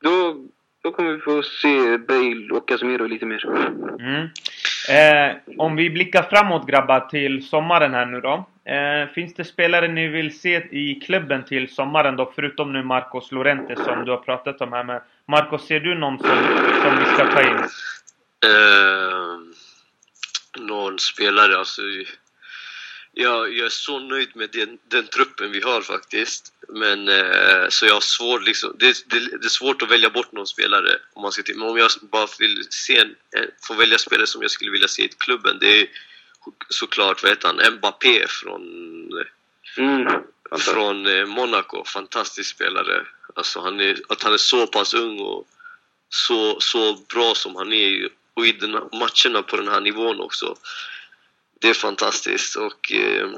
då, 0.04 0.46
då 0.84 0.91
kommer 0.91 1.13
vi 1.13 1.20
få 1.20 1.43
se 1.43 1.98
Bale 1.98 2.50
och 2.52 2.67
Casemiro 2.67 3.06
lite 3.06 3.26
mer. 3.26 3.46
Mm. 4.00 4.28
Eh, 4.89 5.36
om 5.58 5.76
vi 5.76 5.89
blickar 5.89 6.23
framåt 6.23 6.67
grabbar 6.67 7.00
till 7.00 7.47
sommaren 7.47 7.93
här 7.93 8.06
nu 8.06 8.21
då. 8.21 8.45
Eh, 8.71 9.08
finns 9.13 9.34
det 9.34 9.43
spelare 9.43 9.88
ni 9.88 10.08
vill 10.08 10.39
se 10.39 10.56
i 10.71 11.00
klubben 11.06 11.45
till 11.45 11.69
sommaren 11.69 12.15
då? 12.15 12.32
Förutom 12.36 12.73
nu 12.73 12.84
Marcos 12.84 13.32
Lorente 13.32 13.76
som 13.76 14.06
du 14.06 14.12
har 14.12 14.17
pratat 14.17 14.62
om 14.62 14.73
här 14.73 14.84
med. 14.84 15.02
Marcos, 15.26 15.68
ser 15.68 15.80
du 15.80 15.95
någon 15.95 16.18
som, 16.18 16.38
som 16.84 16.99
vi 16.99 17.05
ska 17.05 17.32
ta 17.32 17.41
in? 17.41 17.57
Eh, 18.45 19.38
någon 20.59 20.99
spelare 20.99 21.57
alltså 21.57 21.82
jag, 23.18 23.53
jag 23.57 23.65
är 23.65 23.70
så 23.70 23.99
nöjd 23.99 24.36
med 24.36 24.49
den, 24.51 24.78
den 24.88 25.07
truppen 25.07 25.51
vi 25.51 25.61
har 25.61 25.82
faktiskt. 25.82 26.53
Men 26.70 27.07
eh, 27.07 27.70
så 27.70 27.86
jag 27.86 27.93
har 27.93 28.01
svårt 28.01 28.43
liksom, 28.43 28.76
det, 28.80 29.09
det, 29.09 29.20
det, 29.20 29.45
är 29.45 29.49
svårt 29.49 29.82
att 29.82 29.91
välja 29.91 30.09
bort 30.09 30.32
någon 30.32 30.47
spelare 30.47 30.99
om 31.13 31.22
man 31.22 31.32
ska 31.32 31.43
till, 31.43 31.57
Men 31.57 31.68
om 31.68 31.78
jag 31.78 31.89
bara 32.01 32.28
vill 32.39 32.63
se 32.70 32.97
en, 32.97 33.15
få 33.68 33.74
välja 33.74 33.97
spelare 33.97 34.28
som 34.28 34.41
jag 34.41 34.51
skulle 34.51 34.72
vilja 34.72 34.88
se 34.88 35.03
i 35.03 35.07
klubben, 35.07 35.57
det 35.59 35.82
är 35.82 35.88
såklart, 36.70 37.24
vad 37.24 37.32
heter 37.32 37.47
han, 37.47 37.74
Mbappé 37.74 38.28
från, 38.28 38.61
mm. 39.78 40.07
från 40.59 41.07
eh, 41.07 41.26
Monaco. 41.26 41.84
Fantastisk 41.86 42.55
spelare. 42.55 43.05
Alltså 43.36 43.59
han 43.59 43.80
är, 43.80 43.97
att 44.09 44.24
han 44.24 44.34
är 44.34 44.38
så 44.38 44.68
pass 44.68 44.93
ung 44.93 45.20
och 45.20 45.47
så, 46.09 46.59
så 46.59 46.93
bra 46.93 47.36
som 47.36 47.55
han 47.55 47.74
är 47.74 48.09
och 48.34 48.45
i 48.45 48.51
den, 48.51 48.72
matcherna 48.72 49.41
på 49.41 49.57
den 49.57 49.68
här 49.68 49.82
nivån 49.82 50.22
också. 50.22 50.55
Det 51.60 51.70
är 51.70 51.74
fantastiskt 51.74 52.55
och 52.55 52.91
eh, 52.91 53.30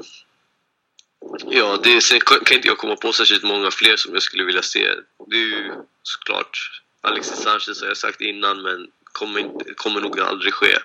ja, 1.46 1.80
det, 1.82 2.00
sen 2.00 2.20
kan 2.20 2.56
inte 2.56 2.68
jag 2.68 2.78
komma 2.78 2.96
på 2.96 3.12
särskilt 3.12 3.42
många 3.42 3.70
fler 3.70 3.96
som 3.96 4.12
jag 4.12 4.22
skulle 4.22 4.44
vilja 4.44 4.62
se. 4.62 4.88
Det 5.26 5.36
är 5.36 5.46
ju 5.46 5.72
såklart 6.02 6.80
Alexis 7.00 7.42
Sanchez 7.42 7.80
har 7.80 7.88
jag 7.88 7.96
sagt 7.96 8.20
innan 8.20 8.62
men 8.62 8.90
kommer, 9.12 9.40
inte, 9.40 9.74
kommer 9.74 10.00
nog 10.00 10.20
aldrig 10.20 10.54
ske. 10.54 10.78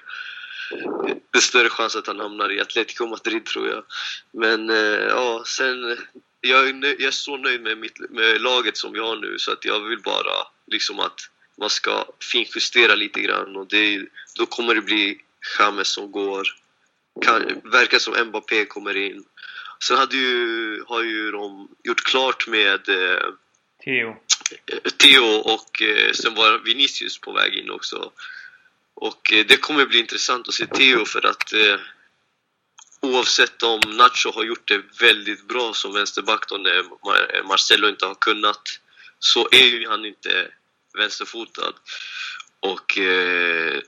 Det 1.31 1.38
är 1.38 1.41
större 1.41 1.69
chans 1.69 1.95
att 1.95 2.07
han 2.07 2.19
hamnar 2.19 2.51
i 2.51 2.61
Atletico 2.61 3.07
Madrid 3.07 3.45
tror 3.45 3.67
jag. 3.67 3.83
Men 4.31 4.69
eh, 4.69 5.05
ja, 5.09 5.43
sen 5.45 5.97
jag 6.41 6.69
är, 6.69 6.73
nöjd, 6.73 6.95
jag 6.99 7.07
är 7.07 7.11
så 7.11 7.38
nöjd 7.38 7.61
med, 7.61 7.77
mitt, 7.77 8.09
med 8.09 8.41
laget 8.41 8.77
som 8.77 8.93
vi 8.93 8.99
har 8.99 9.15
nu 9.15 9.39
så 9.39 9.51
att 9.51 9.65
jag 9.65 9.79
vill 9.79 9.99
bara 9.99 10.47
liksom 10.67 10.99
att 10.99 11.29
man 11.57 11.69
ska 11.69 12.05
finjustera 12.19 12.95
lite 12.95 13.21
grann 13.21 13.55
och 13.55 13.67
det, 13.67 14.05
då 14.36 14.45
kommer 14.45 14.75
det 14.75 14.81
bli 14.81 15.21
James 15.59 15.88
som 15.88 16.11
går. 16.11 16.47
Kan, 17.22 17.61
verkar 17.63 17.99
som 17.99 18.28
Mbappé 18.28 18.66
kommer 18.66 18.97
in. 18.97 19.24
Sen 19.84 19.97
hade 19.97 20.18
ju, 20.18 20.84
har 20.88 21.03
ju 21.03 21.32
de 21.32 21.70
gjort 21.84 22.03
klart 22.03 22.47
med 22.47 22.89
eh, 22.89 23.28
Theo. 23.84 24.16
Theo 24.97 25.26
och 25.26 25.82
eh, 25.82 26.11
sen 26.11 26.36
var 26.36 26.57
Vinicius 26.57 27.22
på 27.22 27.32
väg 27.32 27.53
in 27.53 27.70
också. 27.70 28.11
Och 28.93 29.34
eh, 29.34 29.45
det 29.45 29.57
kommer 29.57 29.86
bli 29.86 29.99
intressant 29.99 30.47
att 30.47 30.53
se 30.53 30.66
Theo 30.66 31.05
för 31.05 31.26
att 31.26 31.53
eh, 31.53 31.80
oavsett 33.01 33.63
om 33.63 33.80
Nacho 33.86 34.32
har 34.34 34.43
gjort 34.43 34.68
det 34.68 34.82
väldigt 34.99 35.47
bra 35.47 35.74
som 35.74 35.93
vänsterback 35.93 36.49
då 36.49 36.57
när 36.57 37.43
Marcelo 37.43 37.89
inte 37.89 38.05
har 38.05 38.16
kunnat 38.16 38.61
så 39.20 39.47
är 39.51 39.66
ju 39.66 39.88
han 39.88 40.05
inte 40.05 40.47
vänsterfotad. 40.97 41.74
Och 42.59 42.97
eh, 42.97 43.82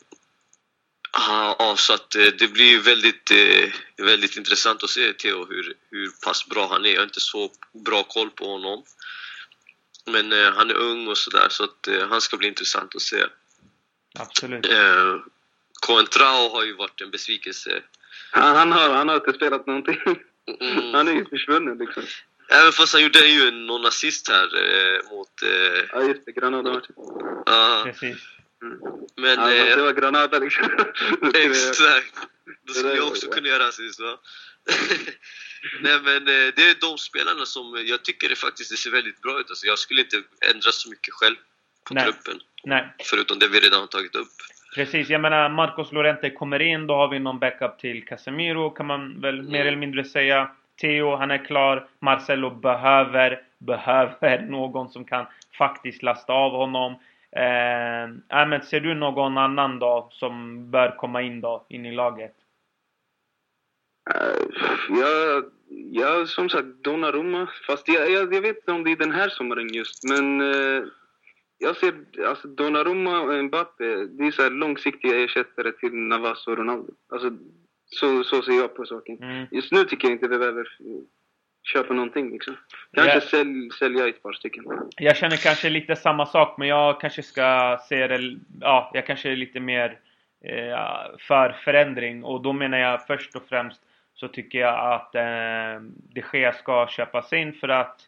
ja, 1.60 1.76
så 1.78 1.94
att 1.94 2.16
eh, 2.16 2.26
det 2.40 2.48
blir 2.48 2.80
väldigt, 2.80 3.32
eh, 3.32 4.06
väldigt 4.06 4.38
intressant 4.38 4.84
att 4.84 4.90
se 4.90 5.14
Theo 5.14 5.46
hur, 5.50 5.74
hur 5.92 6.10
pass 6.26 6.48
bra 6.48 6.68
han 6.68 6.86
är. 6.86 6.90
Jag 6.90 7.00
har 7.00 7.04
inte 7.04 7.20
så 7.20 7.52
bra 7.86 8.04
koll 8.04 8.30
på 8.30 8.46
honom. 8.46 8.84
Men 10.06 10.32
eh, 10.32 10.54
han 10.54 10.70
är 10.70 10.76
ung 10.76 11.08
och 11.08 11.18
sådär 11.18 11.48
så 11.50 11.64
att 11.64 11.88
han 12.10 12.22
ska 12.22 12.38
bli 12.38 12.48
intressant 12.48 12.96
att 12.96 13.02
se. 13.02 13.24
Absolut. 14.20 14.68
Coentrao 15.82 16.50
har 16.50 16.64
ju 16.64 16.74
varit 16.74 17.02
en 17.02 17.12
besvikelse. 17.12 17.82
Han, 18.32 18.56
han, 18.56 18.72
har, 18.72 18.90
han 18.90 19.10
har 19.10 19.16
inte 19.16 19.34
spelat 19.34 19.68
någonting. 19.68 19.98
Mm. 20.62 20.94
Han 20.94 21.08
är 21.08 21.12
ju 21.12 21.26
försvunnen 21.26 21.78
liksom. 21.78 22.04
Även 22.50 22.72
fast 22.72 22.94
han 22.94 23.04
gjorde 23.04 23.28
ju 23.28 23.52
någon 23.52 23.86
assist 23.86 24.30
här 24.30 24.46
eh, 24.46 25.12
mot... 25.12 25.42
Eh, 25.44 25.84
Ja, 25.92 26.04
just 26.04 26.26
det. 26.26 26.32
Granada-matchen. 26.32 26.96
ja, 27.46 27.82
Precis. 27.86 28.18
Mm. 28.62 28.78
men... 29.16 29.30
Ja, 29.30 29.36
fast 29.36 29.52
det 29.52 29.72
Eh, 29.74 29.84
var 29.86 29.94
Granada 29.94 30.40
liksom. 30.40 30.66
exakt! 31.34 32.28
Då 32.68 32.74
skulle 32.74 32.94
jag 32.96 33.08
också 33.08 33.30
kunna 33.30 33.48
göra 33.48 33.68
assist 33.68 34.00
va? 34.06 34.18
Nej 35.82 36.00
men 36.04 36.18
eh, 36.28 36.54
det 36.56 36.64
är 36.70 36.82
de 36.90 36.98
spelarna 36.98 37.46
som 37.46 37.84
jag 37.86 38.04
tycker 38.04 38.30
det 38.30 38.36
faktiskt 38.36 38.72
det 38.72 38.78
ser 38.78 38.92
väldigt 38.92 39.22
bra 39.22 39.40
ut. 39.40 39.50
Alltså, 39.50 39.66
jag 39.68 39.80
skulle 39.80 40.02
inte 40.02 40.18
ändra 40.54 40.72
så 40.72 40.90
mycket 40.90 41.14
själv 41.14 41.36
på 41.88 41.94
Nej. 41.94 42.04
truppen. 42.04 42.40
Nej, 42.64 42.94
Förutom 43.04 43.40
det 43.40 43.48
vi 43.48 43.60
redan 43.60 43.80
har 43.80 43.88
tagit 43.88 44.16
upp. 44.16 44.28
precis. 44.76 45.10
Jag 45.10 45.22
menar, 45.22 45.50
Marcos 45.50 45.92
Lorente 45.92 46.30
kommer 46.30 46.62
in, 46.62 46.88
då 46.88 46.94
har 46.94 47.08
vi 47.08 47.20
någon 47.20 47.40
backup 47.40 47.80
till 47.80 48.06
Casemiro, 48.06 48.70
kan 48.70 48.86
man 48.86 49.22
väl 49.22 49.42
mer 49.42 49.66
eller 49.66 49.78
mindre 49.78 50.04
säga. 50.06 50.52
Theo, 50.82 51.16
han 51.16 51.32
är 51.32 51.46
klar. 51.46 51.88
Marcelo 52.00 52.50
behöver, 52.50 53.42
behöver 53.58 54.42
någon 54.50 54.90
som 54.90 55.06
kan 55.06 55.26
faktiskt 55.58 56.04
lasta 56.04 56.34
av 56.34 56.52
honom. 56.52 56.96
Eh, 57.36 58.48
men 58.48 58.62
ser 58.62 58.80
du 58.80 58.94
någon 58.94 59.38
annan 59.38 59.80
då 59.80 60.10
som 60.12 60.72
bör 60.72 60.96
komma 60.98 61.22
in 61.22 61.42
då, 61.42 61.66
in 61.70 61.86
i 61.86 61.92
laget? 61.92 62.36
Eh, 64.16 64.38
jag, 64.90 65.44
jag, 65.92 66.30
som 66.30 66.50
sagt, 66.50 66.68
Donnarumma. 66.84 67.50
Fast 67.68 67.88
jag, 67.88 68.12
jag, 68.12 68.34
jag 68.34 68.42
vet 68.42 68.58
inte 68.58 68.72
om 68.72 68.84
det 68.84 68.92
är 68.92 68.96
den 68.96 69.12
här 69.12 69.30
sommaren 69.30 69.74
just, 69.74 70.04
men 70.10 70.42
eh, 70.42 70.84
jag 71.58 71.76
ser 71.76 71.94
alltså 72.28 72.48
Donnarumma 72.48 73.22
och 73.22 73.44
Mbappé, 73.44 73.96
det 74.06 74.28
är 74.28 74.32
så 74.32 74.50
långsiktiga 74.50 75.24
ersättare 75.24 75.72
till 75.72 75.94
Navas 75.94 76.48
och 76.48 76.58
Ronaldo. 76.58 76.94
Alltså, 77.10 77.32
så, 77.86 78.24
så 78.24 78.42
ser 78.42 78.54
jag 78.54 78.76
på 78.76 78.86
saken. 78.86 79.24
Mm. 79.24 79.48
Just 79.52 79.72
nu 79.72 79.84
tycker 79.84 80.08
jag 80.08 80.16
inte 80.16 80.28
vi 80.28 80.38
behöver 80.38 80.68
köpa 81.74 81.94
någonting 81.94 82.32
liksom. 82.32 82.56
Kanske 82.94 83.14
Ja. 83.14 83.22
sälj, 83.22 83.70
sälja 83.80 84.08
ett 84.08 84.24
par 84.24 84.34
stycken. 84.34 84.64
Jag 84.98 85.18
känner 85.18 85.38
kanske 85.38 85.70
lite 85.70 85.96
samma 85.96 86.26
sak, 86.26 86.56
men 86.58 86.68
jag 86.68 87.02
kanske 87.02 87.24
ska 87.24 87.78
se 87.90 88.08
det... 88.08 88.38
Ja, 88.62 88.92
jag 88.94 89.06
kanske 89.06 89.32
är 89.32 89.36
lite 89.36 89.60
mer 89.60 90.00
eh, 90.44 90.80
för 91.20 91.52
förändring. 91.52 92.24
Och 92.24 92.42
då 92.42 92.54
menar 92.54 92.78
jag 92.78 93.08
först 93.08 93.36
och 93.36 93.44
främst 93.50 93.82
så 94.14 94.28
tycker 94.28 94.60
jag 94.60 94.94
att 94.94 95.16
eh, 95.16 95.82
de 96.14 96.24
Gea 96.34 96.54
ska 96.54 96.88
köpas 96.88 97.34
in 97.34 97.54
för 97.54 97.70
att 97.70 98.02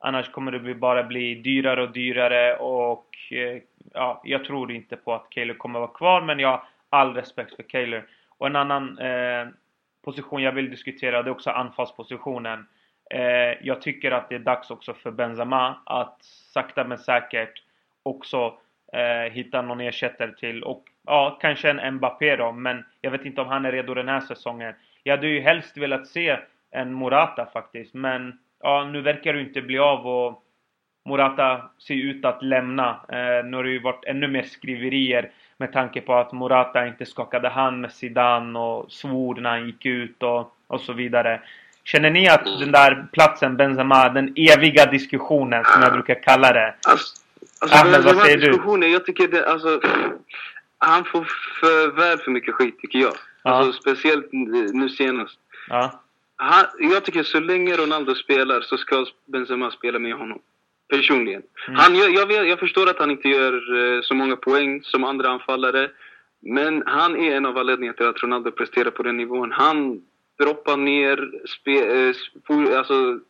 annars 0.00 0.30
kommer 0.30 0.52
det 0.52 0.74
bara 0.74 1.02
bli 1.02 1.34
dyrare 1.34 1.82
och 1.82 1.92
dyrare 1.92 2.56
och 2.56 3.06
eh, 3.30 3.62
ja, 3.94 4.22
jag 4.24 4.44
tror 4.44 4.72
inte 4.72 4.96
på 4.96 5.14
att 5.14 5.30
Kaler 5.30 5.54
kommer 5.54 5.78
vara 5.78 5.90
kvar 5.90 6.20
men 6.20 6.38
jag 6.38 6.48
har 6.48 6.62
all 6.88 7.14
respekt 7.14 7.56
för 7.56 7.62
Kaler. 7.62 8.06
Och 8.38 8.46
en 8.46 8.56
annan 8.56 8.98
eh, 8.98 9.48
position 10.04 10.42
jag 10.42 10.52
vill 10.52 10.70
diskutera 10.70 11.22
det 11.22 11.30
är 11.30 11.32
också 11.32 11.50
anfallspositionen. 11.50 12.66
Eh, 13.10 13.66
jag 13.66 13.82
tycker 13.82 14.10
att 14.10 14.28
det 14.28 14.34
är 14.34 14.38
dags 14.38 14.70
också 14.70 14.94
för 14.94 15.10
Benzema 15.10 15.76
att 15.86 16.16
sakta 16.52 16.84
men 16.84 16.98
säkert 16.98 17.62
också 18.02 18.58
eh, 18.92 19.32
hitta 19.32 19.62
någon 19.62 19.80
ersättare 19.80 20.32
till 20.32 20.62
och 20.62 20.84
ja, 21.06 21.38
kanske 21.40 21.70
en 21.70 21.94
Mbappé 21.94 22.36
då, 22.36 22.52
men 22.52 22.84
jag 23.00 23.10
vet 23.10 23.24
inte 23.24 23.40
om 23.40 23.48
han 23.48 23.64
är 23.64 23.72
redo 23.72 23.94
den 23.94 24.08
här 24.08 24.20
säsongen. 24.20 24.74
Jag 25.02 25.16
hade 25.16 25.28
ju 25.28 25.40
helst 25.40 25.76
velat 25.76 26.06
se 26.06 26.38
en 26.70 26.92
Morata 26.92 27.46
faktiskt, 27.52 27.94
men 27.94 28.38
ja, 28.62 28.84
nu 28.84 29.00
verkar 29.00 29.32
det 29.32 29.40
inte 29.40 29.62
bli 29.62 29.78
av 29.78 30.06
och 30.06 30.42
Morata 31.04 31.70
ser 31.78 31.94
ut 31.94 32.24
att 32.24 32.42
lämna. 32.42 32.88
Eh, 33.08 33.44
nu 33.44 33.56
har 33.56 33.64
det 33.64 33.70
ju 33.70 33.78
varit 33.78 34.04
ännu 34.04 34.28
mer 34.28 34.42
skriverier 34.42 35.30
med 35.56 35.72
tanke 35.72 36.00
på 36.00 36.14
att 36.14 36.32
Morata 36.32 36.86
inte 36.86 37.06
skakade 37.06 37.48
hand 37.48 37.80
med 37.80 37.92
Zidane 37.92 38.58
och 38.58 38.92
svor 38.92 39.34
när 39.34 39.50
han 39.50 39.66
gick 39.66 39.86
ut 39.86 40.22
och, 40.22 40.52
och 40.66 40.80
så 40.80 40.92
vidare. 40.92 41.40
Känner 41.90 42.10
ni 42.10 42.28
att 42.28 42.44
den 42.44 42.72
där 42.72 43.06
platsen, 43.12 43.56
Benzema, 43.56 44.08
den 44.08 44.32
eviga 44.36 44.86
diskussionen 44.86 45.64
som 45.64 45.82
jag 45.82 45.92
brukar 45.92 46.22
kalla 46.22 46.52
det. 46.52 46.74
Alltså, 46.88 47.14
alltså 47.60 47.78
Ahmed, 47.78 48.04
vad 48.04 48.16
säger 48.16 48.78
du? 48.78 48.86
jag 48.86 49.06
tycker 49.06 49.28
det, 49.28 49.46
alltså, 49.46 49.80
han 50.78 51.04
får 51.04 51.24
för 51.60 51.96
väl 51.96 52.18
för 52.18 52.30
mycket 52.30 52.54
skit 52.54 52.78
tycker 52.78 52.98
jag. 52.98 53.12
Ja. 53.42 53.50
Alltså 53.50 53.80
speciellt 53.80 54.28
nu 54.72 54.88
senast. 54.88 55.38
Ja, 55.68 56.02
Han, 56.36 56.64
jag 56.78 57.04
tycker 57.04 57.22
så 57.22 57.40
länge 57.40 57.76
Ronaldo 57.76 58.14
spelar 58.14 58.60
så 58.60 58.76
ska 58.76 59.06
Benzema 59.26 59.70
spela 59.70 59.98
med 59.98 60.14
honom. 60.14 60.38
Personligen. 60.88 61.42
Mm. 61.68 61.80
Han 61.80 61.94
gör, 61.94 62.08
jag, 62.08 62.26
vet, 62.26 62.48
jag 62.48 62.58
förstår 62.58 62.90
att 62.90 62.98
han 62.98 63.10
inte 63.10 63.28
gör 63.28 63.54
eh, 63.78 64.02
så 64.02 64.14
många 64.14 64.36
poäng 64.36 64.82
som 64.82 65.04
andra 65.04 65.28
anfallare. 65.28 65.90
Men 66.40 66.82
han 66.86 67.16
är 67.16 67.36
en 67.36 67.46
av 67.46 67.58
anledningarna 67.58 67.96
till 67.96 68.06
att 68.06 68.22
Ronaldo 68.22 68.50
presterar 68.50 68.90
på 68.90 69.02
den 69.02 69.16
nivån. 69.16 69.52
Han 69.52 70.00
droppar 70.38 70.76
ner 70.76 71.30
spe, 71.46 71.70
eh, 71.70 72.78
alltså, 72.78 73.20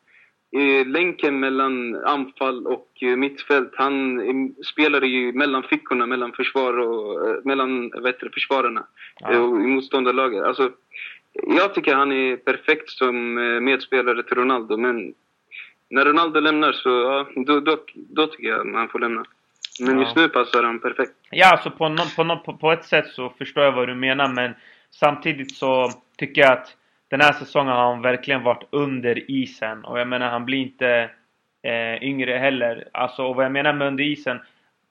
länken 0.87 1.41
mellan 1.41 1.97
anfall 2.05 2.67
och 2.67 2.89
eh, 3.01 3.17
mittfält. 3.17 3.73
Han 3.77 4.21
spelar 4.65 5.03
ju 5.03 5.33
mellan 5.33 5.63
fickorna, 5.63 6.07
mellan 6.07 6.33
försvar 6.33 6.79
och 6.79 7.29
eh, 7.29 7.37
mellan 7.45 7.89
det, 7.89 8.31
försvararna 8.35 8.87
Ja. 9.21 9.39
och 9.39 9.61
i 9.61 9.67
motståndarlaget. 9.67 10.45
Alltså, 10.45 10.71
jag 11.33 11.75
tycker 11.75 11.95
han 11.95 12.13
är 12.13 12.37
perfekt 12.37 12.91
som 12.91 13.35
medspelare 13.65 14.23
till 14.23 14.37
Ronaldo, 14.37 14.77
men 14.77 15.15
när 15.91 16.05
Ronaldo 16.05 16.41
lämnar 16.41 16.73
så, 16.73 16.89
ja, 16.89 17.29
då, 17.47 17.61
då, 17.61 17.79
då 17.95 18.27
tycker 18.27 18.49
jag 18.49 18.67
man 18.67 18.89
får 18.89 18.99
lämna. 18.99 19.25
Men 19.81 19.99
Ja. 19.99 20.03
just 20.05 20.17
nu 20.17 20.29
passar 20.29 20.63
han 20.63 20.79
perfekt. 20.79 21.13
Ja, 21.31 21.53
alltså 21.53 21.71
på, 21.71 21.89
nå- 21.89 22.05
på, 22.17 22.39
på, 22.45 22.57
på 22.57 22.73
ett 22.73 22.85
sätt 22.85 23.07
så 23.09 23.31
förstår 23.39 23.65
jag 23.65 23.73
vad 23.73 23.89
du 23.89 23.95
menar 23.95 24.29
men 24.29 24.53
samtidigt 24.91 25.55
så 25.57 25.91
tycker 26.19 26.41
jag 26.41 26.53
att 26.53 26.77
den 27.11 27.21
här 27.21 27.33
säsongen 27.33 27.73
har 27.73 27.93
han 27.93 28.03
verkligen 28.03 28.43
varit 28.43 28.69
under 28.71 29.31
isen 29.31 29.85
och 29.85 30.01
jag 30.01 30.09
menar 30.09 30.29
han 30.29 30.45
blir 30.45 30.59
inte 30.59 31.11
eh, 31.63 32.03
yngre 32.03 32.39
heller. 32.39 32.89
Alltså 32.93 33.23
och 33.23 33.37
vad 33.37 33.45
jag 33.45 33.53
menar 33.53 33.73
med 33.73 33.87
under 33.89 34.05
isen 34.05 34.41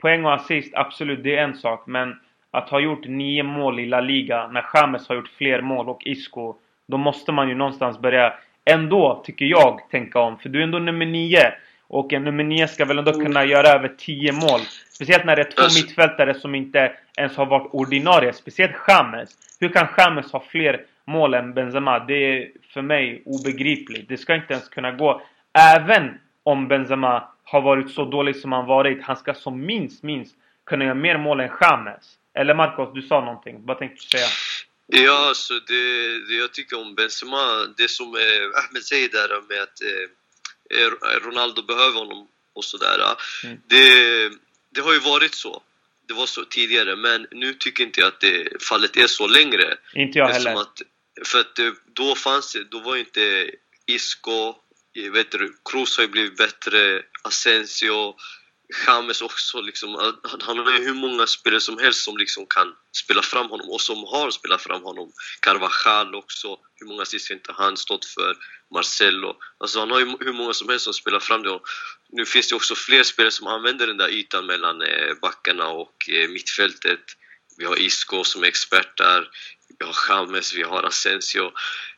Poäng 0.01 0.26
och 0.26 0.34
assist, 0.34 0.74
absolut 0.76 1.24
det 1.24 1.36
är 1.36 1.43
en 1.43 1.55
sak 1.55 1.88
men 1.88 2.20
att 2.51 2.70
ha 2.70 2.80
gjort 2.80 3.07
nio 3.07 3.43
mål 3.43 3.80
i 3.80 3.86
La 3.86 3.99
Liga 4.01 4.47
när 4.47 4.65
James 4.74 5.07
har 5.07 5.15
gjort 5.15 5.32
fler 5.38 5.61
mål 5.61 5.89
och 5.89 6.01
Isco 6.05 6.55
då 6.88 6.97
måste 6.97 7.32
man 7.32 7.49
ju 7.49 7.55
någonstans 7.55 7.99
börja 7.99 8.34
ändå, 8.65 9.22
tycker 9.26 9.45
jag, 9.45 9.80
tänka 9.91 10.20
om. 10.20 10.38
För 10.38 10.49
du 10.49 10.59
är 10.59 10.63
ändå 10.63 10.80
nummer 10.80 11.05
nio. 11.05 11.53
Och 11.88 12.13
en 12.13 12.24
nummer 12.24 12.43
nio 12.43 12.68
ska 12.68 12.86
väl 12.86 12.97
ändå 12.97 13.13
kunna 13.13 13.45
göra 13.45 13.68
över 13.68 13.88
10 13.97 14.32
mål. 14.32 14.59
Speciellt 14.93 15.26
när 15.26 15.36
det 15.36 15.41
är 15.41 15.51
två 15.51 15.61
Alltså- 15.61 15.84
mittfältare 15.86 16.34
som 16.34 16.55
inte 16.55 16.91
ens 17.18 17.38
har 17.38 17.45
varit 17.45 17.70
ordinarie. 17.72 18.34
Speciellt 18.34 18.76
James. 18.88 19.30
Hur 19.59 19.70
kan 19.70 19.88
James 19.97 20.32
ha 20.32 20.39
fler 20.39 20.82
mål 21.08 21.34
än 21.34 21.53
Benzema? 21.53 21.99
Det 21.99 22.14
är 22.14 22.51
för 22.74 22.82
mig 22.82 23.24
obegripligt. 23.26 24.10
Det 24.10 24.18
ska 24.18 24.36
inte 24.36 24.53
ens 24.53 24.70
kunna 24.70 24.91
gå. 24.91 25.22
Även 25.53 26.18
om 26.43 26.68
Benzema 26.68 27.28
har 27.43 27.62
varit 27.62 27.91
så 27.91 28.05
dålig 28.05 28.36
som 28.36 28.51
han 28.51 28.66
varit. 28.66 29.03
Han 29.03 29.18
ska 29.18 29.34
som 29.34 29.66
minst, 29.66 30.03
minst 30.03 30.36
kunna 30.66 30.86
göra 30.86 30.95
mer 30.95 31.18
mål 31.18 31.39
än 31.39 31.49
James. 31.62 32.18
Eller 32.34 32.53
Marcos, 32.53 32.93
du 32.93 33.01
sa 33.01 33.22
någonting. 33.22 33.66
Vad 33.66 33.80
tänkte 33.80 34.03
du 34.03 34.18
säga? 34.18 34.28
Ja, 34.88 35.28
alltså 35.28 35.53
det, 35.53 35.84
det 36.28 36.34
jag 36.34 36.53
tycker 36.53 36.82
om 36.82 36.95
Benzema, 36.95 37.74
det 37.78 37.89
som 37.89 38.16
eh, 38.16 38.64
Ahmed 38.64 38.84
säger 38.84 39.10
där 39.10 39.30
med 39.49 39.62
att 39.64 39.82
eh, 39.82 40.80
eh 40.80 41.28
Ronaldo 41.28 41.62
behöver 41.62 41.99
honom 41.99 42.28
och 42.53 42.64
sådär. 42.64 42.99
Mm. 43.43 43.58
Det, 43.68 43.86
det 44.70 44.82
har 44.82 44.93
ju 44.93 44.99
varit 44.99 45.36
så. 45.36 45.62
Det 46.08 46.14
var 46.14 46.26
så 46.26 46.45
tidigare, 46.45 46.95
men 46.95 47.28
nu 47.32 47.53
tycker 47.53 47.84
inte 47.84 47.99
jag 47.99 48.08
att 48.08 48.20
det 48.20 48.64
fallet 48.64 48.97
är 48.97 49.08
så 49.08 49.28
längre. 49.28 49.78
Inte 49.93 50.20
jag 50.20 50.28
heller. 50.28 50.51
Att, 50.51 50.82
för 51.26 51.39
att 51.39 51.59
då 51.95 52.15
fanns 52.15 52.53
det, 52.53 52.63
då 52.63 52.80
var 52.80 52.95
inte 52.95 53.51
Isco, 53.86 54.55
vet 55.13 55.32
du, 55.32 55.57
Kroos 55.70 55.97
har 55.97 56.03
ju 56.03 56.09
blivit 56.09 56.38
bättre, 56.38 57.01
Asensio, 57.24 58.15
James 58.88 59.22
också 59.22 59.61
liksom, 59.61 60.15
han 60.41 60.57
har 60.57 60.72
ju 60.72 60.86
hur 60.86 60.93
många 60.93 61.28
spelare 61.28 61.61
som 61.61 61.78
helst 61.78 62.03
som 62.03 62.18
liksom 62.18 62.45
kan 62.45 62.74
spela 62.91 63.22
fram 63.22 63.49
honom 63.49 63.70
och 63.70 63.82
som 63.82 64.03
har 64.03 64.32
spelat 64.32 64.61
fram 64.61 64.84
honom. 64.84 65.11
Carvajal 65.39 66.15
också, 66.15 66.57
hur 66.76 66.88
många 66.88 67.01
assist 67.01 67.30
har 67.30 67.36
inte 67.36 67.53
han 67.53 67.78
stått 67.78 68.05
för? 68.05 68.38
Marcelo. 68.74 69.36
Alltså 69.57 69.80
han 69.80 69.91
har 69.91 69.99
ju 69.99 70.15
hur 70.20 70.34
många 70.34 70.53
som 70.53 70.70
helst 70.70 70.84
som 70.84 70.93
spelar 70.93 71.20
fram 71.20 71.43
det. 71.43 71.59
nu 72.09 72.26
finns 72.26 72.49
det 72.49 72.55
också 72.55 72.76
fler 72.76 73.03
spelare 73.03 73.32
som 73.32 73.47
använder 73.47 73.88
den 73.88 73.97
där 73.97 74.09
ytan 74.09 74.45
mellan 74.45 74.82
eh, 74.82 75.13
backarna 75.22 75.68
och 75.68 76.09
eh, 76.09 76.30
mittfältet. 76.30 76.99
Vi 77.57 77.65
har 77.65 77.82
Isco 77.82 78.24
som 78.24 78.43
är 78.43 78.47
expert 78.47 78.97
där, 78.97 79.30
vi 79.80 79.86
har 79.86 79.95
James, 80.09 80.53
vi 80.53 80.63
har 80.63 80.84
Asensio. 80.84 81.51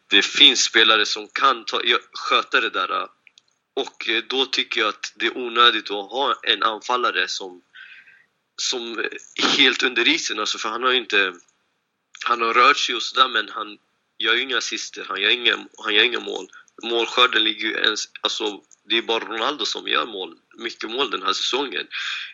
Det 0.07 0.21
finns 0.21 0.63
spelare 0.63 1.05
som 1.05 1.27
kan 1.27 1.65
ta, 1.65 1.81
sköta 2.13 2.61
det 2.61 2.69
där 2.69 3.07
och 3.79 4.09
eh, 4.09 4.23
då 4.27 4.45
tycker 4.45 4.81
jag 4.81 4.89
att 4.89 5.13
det 5.15 5.25
är 5.25 5.37
onödigt 5.37 5.91
att 5.91 6.11
ha 6.11 6.35
en 6.43 6.63
anfallare 6.63 7.27
som, 7.27 7.61
som 8.61 8.99
är 8.99 9.57
helt 9.57 9.83
under 9.83 10.07
isen. 10.07 10.39
Alltså 10.39 10.57
för 10.57 10.69
han 10.69 10.83
har 10.83 10.91
ju 10.91 10.97
inte... 10.97 11.33
Han 12.25 12.41
har 12.41 12.53
rört 12.53 12.77
sig 12.77 12.95
och 12.95 13.03
sådär 13.03 13.27
men 13.27 13.49
han 13.49 13.77
gör 14.17 14.33
ju 14.33 14.41
inga 14.41 14.57
assister, 14.57 15.05
han 15.09 15.21
gör 15.21 15.29
inga, 15.29 15.65
han 15.83 15.93
gör 15.93 16.03
inga 16.03 16.19
mål. 16.19 16.47
Målskörden 16.83 17.43
ligger 17.43 17.67
ju 17.67 17.73
ens... 17.73 18.09
Alltså, 18.21 18.61
det 18.89 18.97
är 18.97 19.01
bara 19.01 19.19
Ronaldo 19.19 19.65
som 19.65 19.87
gör 19.87 20.05
mål, 20.05 20.35
mycket 20.57 20.89
mål 20.89 21.11
den 21.11 21.23
här 21.23 21.33
säsongen. 21.33 21.87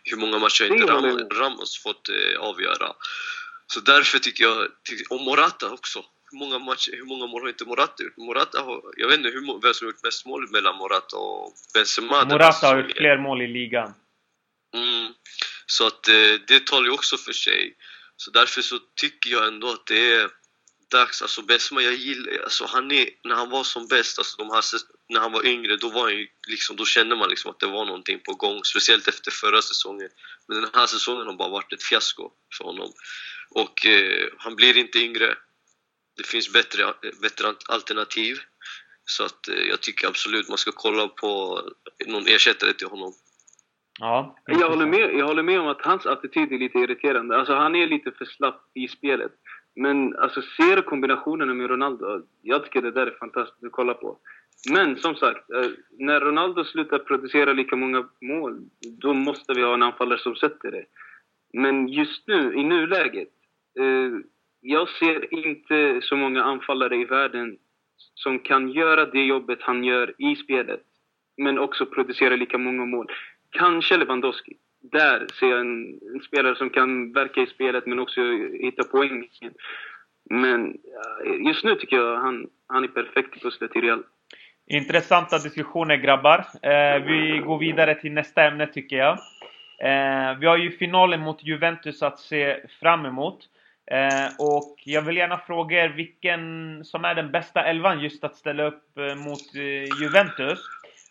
Hur 0.04 0.18
många 0.18 0.40
matcher 0.40 0.70
har 0.70 0.76
inte 0.76 0.94
Ram, 0.94 1.30
Ramos 1.30 1.78
fått 1.78 2.10
eh, 2.10 2.40
avgöra? 2.40 2.94
Så 3.74 3.80
därför 3.80 4.20
tycker 4.20 4.44
jag... 4.44 4.68
Och 5.10 5.22
Morata 5.22 5.72
också 5.72 6.06
hur 6.32 6.40
många, 6.40 6.60
matcher, 6.60 6.92
hur 6.92 7.06
många 7.06 7.28
mål 7.28 7.42
har 7.42 7.50
inte 7.50 7.66
Morata 7.66 8.04
gjort? 8.04 8.18
Morata 8.18 8.62
har, 8.62 8.82
jag 8.98 9.08
vet 9.08 9.18
inte 9.18 9.30
hur, 9.30 9.62
vem 9.62 9.74
som 9.74 9.86
har 9.86 9.92
gjort 9.92 10.04
mest 10.04 10.26
mål 10.26 10.52
mellan 10.52 10.76
Morata 10.76 11.18
och 11.18 11.54
Benzema. 11.74 12.26
Morata 12.26 12.68
har 12.68 12.78
gjort 12.78 12.98
fler 12.98 13.18
mål 13.18 13.42
i 13.42 13.48
ligan. 13.48 13.94
Mm. 14.74 15.14
Så 15.66 15.88
att 15.88 16.08
eh, 16.08 16.34
det 16.48 16.66
talar 16.66 16.86
ju 16.86 16.92
också 16.92 17.18
för 17.18 17.34
sig. 17.34 17.76
Så 18.18 18.32
därför 18.32 18.62
så 18.62 18.80
tycker 18.96 19.30
jag 19.30 19.48
ändå 19.48 19.72
att 19.72 19.86
det 19.86 20.14
är 20.14 20.30
dags. 20.92 21.22
Alltså 21.22 21.42
Benzema, 21.42 21.82
jag 21.82 21.94
gillar, 21.94 22.44
alltså 22.44 22.66
han 22.66 22.92
är, 22.92 23.10
när 23.24 23.36
han 23.36 23.50
var 23.50 23.64
som 23.64 23.88
bäst, 23.88 24.18
alltså 24.18 24.38
de 24.38 24.50
här, 24.50 24.64
när 25.10 25.20
han 25.20 25.32
var 25.32 25.46
yngre, 25.46 25.78
då, 25.78 25.90
var 25.90 26.02
han 26.02 26.28
liksom, 26.48 26.76
då 26.76 26.86
kände 26.86 27.16
man 27.16 27.30
liksom 27.30 27.52
att 27.52 27.60
det 27.60 27.68
var 27.68 27.86
någonting 27.86 28.20
på 28.20 28.34
gång. 28.34 28.64
Speciellt 28.64 29.08
efter 29.08 29.32
förra 29.32 29.62
säsongen. 29.62 30.10
Men 30.48 30.62
den 30.62 30.70
här 30.74 30.88
säsongen 30.88 31.28
har 31.28 31.34
bara 31.34 31.50
varit 31.50 31.74
ett 31.74 31.84
fiasko 31.84 32.32
för 32.58 32.64
honom. 32.64 32.94
Och 33.62 33.86
eh, 33.86 34.28
han 34.38 34.56
blir 34.56 34.78
inte 34.78 35.00
yngre 35.00 35.36
det 36.18 36.28
finns 36.28 36.54
bättre, 36.54 36.84
bättre 37.22 37.48
alternativ. 37.70 38.36
Så 39.06 39.24
att 39.26 39.48
eh, 39.48 39.70
jag 39.70 39.82
tycker 39.82 40.08
absolut 40.08 40.50
man 40.50 40.58
ska 40.58 40.72
kolla 40.76 41.08
på 41.08 41.62
någon 42.08 42.28
ersättare 42.28 42.74
till 42.74 42.88
honom. 42.88 43.14
Ja, 44.00 44.36
jag, 44.46 44.70
håller 44.70 44.86
med, 44.86 45.14
jag 45.14 45.28
håller 45.28 45.44
med 45.44 45.60
om 45.60 45.68
att 45.68 45.86
hans 45.86 46.06
attityd 46.06 46.52
är 46.52 46.58
lite 46.58 46.78
irriterande. 46.78 47.38
Alltså 47.38 47.54
han 47.54 47.76
är 47.76 47.88
lite 47.88 48.12
för 48.12 48.26
slapp 48.26 48.62
i 48.74 48.88
spelet. 48.88 49.32
Men 49.76 50.16
alltså 50.16 50.42
ser 50.42 50.82
kombinationen 50.82 51.58
med 51.58 51.70
Ronaldo, 51.70 52.22
jag 52.42 52.64
tycker 52.64 52.82
det 52.82 52.92
där 52.92 53.08
är 53.08 53.18
fantastiskt 53.20 53.64
att 53.64 53.72
kolla 53.72 53.94
på. 53.94 54.20
Men 54.72 54.98
som 54.98 55.16
sagt, 55.16 55.50
eh, 55.50 55.70
när 56.00 56.20
Ronaldo 56.20 56.64
slutar 56.64 57.00
producera 57.00 57.54
lika 57.54 57.76
många 57.76 58.10
mål, 58.22 58.62
då 59.02 59.14
måste 59.14 59.54
vi 59.54 59.62
ha 59.62 59.74
en 59.74 59.84
anfallare 59.84 60.20
som 60.20 60.36
sätter 60.36 60.72
det. 60.72 60.86
Men 61.54 61.88
just 61.88 62.28
nu, 62.28 62.54
i 62.54 62.64
nuläget, 62.64 63.28
eh, 63.28 63.45
Eh, 63.80 64.12
jag 64.62 64.90
ser 64.90 65.34
inte 65.34 66.02
så 66.02 66.16
många 66.16 66.44
anfallare 66.44 66.96
i 66.96 67.06
världen 67.06 67.58
som 68.14 68.40
kan 68.40 68.70
göra 68.70 69.06
det 69.06 69.24
jobbet 69.24 69.60
han 69.62 69.84
gör 69.84 70.14
i 70.18 70.36
spelet, 70.36 70.82
men 71.38 71.60
också 71.60 71.86
producera 71.86 72.36
lika 72.36 72.58
många 72.58 72.86
mål. 72.86 73.08
Kanske 73.52 73.98
Lewandowski. 73.98 74.54
Där 74.92 75.28
ser 75.40 75.50
jag 75.50 75.60
en, 75.60 76.00
en 76.14 76.22
spelare 76.28 76.56
som 76.56 76.70
kan 76.70 77.14
verka 77.14 77.42
i 77.42 77.48
spelet, 77.48 77.86
men 77.86 78.00
också 78.00 78.22
hitta 78.62 78.84
poängen. 78.84 79.28
Men 80.30 80.66
eh, 80.66 81.48
just 81.48 81.64
nu 81.64 81.76
tycker 81.76 81.98
jag 81.98 82.18
han, 82.18 82.48
han 82.68 82.84
är 82.84 82.88
perfekt 82.88 83.38
i 83.38 83.40
pusslet 83.40 83.76
i 83.76 83.80
Real. 83.80 84.04
Intressanta 84.68 85.38
diskussioner 85.38 85.96
grabbar. 85.96 86.46
Eh, 86.62 87.04
vi 87.04 87.42
går 87.46 87.60
vidare 87.60 87.96
till 87.96 88.12
nästa 88.12 88.44
ämne 88.44 88.68
tycker 88.68 88.96
jag. 88.96 89.18
Eh, 89.80 90.38
vi 90.40 90.46
har 90.46 90.58
ju 90.58 90.72
finalen 90.72 91.22
mot 91.22 91.44
Juventus 91.44 92.04
att 92.04 92.20
se 92.20 92.58
fram 92.80 93.06
emot. 93.06 93.40
Eh, 93.92 94.28
och 94.40 94.76
jag 94.84 95.02
vill 95.02 95.18
gärna 95.18 95.38
fråga 95.38 95.84
er 95.84 95.90
vilken 95.90 96.82
som 96.86 97.06
är 97.06 97.16
den 97.16 97.32
bästa 97.32 97.64
elvan 97.64 98.00
just 98.00 98.24
att 98.24 98.36
ställa 98.36 98.64
upp 98.64 98.98
eh, 98.98 99.16
mot 99.16 99.56
eh, 99.56 100.02
Juventus. 100.02 100.60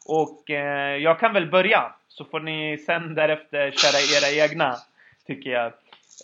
Och 0.07 0.51
eh, 0.51 0.97
jag 0.97 1.21
kan 1.21 1.33
väl 1.33 1.51
börja, 1.51 1.93
så 2.09 2.25
får 2.25 2.41
ni 2.41 2.79
sen 2.79 3.15
därefter 3.15 3.71
köra 3.71 3.99
era 4.17 4.45
egna, 4.45 4.77
tycker 5.27 5.51
jag. 5.51 5.73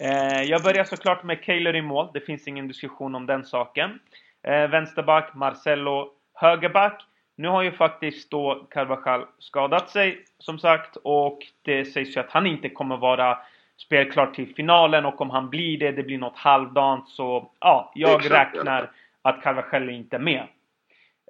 Eh, 0.01 0.43
jag 0.43 0.63
börjar 0.63 0.85
såklart 0.85 1.23
med 1.23 1.39
Keiler 1.45 1.77
i 1.77 1.83
mål, 1.83 2.09
det 2.15 2.21
finns 2.21 2.49
ingen 2.49 2.69
diskussion 2.69 3.15
om 3.15 3.27
den 3.27 3.45
saken. 3.45 3.99
Eh, 4.43 4.69
vänsterback, 4.69 5.35
Marcelo. 5.35 6.11
Högerback, 6.35 7.03
nu 7.37 7.49
har 7.49 7.63
ju 7.63 7.73
faktiskt 7.73 8.31
då 8.31 8.67
Carvajal 8.71 9.27
skadat 9.39 9.91
sig, 9.91 10.25
som 10.39 10.59
sagt, 10.59 10.97
och 10.97 11.39
det 11.63 11.85
sägs 11.85 12.17
ju 12.17 12.21
att 12.21 12.31
han 12.31 12.47
inte 12.47 12.69
kommer 12.69 12.97
vara 12.97 13.39
spelklar 13.85 14.27
till 14.27 14.55
finalen 14.55 15.05
och 15.05 15.21
om 15.21 15.31
han 15.31 15.51
blir 15.51 15.79
det, 15.79 15.93
det 15.93 16.03
blir 16.03 16.19
något 16.19 16.37
halvdant 16.37 17.09
så 17.09 17.51
ja, 17.61 17.93
jag 17.95 18.25
Exakt, 18.25 18.57
räknar 18.57 18.83
ja. 18.83 19.31
att 19.31 19.43
Carvajal 19.43 19.91
inte 19.91 20.17
är 20.17 20.21
med. 20.21 20.47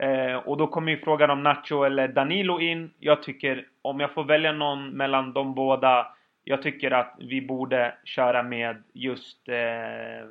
Eh, 0.02 0.36
och 0.36 0.56
då 0.56 0.66
kommer 0.66 0.92
ju 0.92 0.98
frågan 0.98 1.30
om 1.30 1.42
Nacho 1.42 1.82
eller 1.82 2.08
Danilo 2.08 2.60
in. 2.60 2.90
Jag 2.98 3.22
tycker, 3.22 3.66
om 3.82 4.00
jag 4.00 4.14
får 4.14 4.24
välja 4.24 4.52
någon 4.52 4.88
mellan 4.88 5.32
de 5.32 5.54
båda, 5.54 6.06
jag 6.44 6.62
tycker 6.62 6.90
att 6.90 7.14
vi 7.18 7.42
borde 7.42 7.94
köra 8.04 8.42
med 8.42 8.82
just 8.92 9.48
eh, 9.48 10.28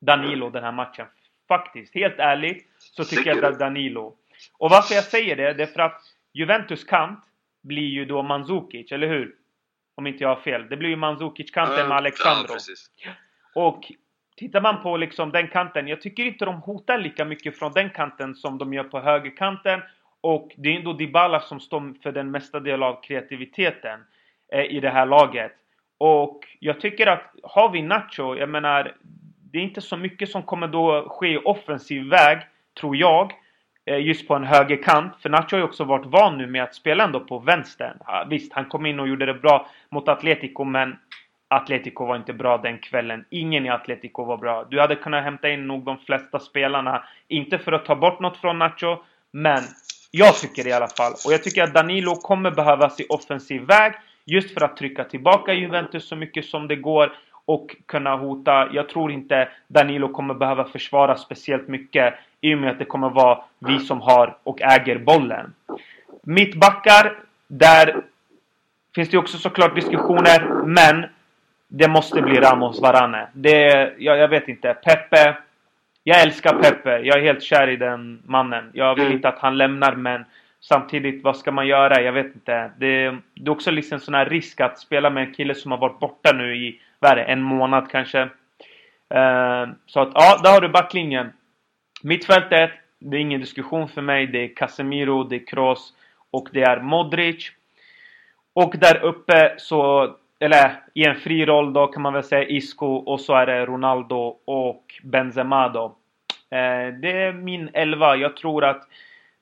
Danilo 0.00 0.50
den 0.50 0.64
här 0.64 0.72
matchen. 0.72 1.06
Faktiskt, 1.48 1.94
helt 1.94 2.18
ärligt 2.18 2.66
så 2.78 3.04
tycker 3.04 3.30
jag 3.30 3.44
att 3.44 3.58
Danilo. 3.58 4.16
Och 4.58 4.70
varför 4.70 4.94
jag 4.94 5.04
säger 5.04 5.36
det, 5.36 5.52
det 5.52 5.62
är 5.62 5.66
för 5.66 5.80
att 5.80 6.02
Juventus 6.32 6.84
kant 6.84 7.24
blir 7.62 7.88
ju 7.88 8.04
då 8.04 8.22
Mandzukic, 8.22 8.92
eller 8.92 9.08
hur? 9.08 9.34
Om 9.94 10.06
inte 10.06 10.24
jag 10.24 10.28
har 10.28 10.42
fel. 10.42 10.68
Det 10.68 10.76
blir 10.76 10.88
ju 10.88 10.96
Mandzukic-kanten 10.96 11.88
med 11.88 11.96
Alexandro. 11.96 12.54
Ja, 13.04 13.12
och 13.54 13.92
tittar 14.36 14.60
man 14.60 14.82
på 14.82 14.96
liksom 14.96 15.32
den 15.32 15.48
kanten. 15.48 15.88
Jag 15.88 16.00
tycker 16.00 16.24
inte 16.24 16.44
de 16.44 16.54
hotar 16.54 16.98
lika 16.98 17.24
mycket 17.24 17.58
från 17.58 17.72
den 17.72 17.90
kanten 17.90 18.34
som 18.34 18.58
de 18.58 18.72
gör 18.74 18.84
på 18.84 19.00
högerkanten. 19.00 19.80
Och 20.20 20.52
det 20.56 20.68
är 20.68 20.78
ändå 20.78 20.92
Dybala 20.92 21.40
som 21.40 21.60
står 21.60 22.02
för 22.02 22.12
den 22.12 22.30
mesta 22.30 22.60
delen 22.60 22.82
av 22.82 23.02
kreativiteten 23.02 24.00
eh, 24.52 24.64
i 24.64 24.80
det 24.80 24.90
här 24.90 25.06
laget. 25.06 25.52
Och 25.98 26.40
jag 26.58 26.80
tycker 26.80 27.06
att 27.06 27.34
har 27.42 27.70
vi 27.70 27.82
Nacho, 27.82 28.36
jag 28.36 28.48
menar 28.48 28.96
det 29.52 29.58
är 29.58 29.62
inte 29.62 29.80
så 29.80 29.96
mycket 29.96 30.28
som 30.28 30.42
kommer 30.42 30.68
då 30.68 31.08
ske 31.08 31.28
i 31.28 31.38
offensiv 31.38 32.02
väg, 32.02 32.38
tror 32.80 32.96
jag. 32.96 33.32
Eh, 33.86 33.98
just 33.98 34.28
på 34.28 34.34
en 34.34 34.44
högerkant. 34.44 35.12
För 35.22 35.28
Nacho 35.28 35.56
har 35.56 35.58
ju 35.58 35.64
också 35.64 35.84
varit 35.84 36.06
van 36.06 36.38
nu 36.38 36.46
med 36.46 36.62
att 36.62 36.74
spela 36.74 37.04
ändå 37.04 37.20
på 37.20 37.38
vänstern. 37.38 37.96
Visst, 38.28 38.52
han 38.52 38.64
kom 38.64 38.86
in 38.86 39.00
och 39.00 39.08
gjorde 39.08 39.26
det 39.26 39.34
bra 39.34 39.66
mot 39.90 40.08
Atletico, 40.08 40.64
men 40.64 40.96
Atletico 41.48 42.04
var 42.04 42.16
inte 42.16 42.32
bra 42.32 42.58
den 42.58 42.78
kvällen. 42.78 43.24
Ingen 43.30 43.66
i 43.66 43.70
Atletico 43.70 44.24
var 44.24 44.36
bra. 44.36 44.64
Du 44.70 44.80
hade 44.80 44.96
kunnat 44.96 45.24
hämta 45.24 45.48
in 45.48 45.66
nog 45.66 45.84
de 45.84 45.98
flesta 45.98 46.38
spelarna. 46.38 47.04
Inte 47.28 47.58
för 47.58 47.72
att 47.72 47.84
ta 47.84 47.96
bort 47.96 48.20
något 48.20 48.36
från 48.36 48.58
Nacho, 48.58 48.96
men 49.32 49.60
jag 50.10 50.34
tycker 50.34 50.64
det 50.64 50.70
i 50.70 50.72
alla 50.72 50.88
fall. 50.88 51.12
Och 51.26 51.32
jag 51.32 51.42
tycker 51.42 51.62
att 51.62 51.74
Danilo 51.74 52.14
kommer 52.14 52.50
behövas 52.50 53.00
i 53.00 53.06
offensiv 53.08 53.62
väg. 53.62 53.92
Just 54.24 54.54
för 54.54 54.64
att 54.64 54.76
trycka 54.76 55.04
tillbaka 55.04 55.52
Juventus 55.52 56.08
så 56.08 56.16
mycket 56.16 56.44
som 56.44 56.68
det 56.68 56.76
går 56.76 57.12
och 57.44 57.76
kunna 57.86 58.16
hota. 58.16 58.68
Jag 58.72 58.88
tror 58.88 59.12
inte 59.12 59.48
Danilo 59.68 60.08
kommer 60.08 60.34
behöva 60.34 60.64
försvara 60.64 61.16
speciellt 61.16 61.68
mycket 61.68 62.14
i 62.40 62.54
och 62.54 62.58
med 62.58 62.70
att 62.70 62.78
det 62.78 62.84
kommer 62.84 63.10
vara 63.10 63.38
vi 63.58 63.78
som 63.78 64.00
har 64.00 64.36
och 64.42 64.62
äger 64.62 64.98
bollen. 64.98 65.54
Mittbackar, 66.22 67.18
där 67.48 68.02
finns 68.94 69.08
det 69.08 69.18
också 69.18 69.38
såklart 69.38 69.74
diskussioner, 69.74 70.64
men 70.64 71.06
det 71.68 71.88
måste 71.88 72.22
bli 72.22 72.40
Ramos 72.40 72.80
Varane. 72.80 73.28
Det, 73.32 73.94
jag, 73.98 74.18
jag 74.18 74.28
vet 74.28 74.48
inte. 74.48 74.74
Pepe. 74.74 75.36
Jag 76.04 76.20
älskar 76.20 76.62
Pepe. 76.62 76.98
Jag 76.98 77.18
är 77.18 77.22
helt 77.22 77.42
kär 77.42 77.68
i 77.68 77.76
den 77.76 78.22
mannen. 78.24 78.70
Jag 78.72 78.94
vill 78.94 79.04
mm. 79.04 79.16
inte 79.16 79.28
att 79.28 79.38
han 79.38 79.58
lämnar, 79.58 79.94
men 79.94 80.24
Samtidigt, 80.64 81.24
vad 81.24 81.36
ska 81.36 81.52
man 81.52 81.66
göra? 81.66 82.02
Jag 82.02 82.12
vet 82.12 82.26
inte. 82.26 82.70
Det, 82.78 83.18
det 83.34 83.46
är 83.46 83.50
också 83.50 83.70
liksom 83.70 83.94
en 83.94 84.00
sån 84.00 84.14
här 84.14 84.26
risk 84.26 84.60
att 84.60 84.78
spela 84.78 85.10
med 85.10 85.26
en 85.26 85.34
kille 85.34 85.54
som 85.54 85.70
har 85.70 85.78
varit 85.78 86.00
borta 86.00 86.32
nu 86.32 86.56
i, 86.56 86.80
vad 87.02 87.10
är 87.10 87.16
det, 87.16 87.22
en 87.22 87.42
månad 87.42 87.90
kanske. 87.90 88.20
Eh, 89.14 89.66
så 89.86 90.00
att, 90.00 90.10
ja, 90.14 90.40
där 90.42 90.52
har 90.52 90.60
du 90.60 90.68
backlinjen. 90.68 91.32
Mittfältet, 92.02 92.70
det 92.98 93.16
är 93.16 93.20
ingen 93.20 93.40
diskussion 93.40 93.88
för 93.88 94.02
mig. 94.02 94.26
Det 94.26 94.44
är 94.44 94.54
Casemiro, 94.54 95.24
det 95.24 95.36
är 95.36 95.46
Kroos 95.46 95.94
och 96.30 96.48
det 96.52 96.62
är 96.62 96.80
Modric. 96.80 97.52
Och 98.54 98.74
där 98.78 99.04
uppe 99.04 99.54
så, 99.56 100.10
eller 100.40 100.80
i 100.94 101.04
en 101.04 101.14
fri 101.14 101.46
roll 101.46 101.72
då 101.72 101.86
kan 101.86 102.02
man 102.02 102.12
väl 102.12 102.22
säga 102.22 102.44
Isco 102.44 102.86
och 102.86 103.20
så 103.20 103.34
är 103.34 103.46
det 103.46 103.66
Ronaldo 103.66 104.36
och 104.44 104.84
Benzema 105.02 105.68
då. 105.68 105.84
Eh, 106.50 106.94
det 107.00 107.22
är 107.22 107.32
min 107.32 107.70
elva. 107.72 108.16
Jag 108.16 108.36
tror 108.36 108.64
att 108.64 108.88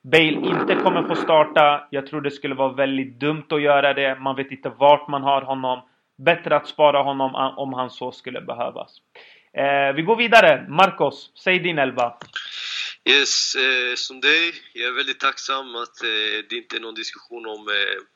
Bale 0.01 0.31
inte 0.31 0.75
kommer 0.75 1.03
få 1.03 1.15
starta. 1.15 1.87
Jag 1.89 2.07
tror 2.07 2.21
det 2.21 2.31
skulle 2.31 2.55
vara 2.55 2.73
väldigt 2.73 3.19
dumt 3.19 3.45
att 3.49 3.61
göra 3.61 3.93
det. 3.93 4.15
Man 4.19 4.35
vet 4.35 4.51
inte 4.51 4.71
vart 4.77 5.07
man 5.07 5.23
har 5.23 5.41
honom. 5.41 5.81
Bättre 6.25 6.55
att 6.55 6.67
spara 6.67 7.01
honom 7.03 7.35
om 7.57 7.73
han 7.73 7.89
så 7.89 8.11
skulle 8.11 8.41
behövas. 8.41 8.91
Eh, 9.57 9.95
vi 9.95 10.01
går 10.01 10.15
vidare. 10.15 10.65
Marcos, 10.69 11.31
säg 11.43 11.59
din 11.59 11.79
elva. 11.79 12.17
Yes, 13.09 13.55
eh, 13.55 13.95
som 13.95 14.21
dig. 14.21 14.53
Jag 14.73 14.87
är 14.87 14.91
väldigt 14.91 15.19
tacksam 15.19 15.75
att 15.75 16.03
eh, 16.03 16.45
det 16.49 16.55
inte 16.55 16.75
är 16.75 16.79
någon 16.79 16.95
diskussion 16.95 17.45
om 17.45 17.67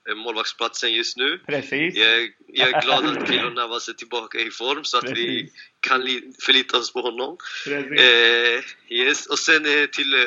eh, 0.10 0.16
målvaktsplatsen 0.16 0.94
just 0.94 1.18
nu. 1.18 1.40
Precis. 1.46 1.96
Jag, 1.96 2.14
är, 2.14 2.30
jag 2.48 2.70
är 2.70 2.82
glad 2.82 3.06
att 3.06 3.28
Kilo 3.32 3.50
Navas 3.50 3.90
är 3.90 3.94
tillbaka 3.94 4.40
i 4.40 4.52
form 4.52 4.84
så 4.84 4.98
att 4.98 5.06
Precis. 5.06 5.26
vi 5.26 5.52
kan 5.80 6.02
förlita 6.46 6.78
oss 6.78 6.94
på 6.94 7.02
honom. 7.02 7.38
Precis. 7.66 8.02
Eh, 8.02 8.62
yes, 8.90 9.28
och 9.28 9.40
sen 9.40 9.66
eh, 9.66 9.86
till 9.86 10.14
eh, 10.14 10.20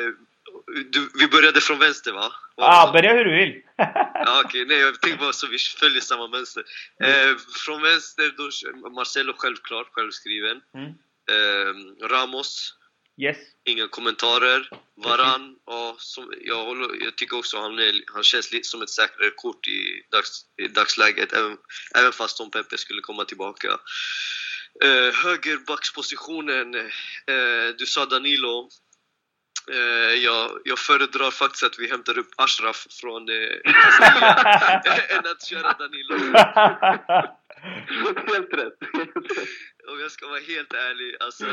du, 0.91 1.09
vi 1.19 1.27
började 1.27 1.61
från 1.61 1.79
vänster 1.79 2.11
va? 2.11 2.33
Ja, 2.55 2.83
ah, 2.87 2.91
börja 2.91 3.13
hur 3.13 3.25
du 3.25 3.35
vill. 3.35 3.61
ja, 4.13 4.41
okej, 4.45 4.65
nej 4.65 4.77
jag 4.77 5.01
tänkte 5.01 5.19
bara 5.19 5.33
så 5.33 5.47
vi 5.47 5.57
följer 5.57 6.01
samma 6.01 6.27
mönster. 6.27 6.63
Eh, 7.03 7.35
från 7.65 7.81
vänster 7.81 8.33
då 8.37 8.49
Marcelo 8.89 9.33
självklart, 9.37 9.87
självskriven. 9.91 10.61
Mm. 10.75 10.89
Eh, 11.29 12.07
Ramos, 12.07 12.73
Yes. 13.21 13.37
inga 13.65 13.87
kommentarer. 13.87 14.69
Varann, 14.95 15.55
ja, 15.65 15.95
som, 15.97 16.33
jag, 16.41 16.65
håller, 16.65 17.03
jag 17.03 17.15
tycker 17.15 17.37
också 17.37 17.59
han, 17.59 17.79
är, 17.79 18.03
han 18.13 18.23
känns 18.23 18.51
lite 18.51 18.67
som 18.67 18.81
ett 18.81 18.89
säkrare 18.89 19.31
kort 19.35 19.67
i, 19.67 20.03
dags, 20.11 20.41
i 20.57 20.67
dagsläget, 20.67 21.33
även, 21.33 21.57
även 21.95 22.11
fast 22.11 22.37
Tom 22.37 22.51
Pepe 22.51 22.77
skulle 22.77 23.01
komma 23.01 23.25
tillbaka. 23.25 23.67
Eh, 24.83 25.13
högerbackspositionen, 25.13 26.75
eh, 26.75 27.75
du 27.77 27.85
sa 27.85 28.05
Danilo. 28.05 28.69
Eh, 29.71 30.13
jag, 30.23 30.61
jag 30.63 30.79
föredrar 30.79 31.31
faktiskt 31.31 31.63
att 31.63 31.79
vi 31.79 31.89
hämtar 31.89 32.17
upp 32.17 32.29
Ashraf 32.35 32.87
från 33.01 33.29
eh, 33.29 33.35
än 35.17 35.25
att 35.31 35.47
köra 35.47 35.73
Danilo. 35.73 36.15
Helt 38.33 38.53
rätt. 38.53 38.77
Om 39.87 39.99
jag 39.99 40.11
ska 40.11 40.27
vara 40.27 40.39
helt 40.39 40.73
ärlig, 40.73 41.15
alltså, 41.19 41.45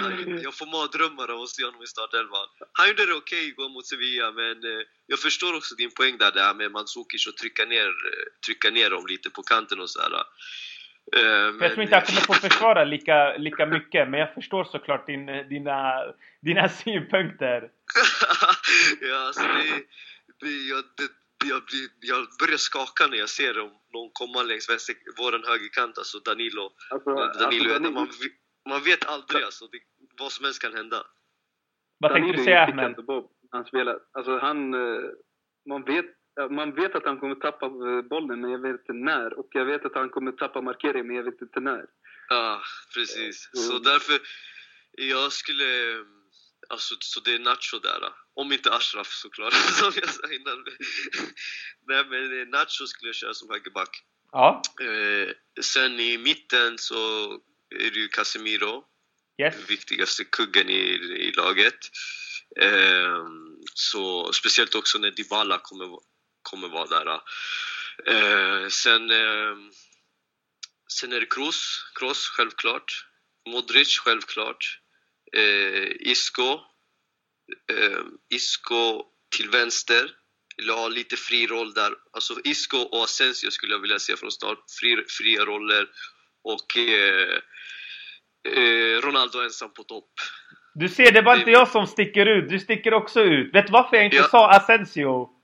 jag 0.42 0.54
får 0.54 0.66
mardrömmar 0.66 1.30
av 1.30 1.42
att 1.42 1.48
se 1.48 1.64
honom 1.64 1.82
i 1.82 1.86
startelvan. 1.86 2.48
Han 2.72 2.88
gjorde 2.88 3.06
det 3.06 3.14
okej 3.14 3.38
okay, 3.38 3.48
igår 3.48 3.68
mot 3.68 3.86
Sevilla, 3.86 4.32
men 4.32 4.64
eh, 4.64 4.80
jag 5.06 5.18
förstår 5.18 5.56
också 5.56 5.74
din 5.74 5.90
poäng 5.90 6.18
där, 6.18 6.32
där 6.32 6.54
med 6.54 6.72
Mandzukic 6.72 7.26
och 7.26 7.36
trycka 7.36 7.64
ner, 7.64 7.88
eh, 7.88 8.26
trycka 8.46 8.70
ner 8.70 8.90
dem 8.90 9.06
lite 9.06 9.30
på 9.30 9.42
kanten 9.42 9.80
och 9.80 9.90
sådär. 9.90 10.24
Eh, 11.12 11.58
För 11.58 11.62
jag 11.62 11.72
tror 11.72 11.82
inte 11.82 11.96
han 11.96 12.04
kommer 12.04 12.20
få 12.20 12.34
försvara 12.34 12.84
lika, 12.84 13.36
lika 13.36 13.66
mycket, 13.66 14.08
men 14.08 14.20
jag 14.20 14.34
förstår 14.34 14.64
såklart 14.64 15.06
din, 15.06 15.26
dina, 15.26 16.04
dina 16.40 16.68
synpunkter. 16.82 17.70
ja, 19.00 19.26
alltså 19.26 19.42
det, 19.42 19.84
det, 20.40 20.50
jag, 20.50 20.84
det, 20.96 21.08
jag, 21.48 21.62
blir, 21.64 21.88
jag 22.00 22.26
börjar 22.40 22.56
skaka 22.56 23.06
när 23.06 23.16
jag 23.16 23.28
ser 23.28 23.54
dem, 23.54 23.70
någon 23.92 24.10
komma 24.12 24.42
längs 24.42 24.70
vänster, 24.70 24.94
våran 25.18 25.44
högerkant, 25.44 25.98
alltså 25.98 26.18
Danilo. 26.18 26.70
Alltså, 26.90 27.14
Danilo, 27.14 27.74
alltså, 27.74 27.90
man, 27.90 28.08
man 28.68 28.82
vet 28.82 29.08
aldrig 29.08 29.42
alltså, 29.42 29.66
det, 29.66 29.78
vad 30.18 30.32
som 30.32 30.44
helst 30.44 30.62
kan 30.62 30.74
hända. 30.74 30.96
Vad 31.98 32.12
tänkte 32.12 32.36
du 32.36 32.44
säga 32.44 32.62
Ahmed? 32.66 32.94
Han 33.50 33.64
spelar. 33.64 33.98
Alltså 34.12 34.38
han, 34.38 34.74
eh, 34.74 35.00
man 35.68 35.82
vet, 35.84 36.06
man 36.50 36.74
vet 36.74 36.94
att 36.94 37.04
han 37.04 37.20
kommer 37.20 37.34
tappa 37.34 37.66
eh, 37.66 38.02
bollen, 38.02 38.40
men 38.40 38.50
jag 38.50 38.58
vet 38.58 38.80
inte 38.80 38.92
när. 38.92 39.38
Och 39.38 39.48
jag 39.52 39.64
vet 39.64 39.84
att 39.84 39.94
han 39.94 40.10
kommer 40.10 40.32
tappa 40.32 40.60
markering, 40.60 41.06
men 41.06 41.16
jag 41.16 41.22
vet 41.22 41.42
inte 41.42 41.60
när. 41.60 41.84
Ja, 42.28 42.62
precis. 42.94 43.50
Mm. 43.54 43.66
Så 43.66 43.78
därför, 43.78 44.20
jag 44.92 45.32
skulle... 45.32 45.64
Alltså, 46.68 46.94
så 47.00 47.20
det 47.20 47.34
är 47.34 47.38
Nacho 47.38 47.78
där. 47.82 48.00
då. 48.00 48.14
Om 48.34 48.52
inte 48.52 48.72
Ashraf 48.72 49.08
såklart, 49.08 49.52
som 49.80 49.92
jag 49.96 50.08
sa 50.08 50.32
innan. 50.32 50.64
Nej 51.88 52.04
men 52.10 52.50
Nacho 52.50 52.86
skulle 52.86 53.08
jag 53.08 53.14
köra 53.14 53.34
som 53.34 53.50
högerback. 53.50 54.02
Ja, 54.32 54.62
Eh, 54.80 55.32
sen 55.62 56.00
i 56.00 56.18
mitten 56.18 56.78
så 56.78 56.94
är 57.70 57.90
det 57.90 57.98
ju 57.98 58.08
Casemiro, 58.08 58.84
yes. 59.42 59.70
viktigaste 59.70 60.24
kuggen 60.24 60.70
i, 60.70 60.82
i 61.28 61.32
laget. 61.32 61.78
Eh, 62.60 63.26
så 63.74 64.32
speciellt 64.32 64.74
också 64.74 64.98
när 64.98 65.10
Dybala 65.10 65.58
kommer, 65.58 65.98
kommer 66.50 66.68
vara 66.68 66.86
där. 66.86 67.06
Eh, 68.06 68.68
sen, 68.68 69.10
eh, 69.10 69.56
sen 70.98 71.12
är 71.12 71.20
det 71.20 71.26
Kroos, 71.34 71.90
Kroos 71.98 72.28
självklart. 72.28 72.92
Modric 73.48 73.98
självklart. 73.98 74.78
Eh, 75.36 75.88
Isco. 76.12 76.60
Eh, 77.72 78.00
Isco 78.34 79.02
till 79.36 79.50
vänster. 79.50 80.10
Eller 80.58 80.72
ha 80.72 80.88
lite 80.88 81.16
fri 81.16 81.46
roll 81.46 81.74
där. 81.74 81.92
Alltså 82.12 82.34
Isco 82.44 82.76
och 82.78 83.04
Asensio 83.04 83.50
skulle 83.50 83.72
jag 83.74 83.80
vilja 83.80 83.98
se 83.98 84.16
från 84.16 84.30
start. 84.30 84.58
Fri, 84.80 85.04
fria 85.18 85.44
roller. 85.44 85.86
Och 86.44 86.78
eh, 86.78 87.38
eh, 88.48 89.00
Ronaldo 89.00 89.40
ensam 89.42 89.72
på 89.72 89.82
topp. 89.84 90.10
Du 90.74 90.88
ser, 90.88 91.12
det 91.12 91.22
var 91.22 91.36
inte 91.36 91.50
jag 91.50 91.68
som 91.68 91.86
sticker 91.86 92.26
ut. 92.26 92.48
Du 92.48 92.58
sticker 92.58 92.94
också 92.94 93.20
ut. 93.20 93.54
Vet 93.54 93.66
du 93.66 93.72
varför 93.72 93.96
jag 93.96 94.04
inte 94.04 94.16
Ja. 94.16 94.28
sa 94.28 94.50
Asensio? 94.50 95.35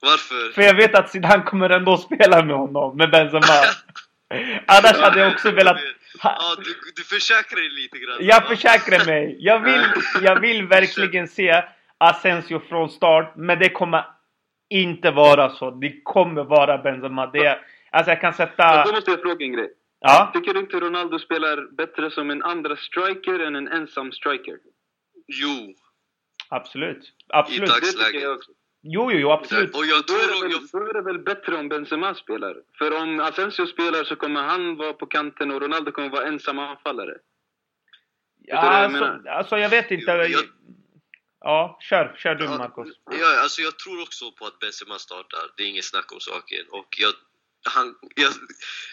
Varför? 0.00 0.52
För 0.52 0.62
jag 0.62 0.74
vet 0.74 0.94
att 0.94 1.10
Zidane 1.10 1.42
kommer 1.42 1.70
ändå 1.70 1.96
spela 1.96 2.44
med 2.44 2.56
honom, 2.56 2.96
med 2.96 3.10
Benzema. 3.10 3.40
Annars 4.66 4.96
hade 5.00 5.20
jag 5.20 5.32
också 5.32 5.50
velat... 5.50 5.76
Ja, 6.22 6.56
du, 6.58 6.74
du 6.96 7.02
försäkrar 7.02 7.60
dig 7.60 7.70
lite 7.70 7.98
grann. 7.98 8.16
Jag 8.20 8.40
va? 8.40 8.46
försäkrar 8.48 9.06
mig. 9.06 9.36
Jag 9.38 9.60
vill, 9.60 9.84
jag 10.22 10.40
vill 10.40 10.66
verkligen 10.66 11.28
se 11.28 11.62
Asensio 11.98 12.60
från 12.68 12.90
start, 12.90 13.32
men 13.36 13.58
det 13.58 13.68
kommer 13.68 14.04
inte 14.70 15.10
vara 15.10 15.50
så. 15.50 15.70
Det 15.70 16.00
kommer 16.02 16.44
vara 16.44 16.78
Benzema. 16.78 17.26
Det, 17.26 17.58
alltså 17.90 18.10
jag 18.10 18.20
kan 18.20 18.34
Men 18.38 18.46
sätta... 18.46 18.84
då 18.84 18.92
måste 18.92 19.10
jag 19.10 19.20
fråga 19.20 19.44
en 19.44 19.52
grej. 19.52 19.70
Ja, 20.00 20.30
Tycker 20.34 20.54
du 20.54 20.60
inte 20.60 20.80
Ronaldo 20.80 21.18
spelar 21.18 21.76
bättre 21.76 22.10
som 22.10 22.30
en 22.30 22.42
andra 22.42 22.76
striker 22.76 23.38
än 23.38 23.56
en 23.56 23.68
ensam 23.68 24.12
striker? 24.12 24.58
Jo, 25.26 25.74
absolut. 26.48 27.12
Absolut. 27.28 27.68
I 27.68 27.72
dagsläget. 27.72 28.40
Jo, 28.82 29.12
jo, 29.12 29.18
jo, 29.18 29.30
absolut. 29.30 29.74
och 29.74 29.86
jag 29.86 30.04
Då 30.06 30.14
är, 30.14 30.18
det 30.18 30.26
tror... 30.28 30.42
väl, 30.42 30.50
Jag, 30.52 30.62
då 30.72 30.90
är 30.90 30.94
det 30.94 31.02
väl 31.02 31.18
bättre 31.18 31.56
om 31.56 31.68
Benzema 31.68 32.14
spelar? 32.14 32.56
För 32.78 33.02
om 33.02 33.20
Asensio 33.20 33.66
spelar 33.66 34.04
så 34.04 34.16
kommer 34.16 34.42
han 34.42 34.76
vara 34.76 34.92
på 34.92 35.06
kanten 35.06 35.50
och 35.50 35.60
Ronaldo 35.60 35.92
kommer 35.92 36.08
vara 36.08 36.26
ensam 36.26 36.58
anfallare. 36.58 37.14
Ja, 38.44 38.62
vad 38.62 38.74
jag 38.74 38.84
alltså, 39.04 39.28
alltså 39.30 39.58
jag 39.58 39.68
vet 39.68 39.90
inte. 39.90 40.10
Jag- 40.10 40.44
Ja, 41.40 41.78
kör. 41.82 42.14
Kör 42.18 42.34
du 42.34 42.44
Ja, 42.44 42.58
Marcos. 42.58 42.88
ja, 43.10 43.42
alltså 43.42 43.62
jag 43.62 43.78
tror 43.78 44.02
också 44.02 44.32
på 44.32 44.46
att 44.46 44.58
Benzema 44.58 44.98
startar, 44.98 45.40
det 45.56 45.62
är 45.62 45.66
inget 45.66 45.84
snack 45.84 46.12
om 46.12 46.20
saken. 46.20 46.64
Och 46.70 46.88
jag, 46.98 47.12
han, 47.74 47.94
jag, 48.16 48.32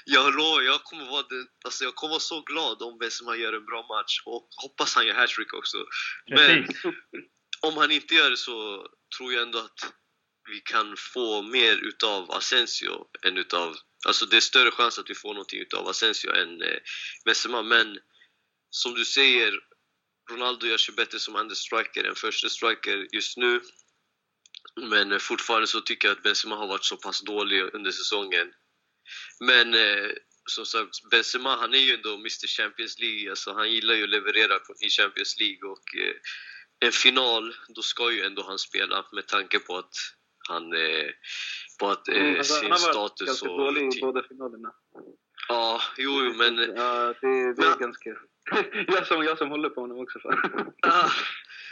jag 0.06 0.34
lovar, 0.36 0.62
jag 0.62 0.84
kommer, 0.84 1.06
vara 1.06 1.24
den, 1.30 1.48
alltså 1.66 1.84
jag 1.84 1.96
kommer 1.96 2.10
vara 2.12 2.20
så 2.20 2.42
glad 2.42 2.82
om 2.82 2.98
Benzema 2.98 3.36
gör 3.36 3.54
en 3.54 3.66
bra 3.66 3.86
match 3.88 4.22
och 4.26 4.48
hoppas 4.64 4.96
han 4.96 5.08
gör 5.08 5.14
hattrick 5.14 5.54
också. 5.54 5.78
Men 6.28 6.38
Precis 6.66 6.82
om 7.66 7.78
han 7.78 7.92
inte 7.92 8.16
gör 8.16 8.30
det 8.30 8.38
så 8.38 8.88
tror 9.18 9.34
jag 9.34 9.44
ändå 9.44 9.60
att 9.60 9.94
vi 10.52 10.60
kan 10.60 10.96
få 10.98 11.42
mer 11.42 11.78
utav 11.78 12.32
Asensio 12.32 13.08
än 13.24 13.38
utav... 13.38 13.76
Alltså 14.08 14.26
det 14.26 14.38
är 14.38 14.42
större 14.42 14.72
chans 14.72 15.00
att 15.00 15.10
vi 15.10 15.16
får 15.16 15.34
någonting 15.34 15.60
utav 15.60 15.88
Asensio 15.88 16.32
än 16.32 16.62
eh, 16.62 16.78
Benzema, 17.26 17.62
men 17.62 18.00
som 18.70 18.94
du 18.94 19.06
säger, 19.06 19.60
Ronaldo 20.32 20.68
gör 20.68 20.78
sig 20.78 20.96
bättre 20.96 21.20
som 21.20 21.36
andra 21.36 21.56
striker 21.56 22.04
än 22.04 22.16
första 22.16 22.50
striker 22.50 23.08
just 23.12 23.38
nu. 23.38 23.62
Men 24.82 25.12
eh, 25.12 25.18
fortfarande 25.18 25.68
så 25.68 25.82
tycker 25.82 26.08
jag 26.08 26.18
att 26.18 26.24
Benzema 26.24 26.56
har 26.56 26.68
varit 26.68 26.86
så 26.86 26.98
pass 26.98 27.22
dålig 27.22 27.62
under 27.62 27.92
säsongen. 27.92 28.54
Men 29.40 29.74
eh, 29.74 30.12
som 30.50 30.66
sagt, 30.66 31.10
Benzema 31.12 31.56
han 31.56 31.74
är 31.74 31.78
ju 31.78 31.94
ändå 31.94 32.14
Mr 32.14 32.48
Champions 32.48 33.00
League, 33.00 33.30
alltså 33.30 33.54
han 33.54 33.72
gillar 33.72 33.96
ju 33.96 34.04
att 34.04 34.10
leverera 34.10 34.60
i 34.82 34.90
Champions 34.90 35.40
League 35.40 35.70
och 35.70 35.96
eh, 35.96 36.16
en 36.80 36.92
final, 36.92 37.54
då 37.68 37.82
ska 37.82 38.12
ju 38.12 38.22
ändå 38.22 38.44
han 38.48 38.60
spela 38.60 39.06
med 39.12 39.28
tanke 39.28 39.60
på 39.60 39.78
att 39.78 39.94
han 40.50 40.74
eh, 40.74 41.10
på 41.80 41.90
att 41.90 42.08
eh, 42.08 42.16
Mm, 42.16 42.38
alltså, 42.38 42.54
sin 42.54 42.72
han 42.72 42.82
har 42.82 42.88
varit 42.88 42.94
status 42.96 43.28
ganska 43.28 43.50
och... 43.50 43.58
dålig 43.58 43.98
i 43.98 44.02
båda 44.02 44.24
finalerna. 44.24 44.72
Ja, 45.48 45.82
jo, 45.98 46.12
jo, 46.24 46.34
men... 46.34 46.58
Ja, 46.76 47.14
det, 47.22 47.54
det 47.54 47.62
är 47.64 47.70
Men- 47.70 47.80
ganska... 47.80 48.10
jag, 48.88 49.08
som, 49.08 49.24
jag 49.24 49.38
som 49.38 49.50
håller 49.50 49.70
på 49.70 49.82
honom 49.82 50.00
också. 50.00 50.20
Ah, 50.82 51.06
Eh, 51.06 51.12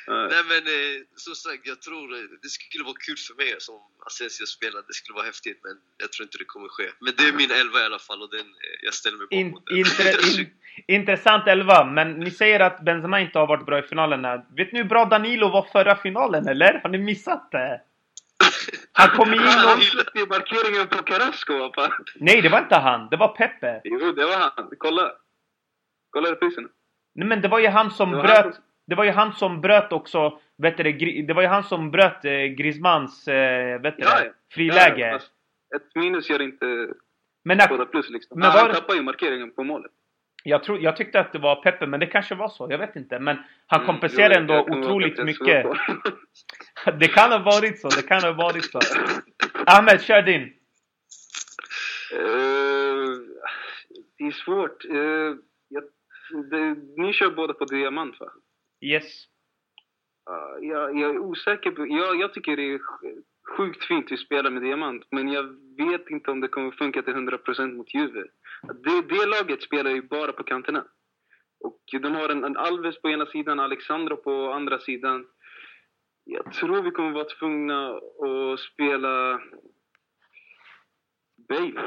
Nej 0.08 0.42
men 0.52 0.64
eh, 0.76 0.96
som 1.16 1.36
sagt, 1.36 1.62
jag 1.72 1.82
tror 1.82 2.14
eh, 2.14 2.20
det 2.42 2.50
skulle 2.50 2.84
vara 2.84 2.96
kul 3.08 3.18
för 3.28 3.36
mig 3.42 3.56
som 3.60 3.76
Asensio-spelare. 4.10 4.84
Det 4.88 4.94
skulle 4.94 5.16
vara 5.16 5.26
häftigt, 5.26 5.60
men 5.64 5.76
jag 5.98 6.12
tror 6.12 6.24
inte 6.26 6.38
det 6.38 6.46
kommer 6.46 6.70
ske. 6.70 6.84
Men 7.04 7.14
det 7.18 7.24
är 7.30 7.34
min 7.34 7.52
elva 7.52 7.80
i 7.80 7.86
alla 7.86 8.00
fall 8.00 8.22
och 8.22 8.32
den, 8.38 8.40
eh, 8.66 8.78
jag 8.88 8.94
ställer 8.94 9.18
mig 9.18 9.28
In, 9.30 9.52
bakom 9.52 9.66
den. 9.68 9.78
intre, 9.78 10.10
in, 10.42 10.50
intressant 11.00 11.48
elva, 11.48 11.84
men 11.86 12.12
ni 12.12 12.32
säger 12.32 12.60
att 12.60 12.86
Benzema 12.86 13.20
inte 13.22 13.40
har 13.40 13.48
varit 13.48 13.66
bra 13.66 13.80
i 13.80 13.88
finalen. 13.92 14.26
här. 14.26 14.46
Vet 14.58 14.72
ni 14.74 14.80
hur 14.82 14.90
bra 14.90 15.06
Danilo 15.06 15.50
var 15.50 15.68
förra 15.72 15.96
finalen, 15.96 16.48
eller? 16.48 16.80
Har 16.84 16.90
ni 16.90 16.98
missat 16.98 17.52
det? 17.52 17.82
Han 18.92 19.10
kom 19.18 19.34
in 19.34 19.40
Han 19.68 19.78
och... 19.78 19.84
släppte 19.84 20.20
ju 20.20 20.26
markeringen 20.28 20.88
på 20.88 21.04
Carrasco, 21.04 21.72
fan. 21.76 21.92
Nej, 22.16 22.42
det 22.42 22.50
var 22.50 22.60
inte 22.60 22.76
han. 22.76 23.10
Det 23.10 23.18
var 23.18 23.28
Pepe. 23.28 23.82
Jo, 23.84 24.12
det 24.12 24.26
var 24.26 24.38
han. 24.38 24.70
Kolla. 24.78 25.12
Kolla 26.10 26.32
reprisen. 26.32 26.70
Nej, 27.16 27.28
men 27.28 27.42
det 27.42 27.48
var 27.48 27.60
ju 27.60 27.68
han 27.68 27.92
som 27.92 28.12
bröt... 28.12 28.44
han 28.44 28.54
som- 28.54 28.64
Det 28.88 28.96
var 28.96 29.04
ju 29.04 29.12
han 29.12 29.34
som 29.34 29.62
bröt 29.62 29.92
också... 29.92 30.40
Vet 30.58 30.78
du, 30.78 30.84
det, 31.28 31.34
var 31.34 31.42
ju 31.42 31.48
han 31.48 31.64
som 31.64 31.92
bröt 31.92 32.26
eh, 32.26 32.32
Griezmanns 32.32 33.28
eh, 33.28 33.82
vet 33.82 33.98
du, 33.98 34.04
Ja, 34.04 34.20
friläge. 34.52 35.20
Ja, 35.70 35.76
ett 35.76 35.96
minus 35.96 36.30
gör 36.30 36.42
inte 36.42 36.88
men 37.46 37.60
båda 37.70 37.86
plus 37.86 38.10
liksom. 38.10 38.40
Men 38.40 38.52
han 38.52 38.62
var 38.62 38.68
det- 38.70 38.76
tappade 38.76 38.98
ju 38.98 39.04
markeringen 39.04 39.52
på 39.52 39.64
målet. 39.64 39.92
jag, 40.44 40.64
tror, 40.64 40.80
jag 40.80 40.98
tyckte 40.98 41.20
att 41.20 41.32
det 41.34 41.40
var 41.40 41.56
Pepe, 41.56 41.88
men 41.88 42.00
det 42.00 42.06
kanske 42.06 42.36
var 42.36 42.50
så. 42.50 42.68
Jag 42.72 42.78
vet 42.78 42.96
inte. 42.96 43.20
Men 43.20 43.38
han 43.68 43.80
Mm, 43.82 43.88
kompenserade 43.88 44.36
jo, 44.36 44.42
ändå 44.42 44.60
otroligt 44.80 45.24
mycket. 45.24 45.66
Det 47.00 47.08
kan 47.08 47.32
ha 47.32 47.40
varit 47.40 47.80
så. 47.82 47.90
Det 47.90 48.08
kan 48.08 48.22
ha 48.24 48.32
varit 48.32 48.72
så. 48.72 48.80
Ahmed, 49.66 50.02
kör 50.02 50.22
din. 50.22 50.42
Eh, 52.14 53.20
det 54.18 54.24
är 54.24 54.32
svårt. 54.32 54.86
Uh, 54.86 55.36
jag, 55.68 55.84
det, 56.52 56.76
ni 57.02 57.14
kör 57.14 57.32
båda 57.32 57.54
på 57.54 57.66
diamant 57.66 58.20
va? 58.20 58.28
Yes. 58.84 59.28
Uh, 60.30 60.68
jag, 60.68 61.00
jag 61.00 61.16
är 61.16 61.20
osäker 61.20 61.72
på... 61.72 61.88
Jag, 61.88 62.20
jag 62.20 62.34
tycker 62.34 62.58
det 62.58 62.74
är 62.74 62.80
sjukt 63.58 63.84
fint 63.84 64.12
att 64.12 64.20
spela 64.20 64.50
med 64.50 64.62
diamant, 64.62 65.06
men 65.12 65.28
jag 65.32 65.44
vet 65.78 66.10
inte 66.10 66.32
om 66.32 66.42
det 66.42 66.48
kommer 66.48 66.72
funka 66.72 67.02
till 67.02 67.14
100% 67.14 67.74
mot 67.74 67.94
Juve. 67.94 68.24
Det, 68.62 69.02
det 69.02 69.26
laget 69.26 69.62
spelar 69.64 69.92
ju 69.92 70.02
bara 70.02 70.32
på 70.32 70.44
kanterna. 70.44 70.86
Och 71.60 71.82
de 71.92 72.16
har 72.16 72.30
en, 72.30 72.44
en 72.44 72.58
Alves 72.58 73.02
på 73.02 73.10
ena 73.10 73.26
sidan, 73.26 73.60
Alexandro 73.60 74.16
på 74.18 74.52
andra 74.52 74.80
sidan. 74.80 75.28
Jag 76.24 76.54
tror 76.54 76.82
vi 76.82 76.92
kommer 76.92 77.12
vara 77.12 77.26
tvungna 77.40 77.90
att 77.96 78.60
spela 78.60 79.42
Bale. 81.50 81.82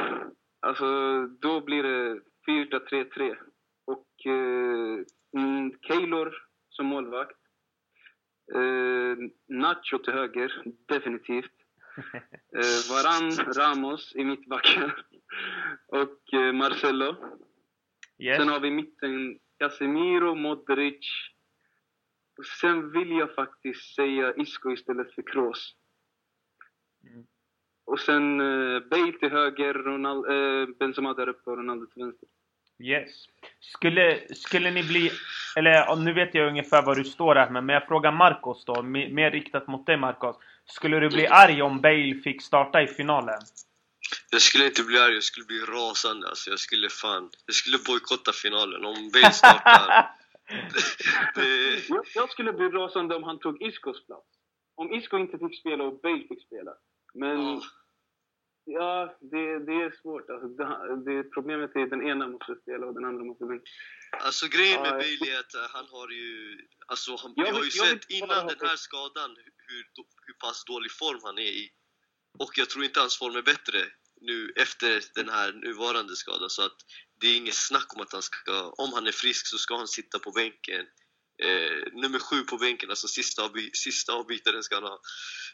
Alltså, 0.60 1.20
då 1.26 1.60
blir 1.60 1.82
det 1.82 2.20
4-3-3. 2.48 3.36
Och 3.86 4.26
eh, 4.26 5.04
Keylor 5.82 6.45
som 6.76 6.86
målvakt. 6.86 7.38
Eh, 8.54 9.16
Nacho 9.46 9.98
till 9.98 10.12
höger, 10.12 10.62
definitivt. 10.88 11.52
Eh, 12.56 12.90
Varan, 12.90 13.30
Ramos 13.54 14.16
i 14.16 14.24
mittbacken. 14.24 14.90
Och 15.88 16.34
eh, 16.34 16.52
Marcelo. 16.52 17.16
Yes. 18.18 18.38
Sen 18.38 18.48
har 18.48 18.60
vi 18.60 18.70
mitten 18.70 19.38
Casemiro, 19.58 20.34
Modric. 20.34 21.06
Och 22.38 22.46
sen 22.46 22.92
vill 22.92 23.10
jag 23.10 23.34
faktiskt 23.34 23.94
säga 23.94 24.34
Isco 24.34 24.72
istället 24.72 25.14
för 25.14 25.22
Kroos. 25.22 25.76
Mm. 27.02 27.26
Och 27.84 28.00
sen 28.00 28.40
eh, 28.40 28.80
Bale 28.80 29.12
till 29.12 29.30
höger, 29.30 29.74
Ronald, 29.74 30.26
eh, 30.26 30.76
Benzema 30.78 31.14
där 31.14 31.28
uppe 31.28 31.50
och 31.50 31.56
Ronaldo 31.56 31.86
till 31.86 32.02
vänster. 32.02 32.28
Yes. 32.78 33.10
Skulle, 33.60 34.34
skulle 34.34 34.70
ni 34.70 34.82
bli... 34.82 35.10
Eller 35.56 35.96
nu 35.96 36.12
vet 36.12 36.34
jag 36.34 36.48
ungefär 36.48 36.82
var 36.82 36.94
du 36.94 37.04
står 37.04 37.34
här, 37.34 37.50
men 37.50 37.68
jag 37.68 37.86
frågar 37.86 38.12
Marcos 38.12 38.64
då. 38.64 38.74
me- 38.74 39.12
Mer 39.12 39.30
riktat 39.30 39.66
mot 39.66 39.86
dig 39.86 39.96
Marcos. 39.96 40.36
Skulle 40.66 41.00
du 41.00 41.08
bli 41.08 41.26
arg 41.26 41.62
om 41.62 41.80
Bale 41.80 42.14
fick 42.24 42.42
starta 42.42 42.82
i 42.82 42.86
finalen? 42.86 43.40
Jag 44.30 44.42
skulle 44.42 44.66
inte 44.66 44.82
bli 44.82 44.98
arg, 44.98 45.14
jag 45.14 45.22
skulle 45.22 45.46
bli 45.46 45.60
rasande 45.60 46.28
alltså. 46.28 46.50
Jag 46.50 46.58
skulle 46.58 46.88
fan... 46.88 47.30
Jag 47.46 47.54
skulle 47.54 47.78
bojkotta 47.86 48.32
finalen 48.32 48.84
om 48.84 49.10
Bale 49.12 49.32
startar. 49.32 50.10
det, 51.34 51.88
Jag, 52.14 52.30
skulle 52.30 52.52
bli 52.52 52.68
rasande 52.68 53.14
om 53.16 53.22
han 53.22 53.38
tog 53.38 53.62
Iscos 53.62 54.06
plats. 54.06 54.26
Om 54.74 54.94
Isco 54.94 55.18
inte 55.18 55.38
fick 55.38 55.60
spela 55.60 55.84
och 55.84 56.00
Bale 56.00 56.24
fick 56.28 56.42
spela. 56.46 56.70
Men 57.14 57.40
ja. 57.42 57.62
Ja, 58.66 59.18
det, 59.20 59.58
det 59.66 59.72
är 59.72 59.90
svårt. 60.02 60.30
Alltså, 60.30 60.48
det, 60.48 60.66
det, 61.06 61.30
problemet 61.36 61.76
är 61.76 61.82
att 61.82 61.90
den 61.90 62.08
ena 62.08 62.28
måste 62.28 62.54
spela 62.62 62.86
och 62.86 62.94
den 62.94 63.04
andra 63.04 63.24
måste 63.24 63.44
bänka. 63.44 63.70
Alltså 64.26 64.46
grejen 64.48 64.82
med 64.82 64.92
Ja, 64.92 64.98
Bailey 64.98 65.30
är 65.34 65.40
att 65.40 65.54
eh, 65.54 65.68
han 65.76 65.86
har 65.94 66.08
ju... 66.08 66.58
Alltså 66.86 67.16
han, 67.16 67.34
vi 67.36 67.50
har 67.50 67.64
ju 67.64 67.70
sett 67.70 68.10
innan 68.10 68.46
den 68.46 68.68
här 68.68 68.76
skadan 68.76 69.30
hur, 69.68 69.82
hur 70.26 70.34
pass 70.44 70.64
dålig 70.64 70.92
form 70.92 71.20
han 71.22 71.38
är 71.38 71.52
i. 71.62 71.70
Och 72.38 72.52
jag 72.56 72.70
tror 72.70 72.84
inte 72.84 73.00
hans 73.00 73.18
form 73.18 73.36
är 73.36 73.42
bättre 73.42 73.78
nu 74.20 74.52
efter 74.56 75.02
den 75.14 75.28
här 75.28 75.52
nuvarande 75.52 76.16
skadan. 76.16 76.50
Så 76.50 76.62
att 76.62 76.76
det 77.20 77.26
är 77.26 77.36
inget 77.36 77.54
snack 77.54 77.94
om 77.94 78.00
att 78.02 78.12
han 78.12 78.22
ska... 78.22 78.70
Om 78.70 78.92
han 78.92 79.06
är 79.06 79.12
frisk 79.12 79.46
så 79.46 79.58
ska 79.58 79.76
han 79.76 79.88
sitta 79.88 80.18
på 80.18 80.30
bänken. 80.30 80.86
Eh, 81.42 81.92
nummer 81.92 82.18
sju 82.18 82.42
på 82.42 82.56
bänken, 82.56 82.90
alltså 82.90 83.08
sista, 83.08 83.44
avby, 83.44 83.70
sista 83.72 84.12
avbytaren 84.12 84.62
ska 84.62 84.74
han 84.74 84.84
ha. 84.84 85.00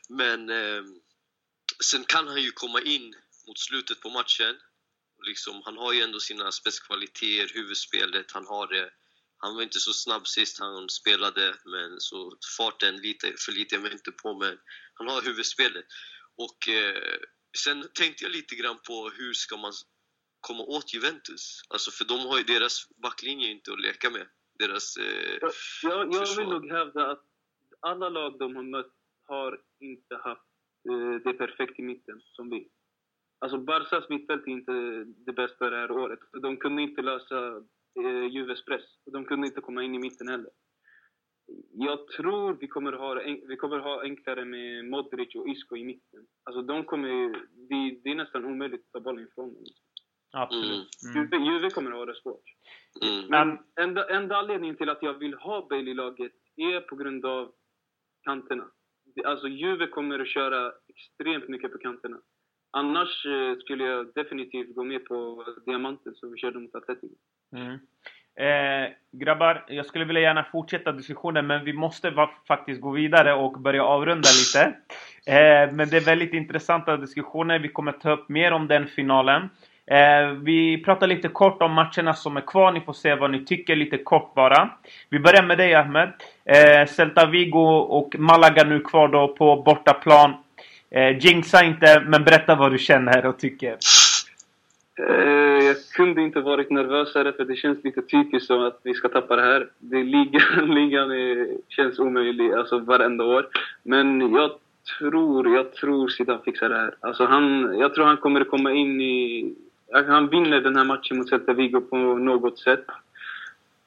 Men 0.09 0.51
eh, 0.51 0.83
sen 1.83 2.05
kan 2.05 2.29
han 2.29 2.43
ju 2.43 2.51
komma 2.51 2.81
in 2.81 3.15
mot 3.47 3.59
slutet 3.59 4.01
på 4.01 4.11
matchen. 4.11 4.57
Liksom, 5.27 5.63
han 5.65 5.77
har 5.77 5.93
ju 5.93 6.03
ändå 6.03 6.21
sina 6.21 6.53
spetskvaliteter, 6.53 7.55
huvudspelet, 7.55 8.33
han 8.33 8.47
har 8.47 8.67
det. 8.67 8.91
Han 9.37 9.55
var 9.55 9.63
inte 9.63 9.81
så 9.81 9.93
snabb 9.93 10.27
sist 10.27 10.59
han 10.59 10.89
spelade, 10.89 11.55
men 11.65 12.01
så 12.01 12.39
farten 12.59 12.97
lite 12.97 13.35
för 13.39 13.53
lite 13.53 13.75
jag 13.75 13.83
mig 13.83 13.93
inte 13.93 14.13
på, 14.13 14.39
men 14.39 14.59
han 14.95 15.09
har 15.09 15.23
huvudspelet. 15.23 15.85
Och 16.37 16.69
eh, 16.69 17.19
sen 17.59 17.89
tänkte 17.95 18.25
jag 18.25 18.33
lite 18.33 18.55
grann 18.55 18.79
på 18.87 19.11
hur 19.11 19.33
ska 19.33 19.57
man 19.57 19.73
komma 20.41 20.63
åt 20.63 20.95
Juventus? 20.95 21.63
Alltså 21.69 21.91
för 21.91 22.05
de 22.05 22.19
har 22.19 22.39
ju 22.39 22.45
deras 22.45 22.89
backlinje 23.03 23.51
inte 23.51 23.73
att 23.73 23.81
leka 23.81 24.11
med. 24.11 24.27
Deras... 24.59 24.97
Eh, 24.97 25.39
Jag, 25.41 25.53
jag, 25.83 26.15
jag 26.15 26.37
vill 26.37 26.49
nog 26.49 26.71
hävda 26.71 27.11
att 27.11 27.25
alla 27.81 28.09
lag 28.09 28.39
de 28.39 28.57
har 28.57 28.63
mött 28.63 28.95
har 29.27 29.61
inte 29.81 30.15
haft 30.25 30.52
eh, 30.91 31.15
det 31.25 31.33
perfekt 31.33 31.79
i 31.79 31.83
mitten 31.83 32.21
som 32.23 32.51
vi. 32.51 32.69
Alltså 33.39 33.59
Barcas 33.59 34.09
mittfält 34.09 34.47
är 34.47 34.51
inte 34.51 34.73
det 35.27 35.33
bästa 35.33 35.71
det 35.71 35.77
här 35.77 35.91
året. 35.91 36.19
De 36.43 36.57
kunde 36.57 36.83
inte 36.83 37.03
lösa 37.03 37.57
eh, 38.01 38.27
Juves 38.31 38.65
press. 38.65 38.85
Och 39.07 39.13
De 39.13 39.25
kunde 39.25 39.47
inte 39.47 39.61
komma 39.61 39.83
in 39.83 39.95
i 39.95 39.99
mitten 39.99 40.29
heller. 40.29 40.51
Jag 41.73 42.09
tror 42.09 42.57
vi 42.61 42.69
kommer 42.69 42.93
ha, 42.93 43.15
vi 43.49 43.57
kommer 43.57 43.79
ha 43.79 44.03
enklare 44.03 44.45
med 44.45 44.85
Modric 44.85 45.35
och 45.35 45.49
Isco 45.49 45.77
i 45.77 45.85
mitten. 45.85 46.27
Alltså 46.45 46.63
de 46.63 46.85
kommer, 46.85 47.31
det, 47.69 48.01
det 48.05 48.11
är 48.11 48.15
nästan 48.15 48.45
omöjligt 48.45 48.81
att 48.81 48.93
ta 48.93 49.01
bollen 49.01 49.29
ifrån 49.29 49.55
dem. 49.55 49.65
Absolut. 50.33 50.89
Mm. 51.05 51.23
Juve, 51.23 51.37
Juve 51.37 51.71
kommer 51.71 51.91
ha 51.91 52.07
det 52.07 52.15
svårt. 52.15 52.45
mm. 53.05 53.27
Men, 53.31 53.59
Enda, 53.81 54.09
enda 54.09 54.37
anledningen 54.37 54.77
till 54.77 54.89
att 54.89 55.03
jag 55.03 55.15
vill 55.15 55.35
ha 55.35 55.67
Bale 55.71 55.91
i 55.91 55.95
laget 55.95 56.33
är 56.57 56.81
på 56.81 56.97
grund 56.97 57.27
av 57.27 57.53
kanterna. 58.25 58.71
Alltså 59.25 59.49
Juve 59.49 59.87
kommer 59.87 60.19
att 60.19 60.29
köra 60.29 60.73
extremt 60.89 61.49
mycket 61.49 61.73
på 61.73 61.79
kanterna. 61.79 62.17
Annars 62.71 63.27
eh, 63.27 63.59
skulle 63.59 63.85
jag 63.85 64.07
definitivt 64.15 64.75
gå 64.75 64.85
med 64.85 65.05
på 65.05 65.45
diamanten 65.67 66.15
som 66.15 66.33
vi 66.33 66.39
körde 66.39 66.59
mot 66.59 66.75
Atletico. 66.75 67.15
mm. 67.57 67.79
Eh, 68.35 68.91
grabbar, 69.11 69.65
jag 69.69 69.87
skulle 69.87 70.05
vilja 70.05 70.23
gärna 70.23 70.45
fortsätta 70.45 70.93
diskussionen 70.93 71.47
men 71.47 71.65
vi 71.65 71.73
måste 71.73 72.11
va- 72.11 72.31
faktiskt 72.49 72.81
gå 72.81 72.91
vidare 72.91 73.35
och 73.35 73.61
börja 73.61 73.85
avrunda 73.85 74.29
lite. 74.41 74.77
Eh, 75.27 75.73
men 75.75 75.89
det 75.89 75.97
är 75.97 76.05
väldigt 76.07 76.33
intressanta 76.35 76.97
diskussioner. 76.97 77.59
Vi 77.59 77.69
kommer 77.69 77.93
ta 77.93 78.13
upp 78.13 78.29
mer 78.29 78.53
om 78.53 78.69
den 78.69 78.87
finalen. 78.87 79.49
Eh, 79.91 80.31
vi 80.43 80.83
pratar 80.85 81.07
lite 81.07 81.29
kort 81.29 81.63
om 81.63 81.73
matcherna 81.73 82.15
som 82.15 82.37
är 82.37 82.41
kvar. 82.41 82.73
Ni 82.73 82.81
får 82.81 82.93
se 82.93 83.15
vad 83.15 83.31
ni 83.31 83.45
tycker 83.45 83.77
lite 83.77 83.99
kort 83.99 84.35
bara. 84.35 84.71
Vi 85.09 85.19
börjar 85.19 85.43
med 85.43 85.59
dig 85.59 85.75
Ahmed. 85.75 86.13
Eh, 86.45 86.87
Celta 86.89 87.27
Vigo 87.27 87.67
och 87.79 88.15
Malaga 88.19 88.65
nu 88.65 88.81
kvar 88.81 89.09
då 89.09 89.29
på 89.29 89.57
bortaplan. 89.57 90.35
Eh, 90.91 91.19
jinxa 91.19 91.65
inte, 91.65 92.03
men 92.07 92.25
berätta 92.25 92.55
vad 92.55 92.73
du 92.73 92.79
känner 92.79 93.27
och 93.27 93.39
tycker. 93.39 93.77
Eh, 94.99 95.67
jag 95.67 95.77
kunde 95.97 96.23
inte 96.23 96.41
varit 96.41 96.71
nervösare 96.71 97.33
för 97.33 97.45
det 97.45 97.57
känns 97.57 97.85
lite 97.85 98.03
typiskt 98.03 98.47
som 98.47 98.63
att 98.63 98.81
vi 98.83 98.95
ska 98.95 99.09
tappa 99.09 99.37
det 99.37 99.43
här. 99.43 99.69
Det 99.79 100.03
ligan, 100.03 100.75
ligan 100.75 101.11
är, 101.11 101.49
känns 101.69 101.99
omöjlig 101.99 102.53
alltså 102.53 102.79
varenda 102.79 103.25
år. 103.25 103.49
Men 103.83 104.35
jag 104.35 104.51
tror, 104.99 105.55
jag 105.55 105.73
tror 105.73 106.09
Zidane 106.09 106.41
fixar 106.45 106.69
det 106.69 106.77
här. 106.77 106.95
Alltså 107.01 107.25
han, 107.25 107.75
jag 107.79 107.95
tror 107.95 108.05
han 108.05 108.17
kommer 108.17 108.41
att 108.41 108.51
komma 108.51 108.73
in 108.73 109.01
i... 109.01 109.55
Han 109.93 110.29
vinner 110.29 110.61
den 110.61 110.77
här 110.77 110.85
matchen 110.85 111.19
mot 111.19 111.29
Celta 111.29 111.53
Vigo 111.53 111.81
på 111.81 111.97
något 111.97 112.59
sätt. 112.59 112.87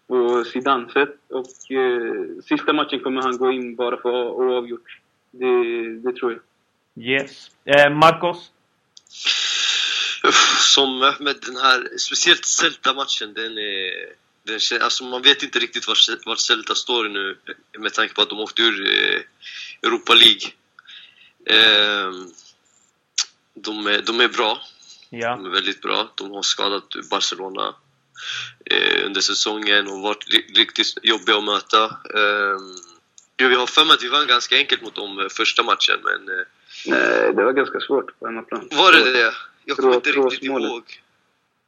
På 0.07 0.43
Zidane 0.43 0.89
sätt. 0.89 1.17
Och 1.29 1.71
eh, 1.71 2.43
sista 2.43 2.73
matchen 2.73 2.99
kommer 2.99 3.21
han 3.21 3.37
gå 3.37 3.51
in 3.51 3.75
bara 3.75 3.97
för 4.01 4.09
att 4.09 4.15
ha 4.15 4.29
oavgjort. 4.31 4.99
Det, 5.31 5.99
det 5.99 6.15
tror 6.15 6.31
jag. 6.31 6.41
Yes. 7.05 7.51
Eh, 7.65 7.89
Marcos? 7.89 8.51
Som 10.59 10.99
med 10.99 11.35
den 11.45 11.55
här, 11.55 11.97
speciellt 11.97 12.45
Celta-matchen, 12.45 13.33
den 13.33 13.57
är... 13.57 13.91
den, 14.43 14.81
alltså 14.81 15.03
man 15.03 15.21
vet 15.21 15.43
inte 15.43 15.59
riktigt 15.59 15.87
vart, 15.87 16.25
vart 16.25 16.39
Celta 16.39 16.75
står 16.75 17.09
nu 17.09 17.37
med 17.77 17.93
tanke 17.93 18.13
på 18.13 18.21
att 18.21 18.29
de 18.29 18.39
åkte 18.39 18.61
ur 18.61 18.87
eh, 18.87 19.21
Europa 19.83 20.13
League. 20.13 20.51
Eh, 21.45 22.11
de, 23.53 23.87
är, 23.87 24.01
de 24.01 24.19
är 24.19 24.27
bra. 24.27 24.61
Ja. 25.09 25.29
De 25.35 25.45
är 25.45 25.49
väldigt 25.49 25.81
bra. 25.81 26.11
De 26.15 26.31
har 26.31 26.41
skadat 26.41 26.95
Barcelona 27.09 27.75
eh, 28.65 29.05
under 29.05 29.21
säsongen 29.21 29.87
och 29.87 29.99
varit 30.01 30.27
ri- 30.33 30.55
riktigt 30.57 30.93
jobbiga 31.03 31.37
att 31.37 31.43
möta. 31.43 31.83
Eh, 31.85 32.57
jo, 33.37 33.47
vi 33.49 33.55
har 33.55 33.67
för 33.67 33.85
mig 33.85 33.93
att 33.93 34.03
vi 34.03 34.07
vann 34.09 34.27
ganska 34.27 34.55
enkelt 34.55 34.81
mot 34.81 34.95
dem 34.95 35.19
eh, 35.19 35.27
första 35.29 35.63
matchen, 35.63 35.99
men 36.03 36.39
eh, 36.39 36.45
Nej, 36.85 37.33
det 37.35 37.43
var 37.43 37.51
ganska 37.53 37.79
svårt 37.79 38.19
på 38.19 38.25
hemmaplan. 38.25 38.67
var 38.71 38.91
det 38.91 39.11
det? 39.11 39.33
Jag 39.65 39.77
kommer 39.77 39.95
inte 39.95 40.11
riktigt 40.11 40.49
målet. 40.51 40.69
ihåg. 40.71 41.01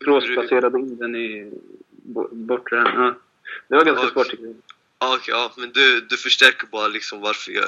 Kroos 0.04 0.24
placerade 0.26 0.80
in 0.80 0.98
den 0.98 1.16
i 1.16 1.52
bo- 1.90 2.30
bortre. 2.32 2.76
Ja. 2.96 3.16
Det 3.68 3.76
var 3.76 3.86
ganska 3.86 4.06
Och- 4.06 4.14
svårt 4.14 4.30
tycker 4.30 4.44
jag. 4.46 4.56
Ja, 5.00 5.16
okej, 5.16 5.34
ja, 5.34 5.52
men 5.58 5.72
du, 5.72 6.02
du 6.02 6.18
förstärker 6.18 6.68
bara 6.68 6.88
liksom 6.88 7.22
varför 7.22 7.52
jag, 7.52 7.66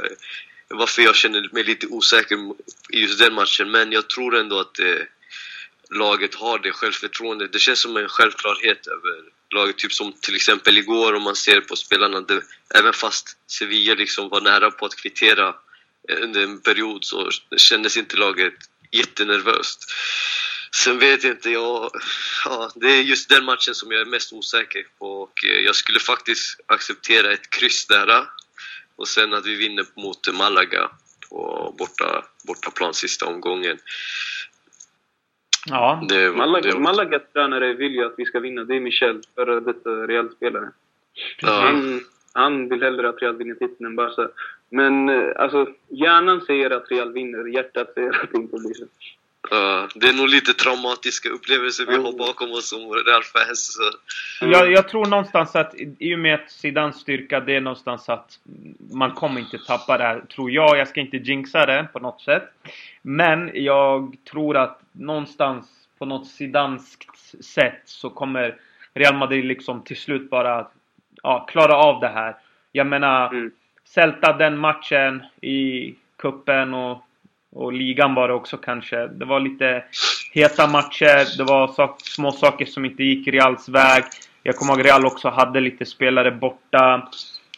varför 0.67 1.01
jag 1.01 1.15
känner 1.15 1.49
mig 1.51 1.63
lite 1.63 1.87
osäker 1.87 2.37
i 2.89 2.99
just 3.01 3.19
den 3.19 3.33
matchen. 3.33 3.71
Men 3.71 3.91
jag 3.91 4.07
tror 4.09 4.37
ändå 4.37 4.59
att 4.59 4.79
eh, 4.79 4.85
laget 5.93 6.35
har 6.35 6.59
det 6.59 6.71
självförtroendet. 6.71 7.53
Det 7.53 7.59
känns 7.59 7.79
som 7.79 7.97
en 7.97 8.09
självklarhet 8.09 8.87
över 8.87 9.23
laget. 9.53 9.77
Typ 9.77 9.93
som 9.93 10.13
till 10.13 10.35
exempel 10.35 10.77
igår 10.77 11.13
om 11.13 11.23
man 11.23 11.35
ser 11.35 11.61
på 11.61 11.75
spelarna. 11.75 12.21
Det, 12.21 12.41
även 12.75 12.93
fast 12.93 13.37
Sevilla 13.47 13.93
liksom 13.93 14.29
var 14.29 14.41
nära 14.41 14.71
på 14.71 14.85
att 14.85 14.95
kvittera 14.95 15.47
eh, 16.09 16.17
under 16.21 16.43
en 16.43 16.61
period 16.61 17.05
så 17.05 17.29
kändes 17.57 17.97
inte 17.97 18.17
laget 18.17 18.53
jättenervöst. 18.91 19.85
Sen 20.71 20.99
vet 20.99 21.23
jag 21.23 21.33
inte, 21.33 21.49
jag, 21.49 21.91
ja, 22.45 22.71
det 22.75 22.91
är 22.91 23.01
just 23.01 23.29
den 23.29 23.45
matchen 23.45 23.75
som 23.75 23.91
jag 23.91 24.01
är 24.01 24.05
mest 24.05 24.33
osäker 24.33 24.83
på 24.99 25.21
och 25.21 25.45
eh, 25.45 25.59
jag 25.59 25.75
skulle 25.75 25.99
faktiskt 25.99 26.59
acceptera 26.65 27.33
ett 27.33 27.49
kryss 27.49 27.87
där 27.87 28.07
eh, 28.07 28.23
och 28.95 29.07
sen 29.07 29.33
att 29.33 29.45
vi 29.45 29.55
vinner 29.55 29.85
mot 29.95 30.33
Malaga 30.33 30.91
på 31.29 31.75
borta, 31.77 32.25
bortaplan 32.43 32.93
sista 32.93 33.25
omgången. 33.25 33.77
Ja. 35.69 36.03
Det, 36.09 36.31
Malaga, 36.31 36.71
det, 36.71 36.79
Malagas 36.79 37.21
tränare 37.33 37.73
vill 37.73 37.95
ju 37.95 38.05
att 38.05 38.13
vi 38.17 38.25
ska 38.25 38.39
vinna. 38.39 38.63
Det 38.63 38.75
är 38.75 38.79
Michel, 38.79 39.21
före 39.35 39.59
detta 39.59 39.89
Real-spelare. 39.89 40.71
ja, 41.41 41.61
Han, 41.63 42.01
han 42.33 42.69
vill 42.69 42.83
hellre 42.83 43.09
att 43.09 43.21
Real 43.21 43.37
vinner 43.37 43.55
titeln 43.55 43.85
än 43.85 43.95
Barca. 43.95 44.29
Men 44.69 45.09
eh, 45.09 45.31
alltså, 45.35 45.67
hjärnan 45.89 46.41
säger 46.41 46.69
att 46.69 46.91
Real 46.91 47.13
vinner, 47.13 47.45
hjärtat 47.45 47.93
säger 47.93 48.09
att 48.09 48.31
det 48.31 48.37
inte 48.37 48.57
blir 48.57 48.73
så. 48.73 48.85
Ja, 49.51 49.87
det 49.95 50.07
är 50.07 50.13
nog 50.13 50.29
lite 50.29 50.53
traumatiska 50.53 51.29
upplevelser 51.29 51.85
vi 51.85 51.93
Mm. 51.93 52.05
har 52.05 52.11
bakom 52.13 52.51
oss 52.51 52.69
som 52.69 52.79
Real-fans. 52.79 53.73
så- 54.39 54.45
Jag, 54.45 54.71
jag 54.71 54.89
tror 54.89 55.05
någonstans 55.05 55.55
att 55.55 55.75
i- 55.75 55.95
i 55.99 56.15
och 56.15 56.19
med 56.19 56.35
att 56.35 56.51
Zidans 56.51 56.99
styrka, 56.99 57.39
det 57.39 57.55
är 57.55 57.61
någonstans 57.61 58.09
att 58.09 58.39
man 58.91 59.11
kommer 59.11 59.39
inte 59.41 59.57
tappa 59.57 59.97
det 59.97 60.03
här, 60.03 60.21
tror 60.35 60.51
jag. 60.51 60.77
Jag 60.77 60.87
ska 60.87 60.99
inte 61.01 61.17
jinxa 61.17 61.65
det 61.65 61.87
på 61.93 61.99
något 61.99 62.21
sätt. 62.21 62.43
Men 63.01 63.51
jag 63.53 64.15
tror 64.31 64.57
att 64.57 64.81
någonstans 64.91 65.67
på 65.97 66.05
något 66.05 66.27
Zidanskt 66.27 67.05
sätt 67.45 67.81
så 67.85 68.09
kommer 68.09 68.55
Real 68.93 69.15
Madrid 69.17 69.45
liksom 69.45 69.81
till 69.83 69.97
slut 69.97 70.29
bara 70.29 70.67
ja, 71.23 71.45
klara 71.49 71.75
av 71.75 71.99
det 71.99 72.07
här. 72.07 72.35
Jag 72.71 72.87
menar, 72.87 73.27
Mm. 73.29 73.51
Celta 73.85 74.33
den 74.33 74.57
matchen 74.57 75.23
i 75.41 75.95
kuppen 76.17 76.73
och, 76.73 77.03
och 77.51 77.73
ligan 77.73 78.15
var 78.15 78.27
det 78.27 78.33
också 78.33 78.57
kanske. 78.57 79.07
Det 79.07 79.25
var 79.25 79.39
lite 79.39 79.83
heta 80.31 80.67
matcher. 80.67 81.37
Det 81.37 81.43
var 81.43 81.67
sak, 81.67 82.01
små 82.01 82.31
saker 82.31 82.65
som 82.65 82.85
inte 82.85 83.03
gick 83.03 83.27
Reals 83.27 83.69
väg. 83.69 84.03
Jag 84.43 84.55
kommer 84.55 84.73
ihåg 84.73 84.85
Real 84.85 85.05
också 85.05 85.29
hade 85.29 85.59
lite 85.59 85.85
spelare 85.85 86.31
borta. 86.31 87.09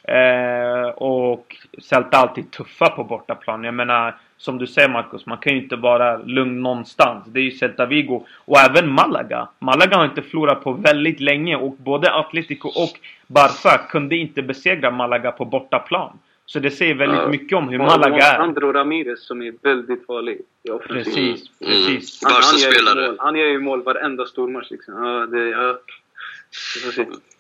Eh, 0.04 0.90
och 0.90 1.56
Celta 1.82 2.18
är 2.18 2.22
alltid 2.22 2.52
tuffa 2.52 2.90
på 2.90 3.04
bortaplan. 3.04 3.64
Jag 3.64 3.74
menar, 3.74 4.16
som 4.38 4.58
du 4.58 4.68
säger 4.68 4.90
Marcus, 4.90 5.26
man 5.26 5.38
kan 5.38 5.54
ju 5.54 5.64
inte 5.64 5.76
vara 5.76 6.18
lugn 6.18 6.62
någonstans. 6.62 7.26
Det 7.28 7.40
är 7.40 7.44
ju 7.44 7.52
Celta 7.52 7.86
Vigo. 7.86 8.26
Och 8.46 8.60
även 8.60 8.92
Malaga. 8.92 9.48
Malaga 9.60 9.98
har 9.98 10.06
inte 10.06 10.22
förlorat 10.22 10.64
på 10.64 10.72
väldigt 10.72 11.20
länge 11.20 11.56
och 11.56 11.74
både 11.74 12.14
Atletico 12.14 12.68
och 12.68 13.00
Barca 13.28 13.78
kunde 13.78 14.16
inte 14.16 14.42
besegra 14.42 14.92
Malaga 14.92 15.32
på 15.32 15.46
bortaplan. 15.46 16.20
Så 16.52 16.60
det 16.60 16.72
säger 16.72 16.96
väldigt 16.96 17.30
mycket 17.30 17.58
om 17.58 17.70
hur 17.70 17.78
Malaga 17.78 18.24
är. 18.26 18.40
Andro 18.40 18.72
Ramirez 18.74 19.26
som 19.28 19.42
är 19.42 19.54
väldigt 19.64 20.06
farlig. 20.06 20.42
offensiven. 20.70 21.04
Precis, 21.04 21.52
Mm. 21.62 21.72
precis. 21.74 22.20
Han, 22.24 22.34
han, 22.44 22.60
gör 22.60 23.08
mål. 23.08 23.16
han 23.20 23.36
gör 23.36 23.46
ju 23.48 23.60
mål 23.60 23.84
varenda 23.84 24.26
stormatch 24.26 24.72
liksom. 24.72 24.94
Ja, 25.06 25.26
det, 25.26 25.50
ja. 25.50 25.80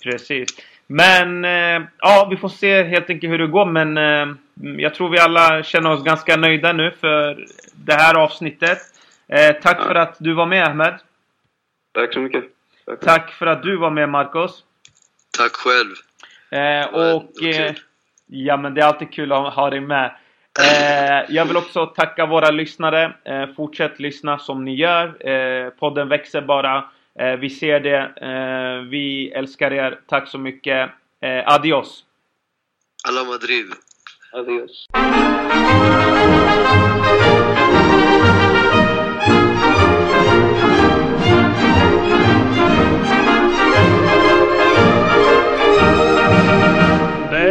Precis. 0.03 0.49
Men 0.88 1.45
eh, 1.45 1.88
ja, 1.99 2.28
vi 2.32 2.38
får 2.38 2.49
se 2.49 2.84
helt 2.84 3.09
enkelt 3.09 3.34
hur 3.34 3.38
det 3.38 3.47
går. 3.47 3.66
Men 3.66 3.97
eh, 3.97 4.36
jag 4.78 4.95
tror 4.95 5.09
vi 5.09 5.20
alla 5.20 5.64
känner 5.64 5.91
oss 5.91 6.03
ganska 6.03 6.36
nöjda 6.38 6.74
nu 6.74 6.91
för 6.99 7.47
det 7.74 7.93
här 7.93 8.18
avsnittet. 8.18 8.78
Eh, 9.28 9.51
tack 9.62 9.78
Ja. 9.80 9.84
för 9.88 9.95
att 9.95 10.16
du 10.20 10.34
var 10.34 10.45
med 10.45 10.64
Ahmed. 10.68 10.93
Tack 11.93 12.14
så 12.14 12.20
mycket. 12.20 12.43
Tack. 12.86 12.99
Tack 12.99 13.32
för 13.32 13.45
att 13.45 13.64
du 13.64 13.76
var 13.78 13.89
med 13.89 14.09
Marcos. 14.09 14.64
Tack 15.38 15.51
själv. 15.55 15.93
Eh, 16.49 16.88
och 16.93 17.43
eh, 17.43 17.74
ja, 18.32 18.57
men 18.57 18.73
det 18.73 18.82
är 18.82 18.86
alltid 18.86 19.11
kul 19.13 19.32
att 19.32 19.53
ha 19.53 19.69
dig 19.69 19.79
med. 19.79 20.15
Eh, 20.59 21.36
jag 21.36 21.45
vill 21.45 21.57
också 21.57 21.86
tacka 21.86 22.25
våra 22.25 22.51
lyssnare. 22.51 23.13
Eh, 23.23 23.47
fortsätt 23.55 23.99
lyssna 23.99 24.39
som 24.39 24.65
ni 24.65 24.75
gör. 24.75 25.29
Eh, 25.29 25.69
podden 25.69 26.07
växer 26.07 26.41
bara. 26.41 26.86
Eh, 27.19 27.32
vi 27.32 27.49
ser 27.49 27.79
det. 27.79 27.99
Eh, 28.21 28.89
vi 28.89 29.32
älskar 29.32 29.73
er. 29.73 29.99
Tack 30.07 30.27
så 30.27 30.38
mycket. 30.38 30.89
Eh, 31.21 31.53
adios! 31.53 32.05
Alla 33.07 33.23
Madrid. 33.23 33.65
Adios. 34.34 34.88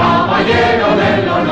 caballero 0.00 0.96
de 0.96 1.22
la 1.26 1.49